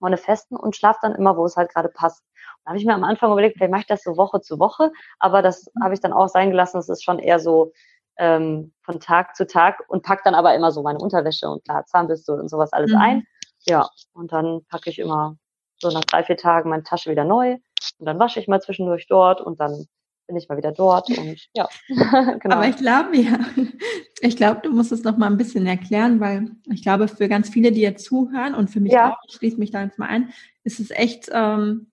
ohne 0.02 0.18
festen 0.18 0.56
und 0.56 0.76
schlafe 0.76 1.00
dann 1.02 1.16
immer, 1.16 1.38
wo 1.38 1.46
es 1.46 1.56
halt 1.56 1.74
gerade 1.74 1.90
passt. 1.90 2.24
Da 2.64 2.70
habe 2.70 2.78
ich 2.78 2.86
mir 2.86 2.94
am 2.94 3.04
Anfang 3.04 3.32
überlegt, 3.32 3.58
vielleicht 3.58 3.72
mache 3.72 3.82
ich 3.82 3.88
das 3.88 4.04
so 4.04 4.18
Woche 4.18 4.42
zu 4.42 4.60
Woche, 4.60 4.92
aber 5.20 5.42
das 5.42 5.72
habe 5.82 5.94
ich 5.94 6.02
dann 6.02 6.14
auch 6.14 6.28
sein 6.28 6.50
gelassen. 6.50 6.78
Es 6.78 6.90
ist 6.90 7.04
schon 7.04 7.20
eher 7.20 7.40
so 7.40 7.72
ähm, 8.18 8.74
von 8.82 9.00
Tag 9.00 9.36
zu 9.36 9.48
Tag 9.48 9.84
und 9.88 10.04
pack 10.04 10.24
dann 10.24 10.36
aber 10.36 10.54
immer 10.54 10.72
so 10.72 10.84
meine 10.84 11.00
Unterwäsche 11.00 11.48
und 11.50 11.64
klar 11.64 11.86
Zahnbürste 11.86 12.34
und 12.34 12.50
sowas 12.50 12.74
alles 12.74 12.92
mhm. 12.92 12.98
ein. 12.98 13.24
Ja, 13.66 13.90
und 14.14 14.34
dann 14.34 14.66
packe 14.70 14.90
ich 14.90 15.00
immer 15.00 15.38
so 15.84 15.90
nach 15.90 16.04
drei, 16.06 16.24
vier 16.24 16.38
Tagen 16.38 16.70
meine 16.70 16.84
Tasche 16.84 17.12
wieder 17.12 17.24
neu 17.24 17.58
und 18.00 18.06
dann 18.06 18.20
wasche 18.20 18.40
ich 18.40 18.48
mal 18.48 18.62
zwischendurch 18.62 19.08
dort 19.08 19.42
und 19.42 19.60
dann 19.60 19.86
bin 20.28 20.38
ich 20.38 20.48
mal 20.48 20.58
wieder 20.58 20.72
dort 20.72 21.10
und 21.10 21.48
ja. 21.54 21.68
genau. 21.88 22.56
Aber 22.56 22.68
ich 22.68 22.78
glaube, 22.78 23.16
ja, 23.18 23.40
ich 24.22 24.36
glaube, 24.38 24.62
du 24.64 24.72
musst 24.72 24.92
es 24.92 25.04
noch 25.04 25.18
mal 25.18 25.28
ein 25.28 25.38
bisschen 25.38 25.66
erklären, 25.66 26.20
weil 26.20 26.52
ich 26.72 26.82
glaube, 26.82 27.08
für 27.08 27.28
ganz 27.28 27.50
viele, 27.50 27.72
die 27.72 27.82
jetzt 27.82 28.06
zuhören 28.06 28.56
und 28.56 28.70
für 28.70 28.80
mich 28.80 28.94
ja. 28.94 29.12
auch, 29.12 29.18
ich 29.28 29.36
schließe 29.36 29.58
mich 29.58 29.72
da 29.72 29.84
jetzt 29.84 30.00
mal 30.00 30.08
ein, 30.08 30.34
ist 30.64 30.80
es 30.80 30.92
echt 30.92 31.30
ähm, 31.32 31.92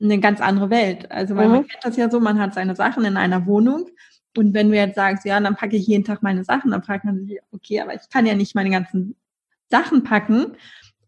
eine 0.00 0.20
ganz 0.20 0.40
andere 0.40 0.70
Welt. 0.70 1.10
Also 1.10 1.36
weil 1.36 1.46
mhm. 1.46 1.52
man 1.52 1.66
kennt 1.66 1.84
das 1.84 1.96
ja 1.96 2.10
so, 2.10 2.20
man 2.20 2.40
hat 2.40 2.54
seine 2.54 2.76
Sachen 2.76 3.04
in 3.04 3.16
einer 3.16 3.46
Wohnung 3.46 3.88
und 4.36 4.54
wenn 4.54 4.70
du 4.70 4.76
jetzt 4.76 4.96
sagst, 4.96 5.24
ja, 5.24 5.40
dann 5.40 5.56
packe 5.56 5.76
ich 5.76 5.86
jeden 5.86 6.04
Tag 6.04 6.22
meine 6.22 6.44
Sachen, 6.44 6.70
dann 6.70 6.82
fragt 6.82 7.04
man 7.04 7.26
sich, 7.26 7.38
okay, 7.52 7.80
aber 7.80 7.94
ich 7.94 8.08
kann 8.10 8.26
ja 8.26 8.34
nicht 8.34 8.54
meine 8.54 8.70
ganzen 8.70 9.16
Sachen 9.70 10.04
packen. 10.04 10.56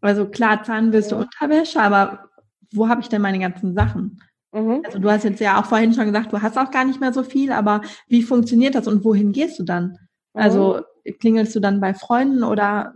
Also 0.01 0.27
klar, 0.27 0.63
Zahnbürste, 0.63 1.15
ja. 1.15 1.21
Unterwäsche, 1.21 1.81
aber 1.81 2.29
wo 2.71 2.87
habe 2.87 3.01
ich 3.01 3.09
denn 3.09 3.21
meine 3.21 3.39
ganzen 3.39 3.73
Sachen? 3.73 4.21
Mhm. 4.51 4.81
Also 4.85 4.99
du 4.99 5.09
hast 5.09 5.23
jetzt 5.23 5.39
ja 5.39 5.59
auch 5.59 5.65
vorhin 5.65 5.93
schon 5.93 6.05
gesagt, 6.05 6.31
du 6.33 6.41
hast 6.41 6.57
auch 6.57 6.71
gar 6.71 6.85
nicht 6.85 6.99
mehr 6.99 7.13
so 7.13 7.23
viel, 7.23 7.51
aber 7.51 7.81
wie 8.07 8.23
funktioniert 8.23 8.75
das 8.75 8.87
und 8.87 9.03
wohin 9.03 9.31
gehst 9.31 9.59
du 9.59 9.63
dann? 9.63 9.97
Mhm. 10.33 10.41
Also 10.41 10.81
klingelst 11.19 11.55
du 11.55 11.59
dann 11.59 11.81
bei 11.81 11.93
Freunden 11.93 12.43
oder 12.43 12.93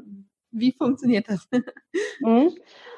wie 0.51 0.71
funktioniert 0.71 1.27
das? 1.29 1.47
Mhm. 2.21 2.51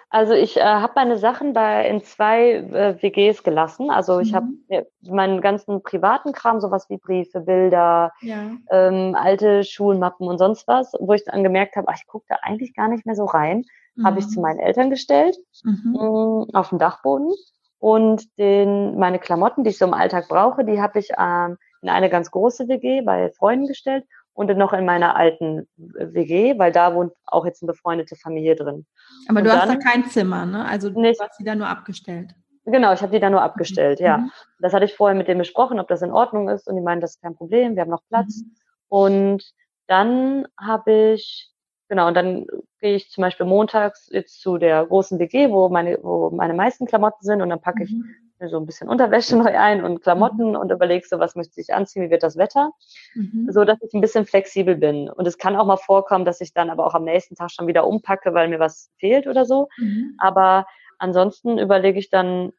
Also 0.09 0.33
ich 0.33 0.55
äh, 0.55 0.61
habe 0.61 0.93
meine 0.95 1.17
Sachen 1.17 1.51
bei 1.51 1.89
in 1.89 2.01
zwei 2.01 2.51
äh, 2.51 3.01
WGs 3.01 3.43
gelassen. 3.43 3.89
Also 3.89 4.19
ich 4.19 4.33
habe 4.33 4.45
mhm. 4.45 4.85
meinen 5.01 5.41
ganzen 5.41 5.83
privaten 5.83 6.31
Kram, 6.31 6.61
sowas 6.61 6.89
wie 6.89 6.97
Briefe, 6.97 7.41
Bilder, 7.41 8.13
ja. 8.21 8.51
ähm, 8.71 9.15
alte 9.15 9.63
Schulmappen 9.63 10.27
und 10.27 10.37
sonst 10.37 10.67
was, 10.67 10.93
wo 10.99 11.13
ich 11.13 11.25
dann 11.25 11.43
gemerkt 11.43 11.75
habe, 11.75 11.87
ach, 11.89 11.97
ich 11.97 12.07
gucke 12.07 12.25
da 12.29 12.37
eigentlich 12.43 12.73
gar 12.73 12.87
nicht 12.87 13.05
mehr 13.05 13.15
so 13.15 13.25
rein, 13.25 13.65
mhm. 13.95 14.05
habe 14.05 14.19
ich 14.19 14.27
zu 14.27 14.39
meinen 14.39 14.59
Eltern 14.59 14.89
gestellt 14.89 15.37
mhm. 15.63 15.93
mh, 15.93 16.03
mm, 16.03 16.55
auf 16.55 16.69
dem 16.69 16.79
Dachboden. 16.79 17.31
Und 17.79 18.37
den, 18.39 18.97
meine 18.97 19.19
Klamotten, 19.19 19.63
die 19.63 19.69
ich 19.69 19.77
so 19.77 19.85
im 19.85 19.93
Alltag 19.93 20.27
brauche, 20.27 20.65
die 20.65 20.81
habe 20.81 20.97
ich 20.97 21.09
ähm, 21.19 21.57
in 21.81 21.89
eine 21.89 22.09
ganz 22.09 22.31
große 22.31 22.67
WG 22.67 23.01
bei 23.01 23.29
Freunden 23.31 23.67
gestellt 23.67 24.05
und 24.33 24.47
dann 24.47 24.57
noch 24.57 24.73
in 24.73 24.85
meiner 24.85 25.15
alten 25.15 25.67
WG, 25.77 26.57
weil 26.57 26.71
da 26.71 26.95
wohnt 26.95 27.13
auch 27.25 27.45
jetzt 27.45 27.61
eine 27.61 27.71
befreundete 27.71 28.15
Familie 28.15 28.55
drin. 28.55 28.85
Aber 29.27 29.39
und 29.39 29.45
du 29.45 29.51
hast 29.51 29.69
da 29.69 29.75
kein 29.75 30.05
Zimmer, 30.05 30.45
ne? 30.45 30.65
Also 30.65 30.89
du 30.89 30.99
nicht, 30.99 31.19
hast 31.21 31.39
die 31.39 31.43
da 31.43 31.55
nur 31.55 31.67
abgestellt. 31.67 32.33
Genau, 32.65 32.91
ich 32.93 33.01
habe 33.01 33.11
die 33.11 33.19
da 33.19 33.29
nur 33.29 33.41
abgestellt, 33.41 33.99
mhm. 33.99 34.05
ja. 34.05 34.27
Das 34.59 34.73
hatte 34.73 34.85
ich 34.85 34.95
vorher 34.95 35.15
mit 35.15 35.27
denen 35.27 35.39
besprochen, 35.39 35.79
ob 35.79 35.87
das 35.87 36.01
in 36.01 36.11
Ordnung 36.11 36.49
ist 36.49 36.67
und 36.67 36.75
die 36.75 36.81
meinen, 36.81 37.01
das 37.01 37.11
ist 37.11 37.21
kein 37.21 37.35
Problem, 37.35 37.75
wir 37.75 37.83
haben 37.83 37.91
noch 37.91 38.03
Platz. 38.09 38.41
Mhm. 38.41 38.51
Und 38.89 39.53
dann 39.87 40.47
habe 40.59 41.13
ich 41.13 41.51
genau, 41.87 42.07
und 42.07 42.13
dann 42.15 42.45
gehe 42.79 42.95
ich 42.95 43.09
zum 43.09 43.21
Beispiel 43.21 43.45
montags 43.45 44.09
jetzt 44.11 44.41
zu 44.41 44.57
der 44.57 44.85
großen 44.85 45.19
WG, 45.19 45.49
wo 45.49 45.69
meine, 45.69 45.97
wo 46.01 46.29
meine 46.29 46.53
meisten 46.53 46.85
Klamotten 46.85 47.23
sind 47.23 47.41
und 47.41 47.49
dann 47.49 47.61
packe 47.61 47.83
ich 47.83 47.91
mhm. 47.91 48.15
mir 48.39 48.49
so 48.49 48.57
ein 48.57 48.65
bisschen 48.65 48.89
Unterwäsche 48.89 49.35
neu 49.37 49.57
ein 49.57 49.83
und 49.83 50.01
Klamotten 50.01 50.49
mhm. 50.49 50.55
und 50.55 50.71
überlege 50.71 51.05
so, 51.07 51.19
was 51.19 51.35
möchte 51.35 51.59
ich 51.61 51.73
anziehen, 51.73 52.03
wie 52.03 52.09
wird 52.09 52.23
das 52.23 52.37
Wetter, 52.37 52.71
mhm. 53.13 53.49
so 53.51 53.65
dass 53.65 53.81
ich 53.81 53.93
ein 53.93 54.01
bisschen 54.01 54.25
flexibel 54.25 54.75
bin. 54.75 55.09
Und 55.09 55.27
es 55.27 55.37
kann 55.37 55.55
auch 55.55 55.65
mal 55.65 55.77
vorkommen, 55.77 56.25
dass 56.25 56.41
ich 56.41 56.53
dann 56.53 56.69
aber 56.69 56.85
auch 56.85 56.93
am 56.93 57.05
nächsten 57.05 57.35
Tag 57.35 57.51
schon 57.51 57.67
wieder 57.67 57.87
umpacke, 57.87 58.33
weil 58.33 58.49
mir 58.49 58.59
was 58.59 58.91
fehlt 58.99 59.27
oder 59.27 59.45
so. 59.45 59.69
Mhm. 59.77 60.15
Aber 60.17 60.65
ansonsten 60.99 61.57
überlege 61.57 61.99
ich 61.99 62.09
dann, 62.09 62.51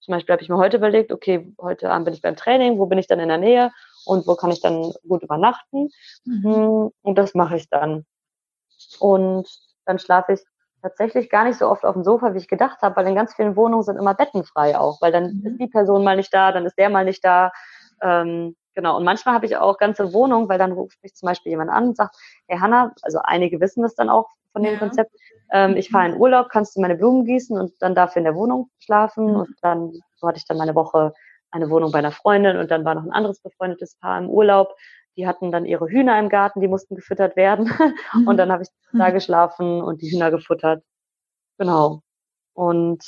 zum 0.00 0.12
Beispiel 0.12 0.32
habe 0.32 0.42
ich 0.42 0.48
mir 0.48 0.58
heute 0.58 0.76
überlegt, 0.76 1.12
okay, 1.12 1.52
heute 1.60 1.90
Abend 1.90 2.04
bin 2.04 2.14
ich 2.14 2.22
beim 2.22 2.36
Training, 2.36 2.78
wo 2.78 2.86
bin 2.86 2.98
ich 2.98 3.08
dann 3.08 3.18
in 3.18 3.28
der 3.28 3.38
Nähe 3.38 3.72
und 4.04 4.26
wo 4.26 4.36
kann 4.36 4.52
ich 4.52 4.60
dann 4.60 4.92
gut 5.06 5.22
übernachten? 5.22 5.88
Mhm. 6.24 6.44
Hm, 6.44 6.90
und 7.02 7.18
das 7.18 7.34
mache 7.34 7.56
ich 7.56 7.68
dann. 7.68 8.06
Und 9.00 9.48
dann 9.84 9.98
schlafe 9.98 10.34
ich 10.34 10.40
tatsächlich 10.82 11.30
gar 11.30 11.44
nicht 11.44 11.58
so 11.58 11.68
oft 11.68 11.84
auf 11.84 11.94
dem 11.94 12.04
Sofa, 12.04 12.34
wie 12.34 12.38
ich 12.38 12.48
gedacht 12.48 12.82
habe, 12.82 12.96
weil 12.96 13.06
in 13.06 13.14
ganz 13.14 13.34
vielen 13.34 13.56
Wohnungen 13.56 13.82
sind 13.82 13.96
immer 13.96 14.14
Betten 14.14 14.44
frei 14.44 14.78
auch, 14.78 15.00
weil 15.00 15.12
dann 15.12 15.40
mhm. 15.40 15.46
ist 15.46 15.60
die 15.60 15.66
Person 15.66 16.04
mal 16.04 16.16
nicht 16.16 16.32
da, 16.32 16.52
dann 16.52 16.66
ist 16.66 16.78
der 16.78 16.90
mal 16.90 17.04
nicht 17.04 17.24
da. 17.24 17.52
Ähm, 18.02 18.56
genau. 18.74 18.96
Und 18.96 19.04
manchmal 19.04 19.34
habe 19.34 19.46
ich 19.46 19.56
auch 19.56 19.78
ganze 19.78 20.12
Wohnungen, 20.12 20.48
weil 20.48 20.58
dann 20.58 20.72
ruft 20.72 21.02
mich 21.02 21.14
zum 21.14 21.26
Beispiel 21.26 21.50
jemand 21.50 21.70
an 21.70 21.88
und 21.88 21.96
sagt, 21.96 22.16
hey 22.46 22.58
Hanna, 22.58 22.92
also 23.02 23.18
einige 23.22 23.60
wissen 23.60 23.82
das 23.82 23.94
dann 23.94 24.08
auch 24.08 24.28
von 24.52 24.62
dem 24.62 24.74
ja. 24.74 24.78
Konzept, 24.78 25.12
ähm, 25.52 25.76
ich 25.76 25.90
fahre 25.90 26.08
in 26.08 26.16
Urlaub, 26.16 26.48
kannst 26.50 26.76
du 26.76 26.80
meine 26.80 26.96
Blumen 26.96 27.24
gießen 27.24 27.58
und 27.58 27.72
dann 27.80 27.94
darf 27.94 28.10
ich 28.10 28.16
in 28.16 28.24
der 28.24 28.34
Wohnung 28.34 28.70
schlafen 28.78 29.32
mhm. 29.32 29.36
und 29.36 29.56
dann 29.62 29.92
so 30.16 30.26
hatte 30.26 30.38
ich 30.38 30.46
dann 30.46 30.56
meine 30.56 30.74
Woche 30.74 31.12
eine 31.50 31.70
Wohnung 31.70 31.92
bei 31.92 31.98
einer 31.98 32.12
Freundin 32.12 32.56
und 32.56 32.70
dann 32.70 32.84
war 32.84 32.94
noch 32.94 33.04
ein 33.04 33.12
anderes 33.12 33.40
befreundetes 33.40 33.96
Paar 33.96 34.18
im 34.18 34.28
Urlaub 34.28 34.74
die 35.16 35.26
hatten 35.26 35.50
dann 35.50 35.64
ihre 35.64 35.88
Hühner 35.88 36.18
im 36.18 36.28
Garten, 36.28 36.60
die 36.60 36.68
mussten 36.68 36.94
gefüttert 36.94 37.36
werden. 37.36 37.70
Mhm. 38.12 38.28
Und 38.28 38.36
dann 38.36 38.52
habe 38.52 38.62
ich 38.62 38.68
da 38.92 39.10
geschlafen 39.10 39.82
und 39.82 40.00
die 40.00 40.10
Hühner 40.10 40.30
gefuttert. 40.30 40.82
Genau. 41.58 42.02
Und 42.54 43.04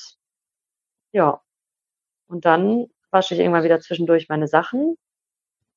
ja. 1.12 1.40
Und 2.28 2.44
dann 2.44 2.86
wasche 3.11 3.34
ich 3.34 3.40
irgendwann 3.40 3.64
wieder 3.64 3.80
zwischendurch 3.80 4.28
meine 4.28 4.48
Sachen. 4.48 4.96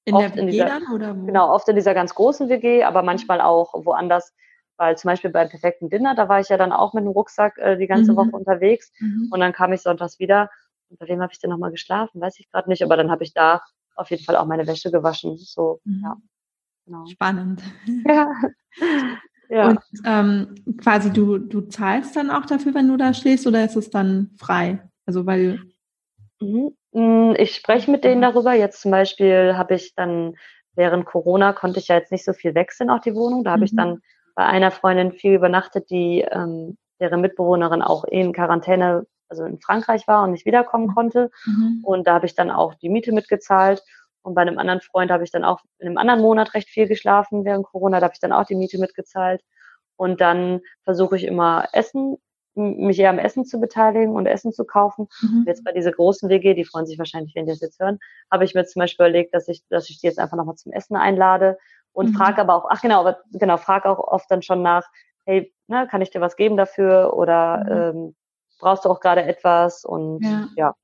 In 0.03 0.15
oft 0.15 0.23
der 0.23 0.31
WG 0.33 0.41
in 0.41 0.47
dieser, 0.47 0.65
dann 0.65 0.87
oder 0.93 1.15
wo? 1.15 1.25
Genau, 1.25 1.53
oft 1.53 1.67
in 1.69 1.75
dieser 1.75 1.93
ganz 1.93 2.13
großen 2.15 2.49
WG, 2.49 2.83
aber 2.83 3.03
manchmal 3.03 3.39
auch 3.39 3.73
woanders. 3.85 4.33
Weil 4.77 4.97
zum 4.97 5.09
Beispiel 5.09 5.29
beim 5.29 5.47
perfekten 5.47 5.89
Dinner, 5.89 6.15
da 6.15 6.27
war 6.27 6.39
ich 6.39 6.49
ja 6.49 6.57
dann 6.57 6.71
auch 6.71 6.93
mit 6.93 7.03
dem 7.03 7.11
Rucksack 7.11 7.57
äh, 7.57 7.77
die 7.77 7.87
ganze 7.87 8.13
mhm. 8.13 8.17
Woche 8.17 8.31
unterwegs. 8.31 8.91
Mhm. 8.99 9.29
Und 9.31 9.39
dann 9.39 9.53
kam 9.53 9.71
ich 9.73 9.81
sonntags 9.81 10.19
wieder. 10.19 10.49
Und 10.89 10.99
bei 10.99 11.07
wem 11.07 11.21
habe 11.21 11.31
ich 11.31 11.39
denn 11.39 11.51
nochmal 11.51 11.71
geschlafen? 11.71 12.19
Weiß 12.19 12.39
ich 12.39 12.49
gerade 12.49 12.69
nicht. 12.69 12.83
Aber 12.83 12.97
dann 12.97 13.11
habe 13.11 13.23
ich 13.23 13.33
da 13.33 13.61
auf 14.01 14.09
jeden 14.09 14.23
Fall 14.23 14.35
auch 14.35 14.45
meine 14.45 14.67
Wäsche 14.67 14.91
gewaschen. 14.91 15.37
So, 15.37 15.79
mhm. 15.83 16.01
ja. 16.03 16.17
Genau. 16.85 17.05
Spannend. 17.05 17.61
Ja. 18.05 18.31
ja. 19.49 19.67
Und 19.67 19.79
ähm, 20.05 20.55
quasi 20.81 21.11
du, 21.11 21.37
du 21.37 21.61
zahlst 21.61 22.15
dann 22.15 22.31
auch 22.31 22.45
dafür, 22.45 22.73
wenn 22.73 22.87
du 22.87 22.95
da 22.95 23.13
stehst, 23.13 23.45
oder 23.45 23.65
ist 23.65 23.75
es 23.75 23.89
dann 23.89 24.31
frei? 24.37 24.81
Also 25.05 25.25
weil. 25.25 25.59
Mhm. 26.39 26.71
Mm, 26.93 27.33
ich 27.37 27.55
spreche 27.55 27.91
mit 27.91 28.05
denen 28.05 28.21
darüber. 28.21 28.53
Jetzt 28.53 28.81
zum 28.81 28.91
Beispiel 28.91 29.55
habe 29.57 29.75
ich 29.75 29.93
dann 29.95 30.35
während 30.75 31.05
Corona 31.05 31.53
konnte 31.53 31.79
ich 31.79 31.89
ja 31.89 31.95
jetzt 31.95 32.11
nicht 32.11 32.25
so 32.25 32.33
viel 32.33 32.55
wechseln, 32.55 32.89
auch 32.89 33.01
die 33.01 33.15
Wohnung. 33.15 33.43
Da 33.43 33.51
habe 33.51 33.61
mhm. 33.61 33.65
ich 33.65 33.75
dann 33.75 34.01
bei 34.35 34.45
einer 34.45 34.71
Freundin 34.71 35.11
viel 35.11 35.33
übernachtet, 35.33 35.89
die 35.89 36.21
ähm, 36.21 36.77
deren 36.99 37.21
Mitbewohnerin 37.21 37.81
auch 37.81 38.03
in 38.05 38.33
Quarantäne 38.33 39.05
also 39.31 39.45
in 39.45 39.59
Frankreich 39.59 40.07
war 40.07 40.23
und 40.23 40.31
nicht 40.31 40.45
wiederkommen 40.45 40.87
mhm. 40.87 40.93
konnte. 40.93 41.31
Mhm. 41.45 41.79
Und 41.83 42.05
da 42.05 42.13
habe 42.13 42.25
ich 42.27 42.35
dann 42.35 42.51
auch 42.51 42.75
die 42.75 42.89
Miete 42.89 43.13
mitgezahlt. 43.13 43.81
Und 44.21 44.35
bei 44.35 44.41
einem 44.41 44.59
anderen 44.59 44.81
Freund 44.81 45.09
habe 45.09 45.23
ich 45.23 45.31
dann 45.31 45.43
auch 45.43 45.61
in 45.79 45.87
einem 45.87 45.97
anderen 45.97 46.21
Monat 46.21 46.53
recht 46.53 46.69
viel 46.69 46.87
geschlafen 46.87 47.43
während 47.43 47.65
Corona. 47.65 47.99
Da 47.99 48.05
habe 48.05 48.13
ich 48.13 48.19
dann 48.19 48.33
auch 48.33 48.45
die 48.45 48.55
Miete 48.55 48.77
mitgezahlt. 48.77 49.41
Und 49.95 50.21
dann 50.21 50.61
versuche 50.83 51.15
ich 51.15 51.23
immer 51.23 51.67
Essen, 51.73 52.17
mich 52.53 52.99
eher 52.99 53.09
am 53.09 53.19
Essen 53.19 53.45
zu 53.45 53.59
beteiligen 53.59 54.13
und 54.13 54.25
Essen 54.25 54.51
zu 54.51 54.65
kaufen. 54.65 55.07
Mhm. 55.21 55.39
Und 55.39 55.47
jetzt 55.47 55.63
bei 55.63 55.71
dieser 55.71 55.91
großen 55.91 56.29
WG, 56.29 56.53
die 56.53 56.65
freuen 56.65 56.85
sich 56.85 56.99
wahrscheinlich, 56.99 57.33
wenn 57.35 57.45
die 57.45 57.51
das 57.51 57.61
jetzt 57.61 57.79
hören, 57.79 57.99
habe 58.29 58.43
ich 58.43 58.53
mir 58.53 58.65
zum 58.65 58.81
Beispiel 58.81 59.05
überlegt, 59.05 59.33
dass 59.33 59.47
ich, 59.47 59.65
dass 59.69 59.89
ich 59.89 59.99
die 59.99 60.07
jetzt 60.07 60.19
einfach 60.19 60.37
nochmal 60.37 60.55
zum 60.55 60.73
Essen 60.73 60.95
einlade 60.95 61.57
und 61.93 62.11
mhm. 62.11 62.15
frage 62.15 62.41
aber 62.41 62.55
auch, 62.55 62.65
ach 62.69 62.81
genau, 62.81 62.99
aber 62.99 63.19
genau, 63.31 63.57
frage 63.57 63.89
auch 63.89 63.99
oft 63.99 64.29
dann 64.29 64.41
schon 64.41 64.61
nach, 64.61 64.83
hey, 65.25 65.53
ne, 65.67 65.87
kann 65.89 66.01
ich 66.01 66.09
dir 66.09 66.21
was 66.21 66.35
geben 66.35 66.57
dafür 66.57 67.13
oder 67.13 67.93
mhm. 67.93 67.99
ähm, 67.99 68.15
brauchst 68.61 68.85
du 68.85 68.89
auch 68.89 68.99
gerade 68.99 69.23
etwas 69.23 69.83
und 69.83 70.23
ja. 70.23 70.47
ja, 70.55 70.75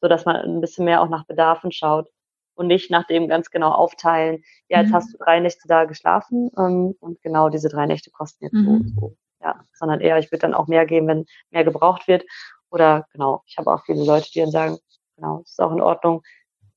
so 0.00 0.08
dass 0.08 0.24
man 0.24 0.36
ein 0.36 0.60
bisschen 0.60 0.84
mehr 0.84 1.02
auch 1.02 1.08
nach 1.08 1.26
Bedarfen 1.26 1.70
schaut 1.70 2.08
und 2.54 2.66
nicht 2.66 2.90
nach 2.90 3.06
dem 3.06 3.28
ganz 3.28 3.50
genau 3.50 3.70
aufteilen. 3.70 4.42
Ja, 4.68 4.80
jetzt 4.80 4.90
mhm. 4.90 4.94
hast 4.94 5.12
du 5.12 5.18
drei 5.18 5.40
Nächte 5.40 5.68
da 5.68 5.84
geschlafen 5.84 6.50
ähm, 6.58 6.94
und 7.00 7.20
genau 7.22 7.48
diese 7.48 7.68
drei 7.68 7.86
Nächte 7.86 8.10
kosten 8.10 8.44
jetzt 8.44 8.54
mhm. 8.54 8.92
so, 8.96 9.00
so. 9.00 9.16
Ja, 9.42 9.60
sondern 9.74 10.00
eher, 10.00 10.18
ich 10.18 10.32
würde 10.32 10.40
dann 10.40 10.54
auch 10.54 10.66
mehr 10.66 10.86
geben, 10.86 11.06
wenn 11.06 11.26
mehr 11.50 11.62
gebraucht 11.62 12.08
wird. 12.08 12.24
Oder 12.70 13.06
genau, 13.12 13.42
ich 13.46 13.58
habe 13.58 13.72
auch 13.72 13.84
viele 13.84 14.04
Leute, 14.04 14.28
die 14.32 14.40
dann 14.40 14.50
sagen, 14.50 14.78
genau, 15.14 15.40
es 15.42 15.50
ist 15.50 15.60
auch 15.60 15.72
in 15.72 15.80
Ordnung, 15.80 16.22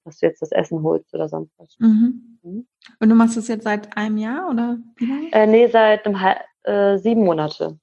dass 0.04 0.20
du 0.20 0.26
jetzt 0.28 0.42
das 0.42 0.52
Essen 0.52 0.84
holst 0.84 1.14
oder 1.14 1.30
sonst 1.30 1.52
was. 1.58 1.76
Mhm. 1.80 2.40
Mhm. 2.44 2.68
Und 3.00 3.10
du 3.10 3.16
machst 3.16 3.38
das 3.38 3.48
jetzt 3.48 3.64
seit 3.64 3.96
einem 3.98 4.18
Jahr 4.18 4.50
oder 4.50 4.78
wie 4.98 5.06
lange? 5.06 5.32
Äh, 5.32 5.48
nee, 5.48 5.68
seit 5.68 6.06
einem, 6.06 6.18
äh, 6.64 6.98
sieben 6.98 7.24
Monate. 7.24 7.80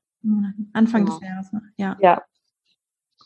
Anfang 0.73 1.05
genau. 1.05 1.19
des 1.19 1.29
Jahres, 1.29 1.53
ne? 1.53 1.63
ja. 1.77 1.97
Ja, 2.01 2.23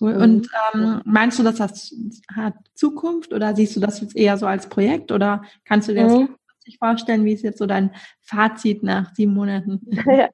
Cool. 0.00 0.14
Mhm. 0.14 0.22
Und 0.22 0.48
ähm, 0.74 1.02
meinst 1.04 1.38
du, 1.38 1.42
dass 1.42 1.56
das 1.56 1.94
hat 2.34 2.54
Zukunft 2.74 3.32
oder 3.32 3.54
siehst 3.54 3.76
du 3.76 3.80
das 3.80 4.00
jetzt 4.00 4.16
eher 4.16 4.36
so 4.38 4.46
als 4.46 4.68
Projekt 4.68 5.12
oder 5.12 5.42
kannst 5.64 5.88
du 5.88 5.92
dir 5.92 6.04
das 6.04 6.12
mhm. 6.14 6.36
vorstellen, 6.78 7.24
wie 7.24 7.34
ist 7.34 7.42
jetzt 7.42 7.58
so 7.58 7.66
dein 7.66 7.94
Fazit 8.22 8.82
nach 8.82 9.14
sieben 9.14 9.34
Monaten? 9.34 9.80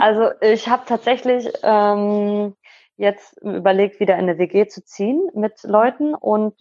also 0.00 0.30
ich 0.40 0.68
habe 0.68 0.82
tatsächlich 0.86 1.48
ähm, 1.62 2.54
jetzt 2.96 3.40
überlegt, 3.42 4.00
wieder 4.00 4.14
in 4.14 4.28
eine 4.28 4.38
WG 4.38 4.66
zu 4.66 4.84
ziehen 4.84 5.30
mit 5.34 5.62
Leuten 5.62 6.14
und 6.14 6.54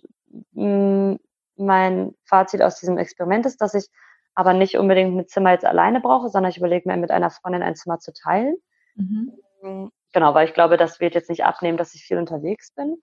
mh, 0.51 1.13
mm, 1.13 1.19
mein 1.55 2.15
Fazit 2.25 2.61
aus 2.61 2.79
diesem 2.79 2.97
Experiment 2.97 3.45
ist, 3.45 3.61
dass 3.61 3.73
ich 3.73 3.87
aber 4.35 4.53
nicht 4.53 4.77
unbedingt 4.77 5.15
ein 5.15 5.27
Zimmer 5.27 5.51
jetzt 5.51 5.65
alleine 5.65 6.01
brauche, 6.01 6.29
sondern 6.29 6.49
ich 6.49 6.57
überlege 6.57 6.89
mir 6.89 6.97
mit 6.97 7.11
einer 7.11 7.29
Freundin 7.29 7.61
ein 7.61 7.75
Zimmer 7.75 7.99
zu 7.99 8.11
teilen. 8.13 8.57
Mhm. 8.95 9.91
Genau, 10.13 10.33
weil 10.33 10.47
ich 10.47 10.53
glaube, 10.53 10.77
das 10.77 10.99
wird 10.99 11.15
jetzt 11.15 11.29
nicht 11.29 11.43
abnehmen, 11.43 11.77
dass 11.77 11.95
ich 11.95 12.03
viel 12.03 12.17
unterwegs 12.17 12.71
bin. 12.71 12.97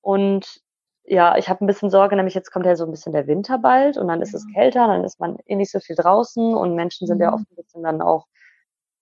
Und 0.00 0.60
ja, 1.04 1.36
ich 1.36 1.48
habe 1.48 1.64
ein 1.64 1.66
bisschen 1.66 1.90
Sorge, 1.90 2.16
nämlich 2.16 2.34
jetzt 2.34 2.50
kommt 2.50 2.64
ja 2.64 2.76
so 2.76 2.84
ein 2.84 2.90
bisschen 2.90 3.12
der 3.12 3.26
Winter 3.26 3.58
bald 3.58 3.98
und 3.98 4.08
dann 4.08 4.22
ist 4.22 4.34
es 4.34 4.46
kälter, 4.54 4.86
dann 4.86 5.04
ist 5.04 5.20
man 5.20 5.36
eh 5.46 5.56
nicht 5.56 5.70
so 5.70 5.80
viel 5.80 5.96
draußen 5.96 6.54
und 6.54 6.74
Menschen 6.74 7.06
sind 7.06 7.18
mhm. 7.18 7.24
ja 7.24 7.34
oft 7.34 7.44
ein 7.50 7.56
bisschen 7.56 7.82
dann 7.82 8.00
auch 8.00 8.26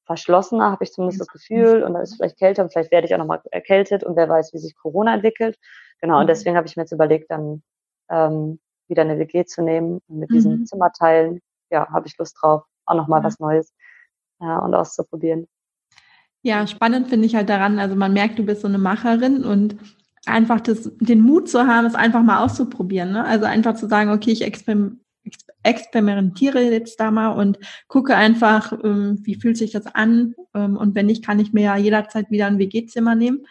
verschlossener, 0.04 0.72
habe 0.72 0.84
ich 0.84 0.92
zumindest 0.92 1.20
das 1.20 1.28
Gefühl. 1.28 1.82
Und 1.84 1.94
dann 1.94 2.02
ist 2.02 2.10
es 2.10 2.16
vielleicht 2.16 2.38
kälter 2.38 2.62
und 2.62 2.72
vielleicht 2.72 2.90
werde 2.90 3.06
ich 3.06 3.14
auch 3.14 3.18
nochmal 3.18 3.40
erkältet 3.50 4.02
und 4.04 4.16
wer 4.16 4.28
weiß, 4.28 4.52
wie 4.52 4.58
sich 4.58 4.74
Corona 4.76 5.14
entwickelt. 5.14 5.58
Genau, 6.00 6.18
und 6.18 6.24
mhm. 6.24 6.28
deswegen 6.28 6.56
habe 6.56 6.66
ich 6.66 6.76
mir 6.76 6.82
jetzt 6.82 6.92
überlegt, 6.92 7.30
dann 7.30 7.62
ähm, 8.10 8.58
wieder 8.88 9.02
eine 9.02 9.18
WG 9.18 9.44
zu 9.44 9.62
nehmen 9.62 10.00
und 10.08 10.18
mit 10.18 10.30
diesen 10.30 10.60
mhm. 10.60 10.66
Zimmerteilen, 10.66 11.40
ja, 11.70 11.88
habe 11.92 12.06
ich 12.06 12.18
Lust 12.18 12.36
drauf, 12.40 12.64
auch 12.84 12.94
nochmal 12.94 13.20
ja. 13.20 13.26
was 13.26 13.38
Neues 13.38 13.72
ja, 14.40 14.58
und 14.58 14.74
auszuprobieren. 14.74 15.46
Ja, 16.42 16.66
spannend 16.66 17.08
finde 17.08 17.26
ich 17.26 17.34
halt 17.34 17.48
daran, 17.48 17.78
also 17.78 17.94
man 17.94 18.12
merkt, 18.12 18.38
du 18.38 18.44
bist 18.44 18.62
so 18.62 18.68
eine 18.68 18.78
Macherin 18.78 19.44
und 19.44 19.76
einfach 20.26 20.60
das, 20.60 20.90
den 20.98 21.20
Mut 21.20 21.48
zu 21.48 21.66
haben, 21.66 21.86
es 21.86 21.94
einfach 21.94 22.22
mal 22.22 22.44
auszuprobieren. 22.44 23.12
Ne? 23.12 23.24
Also 23.24 23.46
einfach 23.46 23.74
zu 23.74 23.88
sagen, 23.88 24.10
okay, 24.10 24.32
ich 24.32 24.42
experim 24.42 24.98
experimentiere 25.64 26.60
jetzt 26.60 26.98
da 26.98 27.12
mal 27.12 27.28
und 27.28 27.58
gucke 27.86 28.16
einfach, 28.16 28.72
ähm, 28.82 29.20
wie 29.22 29.36
fühlt 29.36 29.56
sich 29.56 29.70
das 29.70 29.86
an. 29.86 30.34
Ähm, 30.54 30.76
und 30.76 30.96
wenn 30.96 31.06
nicht, 31.06 31.24
kann 31.24 31.38
ich 31.38 31.52
mir 31.52 31.62
ja 31.62 31.76
jederzeit 31.76 32.30
wieder 32.32 32.46
ein 32.46 32.58
WG-Zimmer 32.58 33.14
nehmen. 33.14 33.46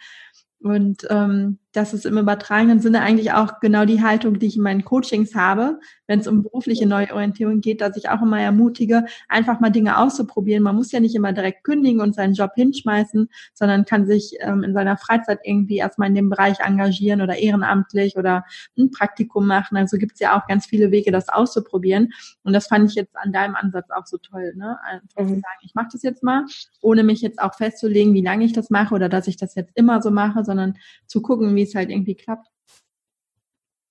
Und 0.60 1.06
ähm, 1.08 1.58
das 1.72 1.94
ist 1.94 2.04
im 2.04 2.18
übertragenen 2.18 2.80
Sinne 2.80 3.00
eigentlich 3.00 3.32
auch 3.32 3.60
genau 3.60 3.86
die 3.86 4.02
Haltung, 4.02 4.38
die 4.38 4.46
ich 4.46 4.56
in 4.56 4.62
meinen 4.62 4.84
Coachings 4.84 5.34
habe, 5.34 5.80
wenn 6.06 6.20
es 6.20 6.26
um 6.26 6.42
berufliche 6.42 6.86
Neuorientierung 6.86 7.62
geht, 7.62 7.80
dass 7.80 7.96
ich 7.96 8.10
auch 8.10 8.20
immer 8.20 8.40
ermutige, 8.40 9.06
einfach 9.28 9.58
mal 9.58 9.70
Dinge 9.70 9.96
auszuprobieren. 9.96 10.62
Man 10.62 10.76
muss 10.76 10.92
ja 10.92 11.00
nicht 11.00 11.14
immer 11.14 11.32
direkt 11.32 11.64
kündigen 11.64 12.02
und 12.02 12.14
seinen 12.14 12.34
Job 12.34 12.50
hinschmeißen, 12.54 13.28
sondern 13.54 13.86
kann 13.86 14.06
sich 14.06 14.34
ähm, 14.40 14.62
in 14.62 14.74
seiner 14.74 14.98
Freizeit 14.98 15.40
irgendwie 15.44 15.78
erstmal 15.78 16.08
in 16.08 16.14
dem 16.14 16.28
Bereich 16.28 16.60
engagieren 16.60 17.22
oder 17.22 17.38
ehrenamtlich 17.38 18.16
oder 18.16 18.44
ein 18.76 18.90
Praktikum 18.90 19.46
machen. 19.46 19.78
Also 19.78 19.96
gibt 19.96 20.12
es 20.14 20.20
ja 20.20 20.38
auch 20.38 20.46
ganz 20.46 20.66
viele 20.66 20.90
Wege, 20.90 21.10
das 21.10 21.30
auszuprobieren. 21.30 22.12
Und 22.42 22.52
das 22.52 22.66
fand 22.66 22.90
ich 22.90 22.96
jetzt 22.96 23.16
an 23.16 23.32
deinem 23.32 23.54
Ansatz 23.54 23.88
auch 23.90 24.06
so 24.06 24.18
toll, 24.18 24.52
ne? 24.56 24.76
Einfach 24.84 25.22
mhm. 25.22 25.28
zu 25.28 25.34
sagen, 25.34 25.60
ich 25.62 25.74
mache 25.74 25.88
das 25.92 26.02
jetzt 26.02 26.22
mal, 26.22 26.44
ohne 26.82 27.02
mich 27.02 27.22
jetzt 27.22 27.40
auch 27.40 27.54
festzulegen, 27.54 28.12
wie 28.12 28.22
lange 28.22 28.44
ich 28.44 28.52
das 28.52 28.68
mache 28.68 28.94
oder 28.94 29.08
dass 29.08 29.26
ich 29.26 29.38
das 29.38 29.54
jetzt 29.54 29.72
immer 29.74 30.02
so 30.02 30.10
mache, 30.10 30.44
sondern 30.44 30.76
zu 31.06 31.22
gucken, 31.22 31.54
wie 31.54 31.61
wie 31.62 31.68
es 31.68 31.74
halt 31.74 31.90
irgendwie 31.90 32.16
klappt. 32.16 32.48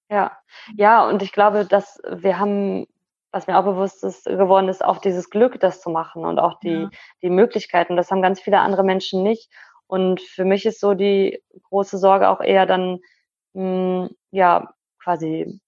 Ja, 0.10 0.38
ja, 0.76 1.08
und 1.08 1.24
ich 1.24 1.32
glaube, 1.32 1.66
dass 1.66 2.02
wir 2.06 2.38
haben, 2.38 2.86
was 3.32 3.48
mir 3.48 3.58
auch 3.58 3.64
bewusst 3.64 4.04
ist, 4.04 4.26
geworden 4.26 4.68
ist, 4.68 4.84
auch 4.84 4.98
dieses 4.98 5.30
Glück, 5.30 5.58
das 5.62 5.80
zu 5.82 5.90
machen 5.90 6.26
und 6.26 6.38
auch 6.38 6.60
die, 6.60 6.70
ja. 6.70 6.90
die 7.22 7.30
Möglichkeiten. 7.30 7.96
Das 7.96 8.12
haben 8.12 8.22
ganz 8.22 8.42
viele 8.42 8.60
andere 8.60 8.84
Menschen 8.84 9.24
nicht. 9.24 9.50
Und 9.88 10.22
für 10.22 10.44
mich 10.44 10.66
ist 10.66 10.82
so 10.82 10.96
die 10.96 11.42
große 11.64 11.98
Sorge 11.98 12.28
auch 12.28 12.42
eher 12.42 12.66
dann, 12.66 13.00
mh, 13.54 14.08
hm, 14.08 14.10
ja, 14.32 14.74
quasi, 15.02 15.62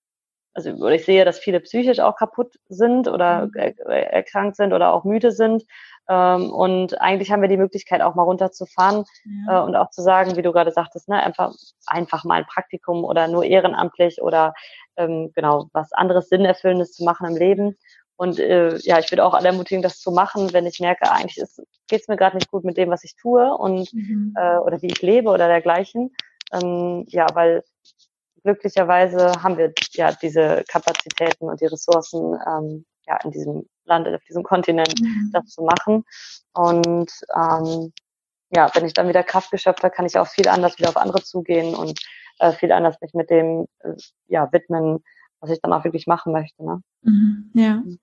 also 0.53 0.89
ich 0.89 1.05
sehe, 1.05 1.23
dass 1.23 1.39
viele 1.39 1.61
psychisch 1.61 1.99
auch 1.99 2.17
kaputt 2.17 2.59
sind 2.67 3.07
oder 3.07 3.47
mhm. 3.47 3.53
erkrankt 3.55 4.57
sind 4.57 4.73
oder 4.73 4.93
auch 4.93 5.05
müde 5.05 5.31
sind. 5.31 5.63
Ähm, 6.09 6.51
und 6.51 6.99
eigentlich 7.01 7.31
haben 7.31 7.41
wir 7.41 7.49
die 7.49 7.57
Möglichkeit, 7.57 8.01
auch 8.01 8.15
mal 8.15 8.23
runterzufahren 8.23 9.05
ja. 9.47 9.61
äh, 9.61 9.65
und 9.65 9.75
auch 9.75 9.89
zu 9.89 10.01
sagen, 10.01 10.35
wie 10.35 10.41
du 10.41 10.51
gerade 10.51 10.71
sagtest, 10.71 11.07
ne, 11.07 11.21
einfach, 11.21 11.53
einfach 11.85 12.23
mal 12.25 12.35
ein 12.35 12.45
Praktikum 12.45 13.05
oder 13.05 13.27
nur 13.27 13.45
ehrenamtlich 13.45 14.21
oder 14.21 14.53
ähm, 14.97 15.31
genau 15.33 15.69
was 15.71 15.93
anderes 15.93 16.29
Sinnerfüllendes 16.29 16.91
zu 16.91 17.03
machen 17.03 17.27
im 17.27 17.37
Leben. 17.37 17.77
Und 18.15 18.39
äh, 18.39 18.77
ja, 18.79 18.99
ich 18.99 19.11
würde 19.11 19.25
auch 19.25 19.33
alle 19.33 19.47
ermutigen, 19.47 19.81
das 19.81 19.99
zu 19.99 20.11
machen, 20.11 20.53
wenn 20.53 20.65
ich 20.65 20.79
merke, 20.79 21.11
eigentlich 21.11 21.43
geht 21.87 22.01
es 22.01 22.07
mir 22.07 22.17
gerade 22.17 22.37
nicht 22.37 22.51
gut 22.51 22.63
mit 22.63 22.77
dem, 22.77 22.89
was 22.89 23.03
ich 23.03 23.15
tue 23.15 23.55
und 23.57 23.91
mhm. 23.93 24.33
äh, 24.37 24.57
oder 24.57 24.81
wie 24.81 24.87
ich 24.87 25.01
lebe 25.01 25.29
oder 25.29 25.47
dergleichen. 25.47 26.11
Ähm, 26.51 27.05
ja, 27.07 27.25
weil 27.33 27.63
glücklicherweise 28.43 29.41
haben 29.41 29.57
wir 29.57 29.73
ja 29.93 30.11
diese 30.11 30.63
Kapazitäten 30.67 31.49
und 31.49 31.61
die 31.61 31.65
Ressourcen 31.65 32.37
ähm, 32.45 32.85
ja 33.07 33.17
in 33.23 33.31
diesem 33.31 33.69
Land, 33.86 34.07
auf 34.07 34.23
diesem 34.27 34.43
Kontinent, 34.43 34.99
mhm. 35.01 35.29
das 35.34 35.47
zu 35.47 35.63
machen. 35.63 36.03
Und 36.53 37.11
ähm, 37.36 37.91
ja, 38.55 38.69
wenn 38.73 38.86
ich 38.86 38.93
dann 38.93 39.07
wieder 39.07 39.23
Kraft 39.23 39.51
geschöpft 39.51 39.84
habe, 39.84 39.93
kann 39.93 40.05
ich 40.05 40.17
auch 40.17 40.27
viel 40.27 40.47
anders 40.47 40.77
wieder 40.77 40.89
auf 40.89 40.97
andere 40.97 41.23
zugehen 41.23 41.75
und 41.75 41.99
äh, 42.39 42.51
viel 42.51 42.71
anders 42.71 42.99
mich 43.01 43.13
mit 43.13 43.29
dem 43.29 43.67
äh, 43.79 43.93
ja 44.27 44.51
widmen, 44.51 45.03
was 45.39 45.49
ich 45.49 45.59
dann 45.61 45.73
auch 45.73 45.84
wirklich 45.84 46.07
machen 46.07 46.34
möchte. 46.34 46.63
Ne? 46.63 46.81
Mhm, 47.01 47.51
ja. 47.53 47.75
Mhm. 47.75 47.99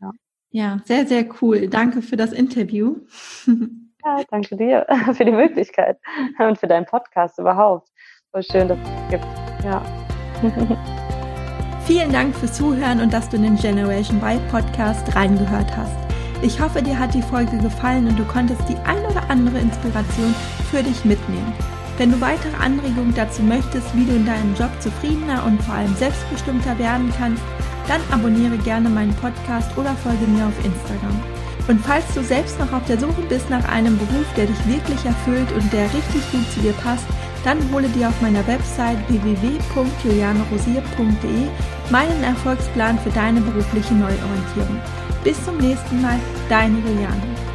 ja. 0.00 0.10
Ja, 0.54 0.80
sehr, 0.84 1.06
sehr 1.06 1.26
cool. 1.40 1.68
Danke 1.68 2.02
für 2.02 2.16
das 2.16 2.32
Interview. 2.32 2.96
Ja, 4.04 4.22
danke 4.30 4.56
dir 4.56 4.86
für 5.14 5.24
die 5.24 5.32
Möglichkeit 5.32 5.98
und 6.38 6.58
für 6.58 6.66
deinen 6.66 6.86
Podcast 6.86 7.38
überhaupt. 7.38 7.88
Voll 8.32 8.42
schön, 8.42 8.68
dass 8.68 8.78
es 8.78 9.10
gibt. 9.10 9.26
Ja. 9.64 9.82
Vielen 11.86 12.12
Dank 12.12 12.36
fürs 12.36 12.52
Zuhören 12.52 13.00
und 13.00 13.12
dass 13.12 13.28
du 13.28 13.36
in 13.36 13.42
den 13.42 13.56
Generation 13.56 14.22
Y 14.22 14.40
Podcast 14.50 15.14
reingehört 15.16 15.76
hast. 15.76 15.96
Ich 16.40 16.60
hoffe, 16.60 16.80
dir 16.80 16.96
hat 16.96 17.12
die 17.12 17.22
Folge 17.22 17.58
gefallen 17.58 18.06
und 18.06 18.18
du 18.18 18.24
konntest 18.24 18.60
die 18.68 18.76
ein 18.84 19.04
oder 19.04 19.28
andere 19.28 19.58
Inspiration 19.58 20.34
für 20.70 20.82
dich 20.82 21.04
mitnehmen. 21.04 21.52
Wenn 21.98 22.12
du 22.12 22.20
weitere 22.20 22.54
Anregungen 22.56 23.14
dazu 23.14 23.42
möchtest, 23.42 23.94
wie 23.96 24.04
du 24.04 24.14
in 24.14 24.26
deinem 24.26 24.54
Job 24.54 24.70
zufriedener 24.80 25.44
und 25.44 25.62
vor 25.62 25.74
allem 25.74 25.94
selbstbestimmter 25.96 26.78
werden 26.78 27.12
kannst, 27.18 27.42
dann 27.88 28.00
abonniere 28.12 28.58
gerne 28.58 28.88
meinen 28.88 29.14
Podcast 29.14 29.76
oder 29.76 29.94
folge 29.96 30.26
mir 30.26 30.46
auf 30.46 30.64
Instagram. 30.64 31.20
Und 31.68 31.80
falls 31.80 32.04
du 32.14 32.22
selbst 32.22 32.58
noch 32.58 32.72
auf 32.72 32.84
der 32.86 32.98
Suche 32.98 33.22
bist 33.28 33.50
nach 33.50 33.68
einem 33.68 33.98
Beruf, 33.98 34.26
der 34.36 34.46
dich 34.46 34.66
wirklich 34.66 35.04
erfüllt 35.04 35.50
und 35.52 35.72
der 35.72 35.84
richtig 35.84 36.32
gut 36.32 36.50
zu 36.52 36.60
dir 36.60 36.72
passt, 36.74 37.04
dann 37.44 37.58
hole 37.72 37.88
dir 37.88 38.08
auf 38.08 38.20
meiner 38.20 38.46
Website 38.46 38.98
www.julianerosier.de 39.08 41.48
meinen 41.90 42.22
Erfolgsplan 42.22 42.98
für 42.98 43.10
deine 43.10 43.40
berufliche 43.40 43.94
Neuorientierung. 43.94 44.78
Bis 45.24 45.42
zum 45.44 45.56
nächsten 45.58 46.00
Mal, 46.02 46.18
deine 46.48 46.78
Juliane. 46.78 47.51